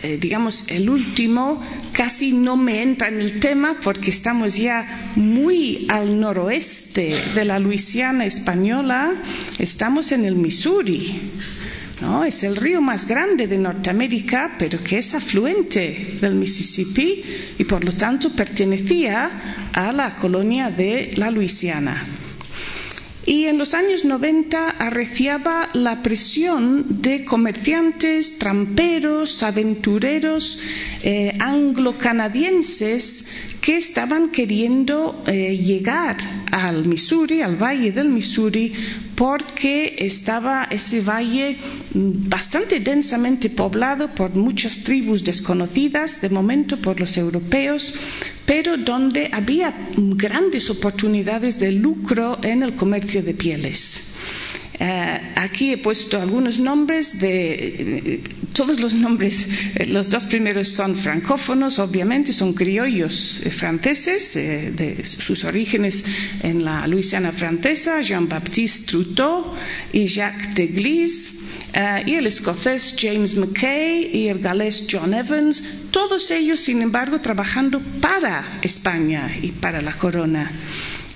eh, 0.04 0.16
digamos, 0.20 0.68
el 0.68 0.88
último. 0.88 1.60
Casi 1.92 2.30
no 2.30 2.56
me 2.56 2.82
entra 2.82 3.08
en 3.08 3.18
el 3.18 3.40
tema 3.40 3.80
porque 3.82 4.10
estamos 4.10 4.54
ya 4.54 5.10
muy 5.16 5.84
al 5.88 6.20
noroeste 6.20 7.16
de 7.34 7.44
la 7.44 7.58
Luisiana 7.58 8.24
española. 8.24 9.14
Estamos 9.58 10.12
en 10.12 10.26
el 10.26 10.36
Missouri. 10.36 11.32
Es 12.26 12.42
el 12.42 12.56
río 12.56 12.80
más 12.80 13.06
grande 13.06 13.46
de 13.46 13.56
Norteamérica, 13.56 14.56
pero 14.58 14.82
que 14.82 14.98
es 14.98 15.14
afluente 15.14 16.16
del 16.20 16.34
Mississippi 16.34 17.22
y 17.58 17.64
por 17.64 17.84
lo 17.84 17.92
tanto 17.92 18.30
pertenecía 18.30 19.70
a 19.72 19.92
la 19.92 20.16
colonia 20.16 20.70
de 20.70 21.12
la 21.16 21.30
Luisiana. 21.30 22.04
Y 23.26 23.46
en 23.46 23.56
los 23.56 23.72
años 23.72 24.04
90 24.04 24.68
arreciaba 24.70 25.70
la 25.72 26.02
presión 26.02 27.00
de 27.00 27.24
comerciantes, 27.24 28.38
tramperos, 28.38 29.42
aventureros 29.42 30.58
eh, 31.02 31.32
anglo-canadienses 31.38 33.53
que 33.64 33.78
estaban 33.78 34.28
queriendo 34.28 35.24
eh, 35.26 35.56
llegar 35.56 36.18
al 36.52 36.84
Missouri, 36.84 37.40
al 37.40 37.56
valle 37.56 37.92
del 37.92 38.10
Missouri, 38.10 38.74
porque 39.14 39.96
estaba 40.00 40.68
ese 40.70 41.00
valle 41.00 41.56
bastante 41.94 42.80
densamente 42.80 43.48
poblado 43.48 44.14
por 44.14 44.34
muchas 44.34 44.84
tribus 44.84 45.24
desconocidas, 45.24 46.20
de 46.20 46.28
momento 46.28 46.76
por 46.76 47.00
los 47.00 47.16
europeos, 47.16 47.94
pero 48.44 48.76
donde 48.76 49.30
había 49.32 49.72
grandes 49.96 50.68
oportunidades 50.68 51.58
de 51.58 51.72
lucro 51.72 52.36
en 52.42 52.64
el 52.64 52.74
comercio 52.74 53.22
de 53.22 53.32
pieles. 53.32 54.13
Eh, 54.78 55.20
aquí 55.36 55.72
he 55.72 55.78
puesto 55.78 56.20
algunos 56.20 56.58
nombres 56.58 57.20
de 57.20 58.20
todos 58.52 58.80
los 58.80 58.94
nombres, 58.94 59.46
eh, 59.76 59.86
los 59.86 60.10
dos 60.10 60.24
primeros 60.24 60.68
son 60.68 60.96
francófonos, 60.96 61.78
obviamente, 61.78 62.32
son 62.32 62.54
criollos 62.54 63.40
eh, 63.44 63.50
franceses, 63.50 64.34
de 64.34 65.04
sus 65.04 65.44
orígenes 65.44 66.04
en 66.42 66.64
la 66.64 66.86
Luisiana 66.86 67.30
francesa, 67.30 68.00
Jean-Baptiste 68.00 68.86
Truteau 68.86 69.54
y 69.92 70.06
Jacques 70.06 70.54
de 70.54 70.66
Glise. 70.66 71.44
y 72.06 72.14
el 72.14 72.26
escocés 72.26 72.94
James 72.96 73.34
Mackay 73.34 74.10
y 74.12 74.28
el 74.28 74.38
galés 74.38 74.86
John 74.88 75.12
Evans, 75.12 75.90
todos 75.90 76.30
ellos, 76.30 76.60
sin 76.60 76.82
embargo, 76.82 77.20
trabajando 77.20 77.80
para 78.00 78.58
España 78.62 79.28
y 79.42 79.50
para 79.50 79.80
la 79.80 79.92
corona. 79.92 80.52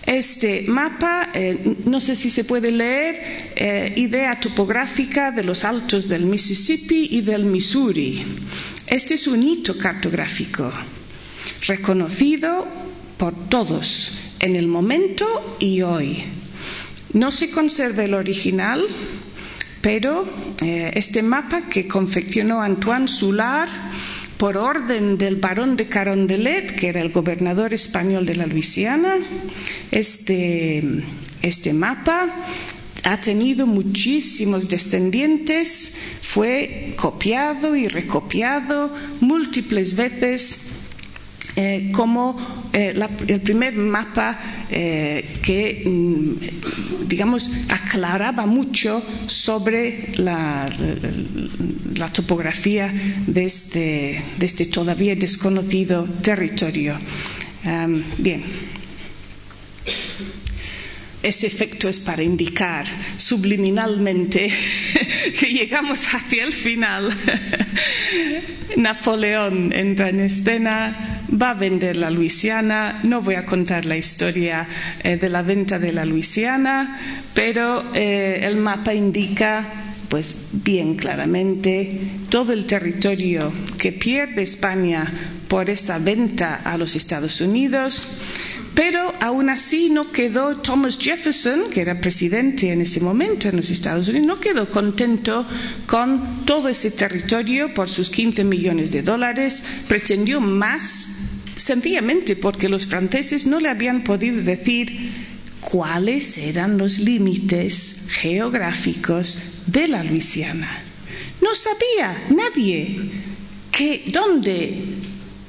Este 0.08 0.64
mapa, 0.66 1.28
eh, 1.34 1.76
no 1.84 2.00
sé 2.00 2.16
si 2.16 2.30
se 2.30 2.44
puede 2.44 2.72
leer, 2.72 3.52
eh, 3.54 3.92
idea 3.96 4.40
topográfica 4.40 5.32
de 5.32 5.44
los 5.44 5.64
altos 5.64 6.08
del 6.08 6.24
Mississippi 6.24 7.08
y 7.10 7.20
del 7.20 7.44
Missouri. 7.44 8.24
Este 8.86 9.14
es 9.14 9.26
un 9.26 9.42
hito 9.42 9.76
cartográfico 9.76 10.72
reconocido 11.66 12.66
por 13.18 13.34
todos 13.50 14.16
en 14.40 14.56
el 14.56 14.66
momento 14.66 15.56
y 15.58 15.82
hoy. 15.82 16.24
No 17.12 17.30
se 17.30 17.50
conserva 17.50 18.02
el 18.02 18.14
original, 18.14 18.86
pero 19.82 20.26
eh, 20.62 20.90
este 20.94 21.22
mapa 21.22 21.68
que 21.68 21.86
confeccionó 21.86 22.62
Antoine 22.62 23.08
Soulard 23.08 23.68
por 24.38 24.56
orden 24.56 25.18
del 25.18 25.36
barón 25.36 25.76
de 25.76 25.88
Carondelet, 25.88 26.74
que 26.76 26.88
era 26.88 27.00
el 27.00 27.10
gobernador 27.10 27.74
español 27.74 28.24
de 28.24 28.36
la 28.36 28.46
Luisiana, 28.46 29.16
este, 29.90 30.82
este 31.42 31.72
mapa 31.72 32.34
ha 33.04 33.20
tenido 33.20 33.66
muchísimos 33.66 34.68
descendientes, 34.68 35.96
fue 36.22 36.94
copiado 36.96 37.74
y 37.74 37.88
recopiado 37.88 38.92
múltiples 39.20 39.96
veces 39.96 40.77
eh, 41.56 41.90
como 41.92 42.36
eh, 42.72 42.94
el 43.26 43.40
primer 43.40 43.74
mapa 43.74 44.38
eh, 44.70 45.38
que, 45.42 45.82
mm, 45.84 47.08
digamos, 47.08 47.50
aclaraba 47.68 48.46
mucho 48.46 49.02
sobre 49.26 50.12
la, 50.16 50.66
topografía 52.12 52.92
este, 53.34 54.22
de 54.36 54.46
este, 54.46 54.66
todavía 54.66 55.16
desconocido 55.16 56.04
territorio. 56.22 56.98
bien. 58.18 58.42
Ese 61.20 61.48
efecto 61.48 61.88
es 61.88 61.98
para 61.98 62.22
indicar 62.22 62.86
subliminalmente 63.16 64.52
que 65.40 65.46
llegamos 65.46 66.06
hacia 66.14 66.44
el 66.44 66.52
final. 66.52 67.12
Napoleón 68.76 69.72
entra 69.72 70.10
en 70.10 70.20
escena, 70.20 71.17
va 71.30 71.50
a 71.50 71.54
vender 71.54 71.96
la 71.96 72.10
Luisiana. 72.10 73.00
No 73.04 73.22
voy 73.22 73.34
a 73.34 73.46
contar 73.46 73.84
la 73.84 73.96
historia 73.96 74.66
eh, 75.02 75.16
de 75.16 75.28
la 75.28 75.42
venta 75.42 75.78
de 75.78 75.92
la 75.92 76.04
Luisiana, 76.04 76.98
pero 77.34 77.84
eh, 77.94 78.40
el 78.42 78.56
mapa 78.56 78.94
indica 78.94 79.66
pues 80.08 80.48
bien 80.52 80.94
claramente 80.94 82.00
todo 82.30 82.54
el 82.54 82.64
territorio 82.64 83.52
que 83.76 83.92
pierde 83.92 84.42
España 84.42 85.12
por 85.48 85.68
esa 85.68 85.98
venta 85.98 86.62
a 86.64 86.78
los 86.78 86.96
Estados 86.96 87.42
Unidos 87.42 88.18
pero 88.78 89.12
aún 89.18 89.50
así 89.50 89.90
no 89.90 90.12
quedó 90.12 90.58
Thomas 90.58 90.98
Jefferson, 91.00 91.68
que 91.68 91.80
era 91.80 92.00
presidente 92.00 92.70
en 92.70 92.80
ese 92.80 93.00
momento 93.00 93.48
en 93.48 93.56
los 93.56 93.70
Estados 93.70 94.06
Unidos, 94.06 94.28
no 94.28 94.36
quedó 94.38 94.70
contento 94.70 95.44
con 95.88 96.44
todo 96.44 96.68
ese 96.68 96.92
territorio 96.92 97.74
por 97.74 97.88
sus 97.88 98.08
15 98.08 98.44
millones 98.44 98.92
de 98.92 99.02
dólares, 99.02 99.64
pretendió 99.88 100.40
más, 100.40 101.17
sencillamente 101.58 102.36
porque 102.36 102.68
los 102.68 102.86
franceses 102.86 103.46
no 103.46 103.60
le 103.60 103.68
habían 103.68 104.04
podido 104.04 104.42
decir 104.42 105.12
cuáles 105.60 106.38
eran 106.38 106.78
los 106.78 106.98
límites 106.98 108.08
geográficos 108.10 109.62
de 109.66 109.88
la 109.88 110.02
Luisiana. 110.02 110.82
No 111.40 111.54
sabía 111.54 112.26
nadie 112.30 112.98
que 113.70 114.04
dónde 114.06 114.82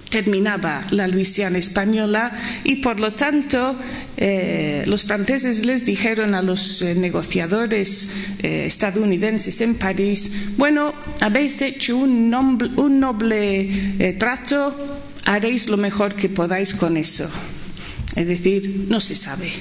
terminaba 0.10 0.86
la 0.90 1.08
Luisiana 1.08 1.60
española 1.60 2.32
y 2.64 2.78
por 2.78 3.00
lo 3.00 3.12
tanto 3.12 3.76
eh, 4.18 4.84
los 4.88 5.06
franceses 5.06 5.66
les 5.66 5.86
dijeron 5.86 6.34
a 6.34 6.42
los 6.42 6.82
eh, 6.82 6.96
negociadores 6.96 8.12
eh, 8.42 8.66
estadounidenses 8.66 9.62
en 9.62 9.76
París, 9.76 10.54
bueno, 10.58 10.94
habéis 11.22 11.62
hecho 11.62 11.98
un, 11.98 12.34
un 12.76 13.00
noble 13.00 14.16
trato, 14.18 14.76
haréis 15.30 15.70
lo 15.70 15.78
mejor 15.78 16.16
que 16.16 16.28
podáis 16.28 16.74
con 16.74 16.98
eso. 16.98 17.30
Es 18.16 18.28
decir, 18.28 18.88
no 18.90 19.00
se 19.00 19.16
sabe. 19.16 19.52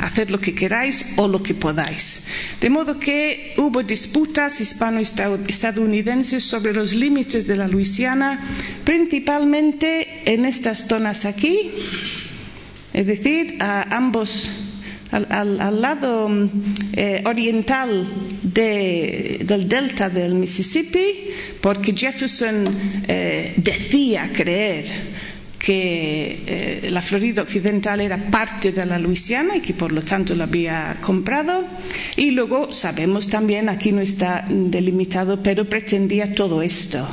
Hacer 0.00 0.30
lo 0.30 0.38
que 0.38 0.54
queráis 0.54 1.14
o 1.16 1.26
lo 1.26 1.42
que 1.42 1.54
podáis. 1.54 2.28
De 2.60 2.70
modo 2.70 3.00
que 3.00 3.54
hubo 3.58 3.82
disputas 3.82 4.60
hispano-estadounidenses 4.60 6.44
sobre 6.44 6.72
los 6.72 6.94
límites 6.94 7.48
de 7.48 7.56
la 7.56 7.66
Luisiana, 7.66 8.38
principalmente 8.84 10.22
en 10.32 10.46
estas 10.46 10.86
zonas 10.86 11.24
aquí, 11.24 11.72
es 12.92 13.06
decir, 13.06 13.56
a 13.60 13.96
ambos 13.96 14.48
al, 15.10 15.80
lado 15.80 16.30
eh, 16.94 17.22
oriental 17.26 18.06
del 18.54 19.68
delta 19.68 20.08
del 20.08 20.34
Mississippi, 20.34 21.30
porque 21.60 21.92
Jefferson 21.92 23.02
eh, 23.08 23.54
decía 23.56 24.30
creer 24.32 24.86
que 25.58 26.42
eh, 26.46 26.88
la 26.90 27.00
Florida 27.00 27.40
Occidental 27.40 28.02
era 28.02 28.18
parte 28.30 28.70
de 28.70 28.84
la 28.84 28.98
Luisiana 28.98 29.56
y 29.56 29.60
que 29.60 29.72
por 29.72 29.92
lo 29.92 30.02
tanto 30.02 30.34
lo 30.34 30.44
había 30.44 30.98
comprado. 31.00 31.64
Y 32.16 32.32
luego 32.32 32.72
sabemos 32.72 33.28
también, 33.28 33.70
aquí 33.70 33.90
no 33.90 34.02
está 34.02 34.44
delimitado, 34.46 35.42
pero 35.42 35.66
pretendía 35.66 36.34
todo 36.34 36.60
esto. 36.60 37.08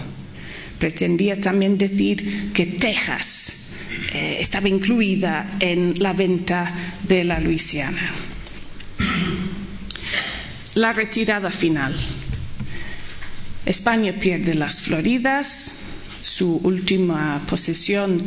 Pretendía 0.78 1.40
también 1.40 1.78
decir 1.78 2.52
que 2.54 2.66
Texas 2.66 3.76
eh, 4.14 4.38
estaba 4.42 4.68
incluida 4.68 5.56
en 5.62 5.96
la 6.04 6.12
venta 6.12 6.76
de 7.08 7.24
la 7.24 7.40
Luisiana. 7.40 8.12
La 10.74 10.94
retirada 10.94 11.52
final. 11.52 11.94
España 13.66 14.14
pierde 14.14 14.54
las 14.54 14.80
Floridas, 14.82 15.81
su 16.22 16.62
última 16.64 17.42
posesión 17.50 18.24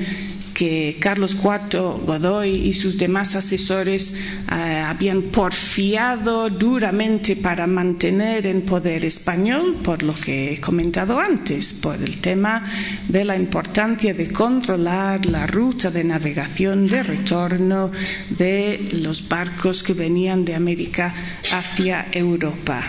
que 0.52 0.96
Carlos 1.00 1.34
IV 1.34 2.04
Godoy 2.06 2.50
y 2.50 2.74
sus 2.74 2.96
demás 2.96 3.34
asesores 3.34 4.14
eh, 4.14 4.84
habían 4.86 5.22
porfiado 5.22 6.48
duramente 6.48 7.34
para 7.34 7.66
mantener 7.66 8.46
en 8.46 8.62
poder 8.62 9.04
español, 9.04 9.78
por 9.82 10.02
lo 10.02 10.14
que 10.14 10.54
he 10.54 10.60
comentado 10.60 11.18
antes, 11.18 11.72
por 11.72 11.96
el 11.96 12.20
tema 12.20 12.64
de 13.08 13.24
la 13.24 13.36
importancia 13.36 14.14
de 14.14 14.30
controlar 14.30 15.26
la 15.26 15.46
ruta 15.46 15.90
de 15.90 16.04
navegación 16.04 16.86
de 16.86 17.02
retorno 17.02 17.90
de 18.30 18.88
los 18.92 19.28
barcos 19.28 19.82
que 19.82 19.92
venían 19.92 20.44
de 20.44 20.54
América 20.54 21.12
hacia 21.52 22.06
Europa. 22.12 22.82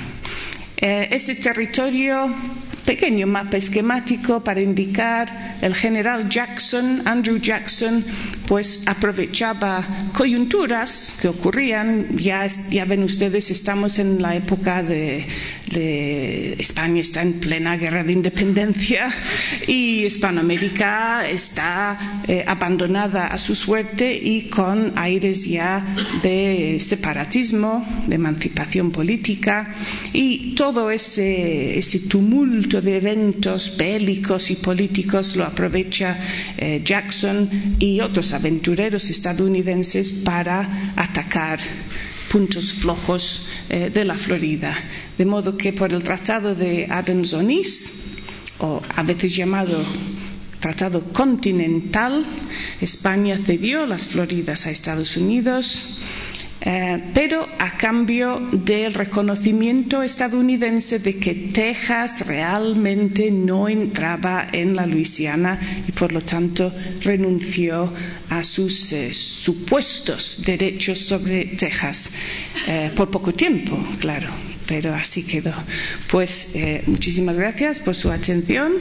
Eh, 0.78 1.08
ese 1.12 1.36
territorio 1.36 2.30
pequeño 2.86 3.25
mapa 3.27 3.57
esquemático 3.57 4.43
para 4.43 4.61
indicar 4.61 5.57
el 5.61 5.73
general 5.73 6.29
Jackson, 6.29 7.01
Andrew 7.05 7.38
Jackson, 7.38 8.05
pues 8.48 8.84
aprovechaba 8.88 9.86
coyunturas 10.14 11.18
que 11.22 11.28
ocurrían, 11.28 12.16
ya, 12.18 12.46
ya 12.48 12.86
ven 12.86 13.04
ustedes, 13.04 13.50
estamos 13.52 14.00
en 14.00 14.22
la 14.22 14.36
época 14.36 14.84
de, 14.84 15.26
España 16.58 17.02
está 17.02 17.22
en 17.22 17.34
plena 17.34 17.76
guerra 17.76 18.04
de 18.04 18.14
independencia 18.14 19.14
y 19.68 20.06
Hispanoamérica 20.06 21.28
está 21.28 22.22
eh, 22.28 22.46
abandonada 22.48 23.28
a 23.28 23.38
su 23.38 23.56
suerte 23.56 24.16
y 24.16 24.43
con 24.43 24.93
aires 24.96 25.46
ya 25.46 25.86
de 26.24 26.78
separatismo, 26.80 27.86
de 28.08 28.16
emancipación 28.16 28.91
política 28.91 29.76
y 30.14 30.56
todo 30.56 30.91
ese, 30.91 31.78
ese 31.78 32.02
tumulto 32.02 32.82
de 32.82 32.98
eventos 32.98 33.76
bélicos 33.78 34.52
y 34.52 34.56
políticos 34.56 35.36
lo 35.36 35.43
aprovecha 35.43 36.18
eh, 36.58 36.82
Jackson 36.84 37.50
y 37.80 38.00
otros 38.00 38.34
aventureros 38.36 39.09
estadounidenses 39.09 40.11
para 40.11 40.93
atacar 40.95 41.59
puntos 42.31 42.73
flojos 42.73 43.47
eh, 43.69 43.89
de 43.93 44.03
la 44.05 44.15
Florida. 44.17 44.75
De 45.17 45.25
modo 45.25 45.57
que 45.57 45.73
por 45.73 45.91
el 45.93 46.03
Tratado 46.03 46.53
de 46.55 46.88
Adams-Onís, 46.89 48.19
o 48.59 48.81
a 48.95 49.03
veces 49.03 49.36
llamado 49.36 49.83
Tratado 50.59 51.01
Continental, 51.13 52.25
España 52.81 53.38
cedió 53.38 53.86
las 53.86 54.07
Floridas 54.07 54.65
a 54.65 54.71
Estados 54.71 55.17
Unidos 55.17 56.01
eh, 56.62 57.03
pero 57.14 57.47
a 57.60 57.72
cambio 57.78 58.39
del 58.51 58.93
reconocimiento 58.93 60.01
estadounidense 60.01 60.99
de 60.99 61.18
que 61.18 61.34
Texas 61.53 62.26
realmente 62.28 63.30
no 63.30 63.68
entraba 63.68 64.47
en 64.51 64.76
la 64.76 64.86
Luisiana 64.86 65.60
y 65.88 65.91
por 65.91 66.12
lo 66.12 66.22
tanto 66.22 66.74
renunció 67.01 67.91
a 68.30 68.41
sus 68.43 68.93
eh, 68.93 69.14
supuestos 69.14 70.43
derechos 70.45 70.99
sobre 70.99 71.45
Texas 71.45 72.12
eh, 72.68 72.91
por 72.95 73.12
poco 73.12 73.34
tiempo, 73.34 73.78
claro, 73.99 74.30
pero 74.66 74.93
así 74.93 75.24
quedó. 75.24 75.53
Pues 76.10 76.56
muchísimas 76.88 77.38
gracias 77.38 77.80
por 77.80 77.95
su 77.95 78.12
atención. 78.12 78.74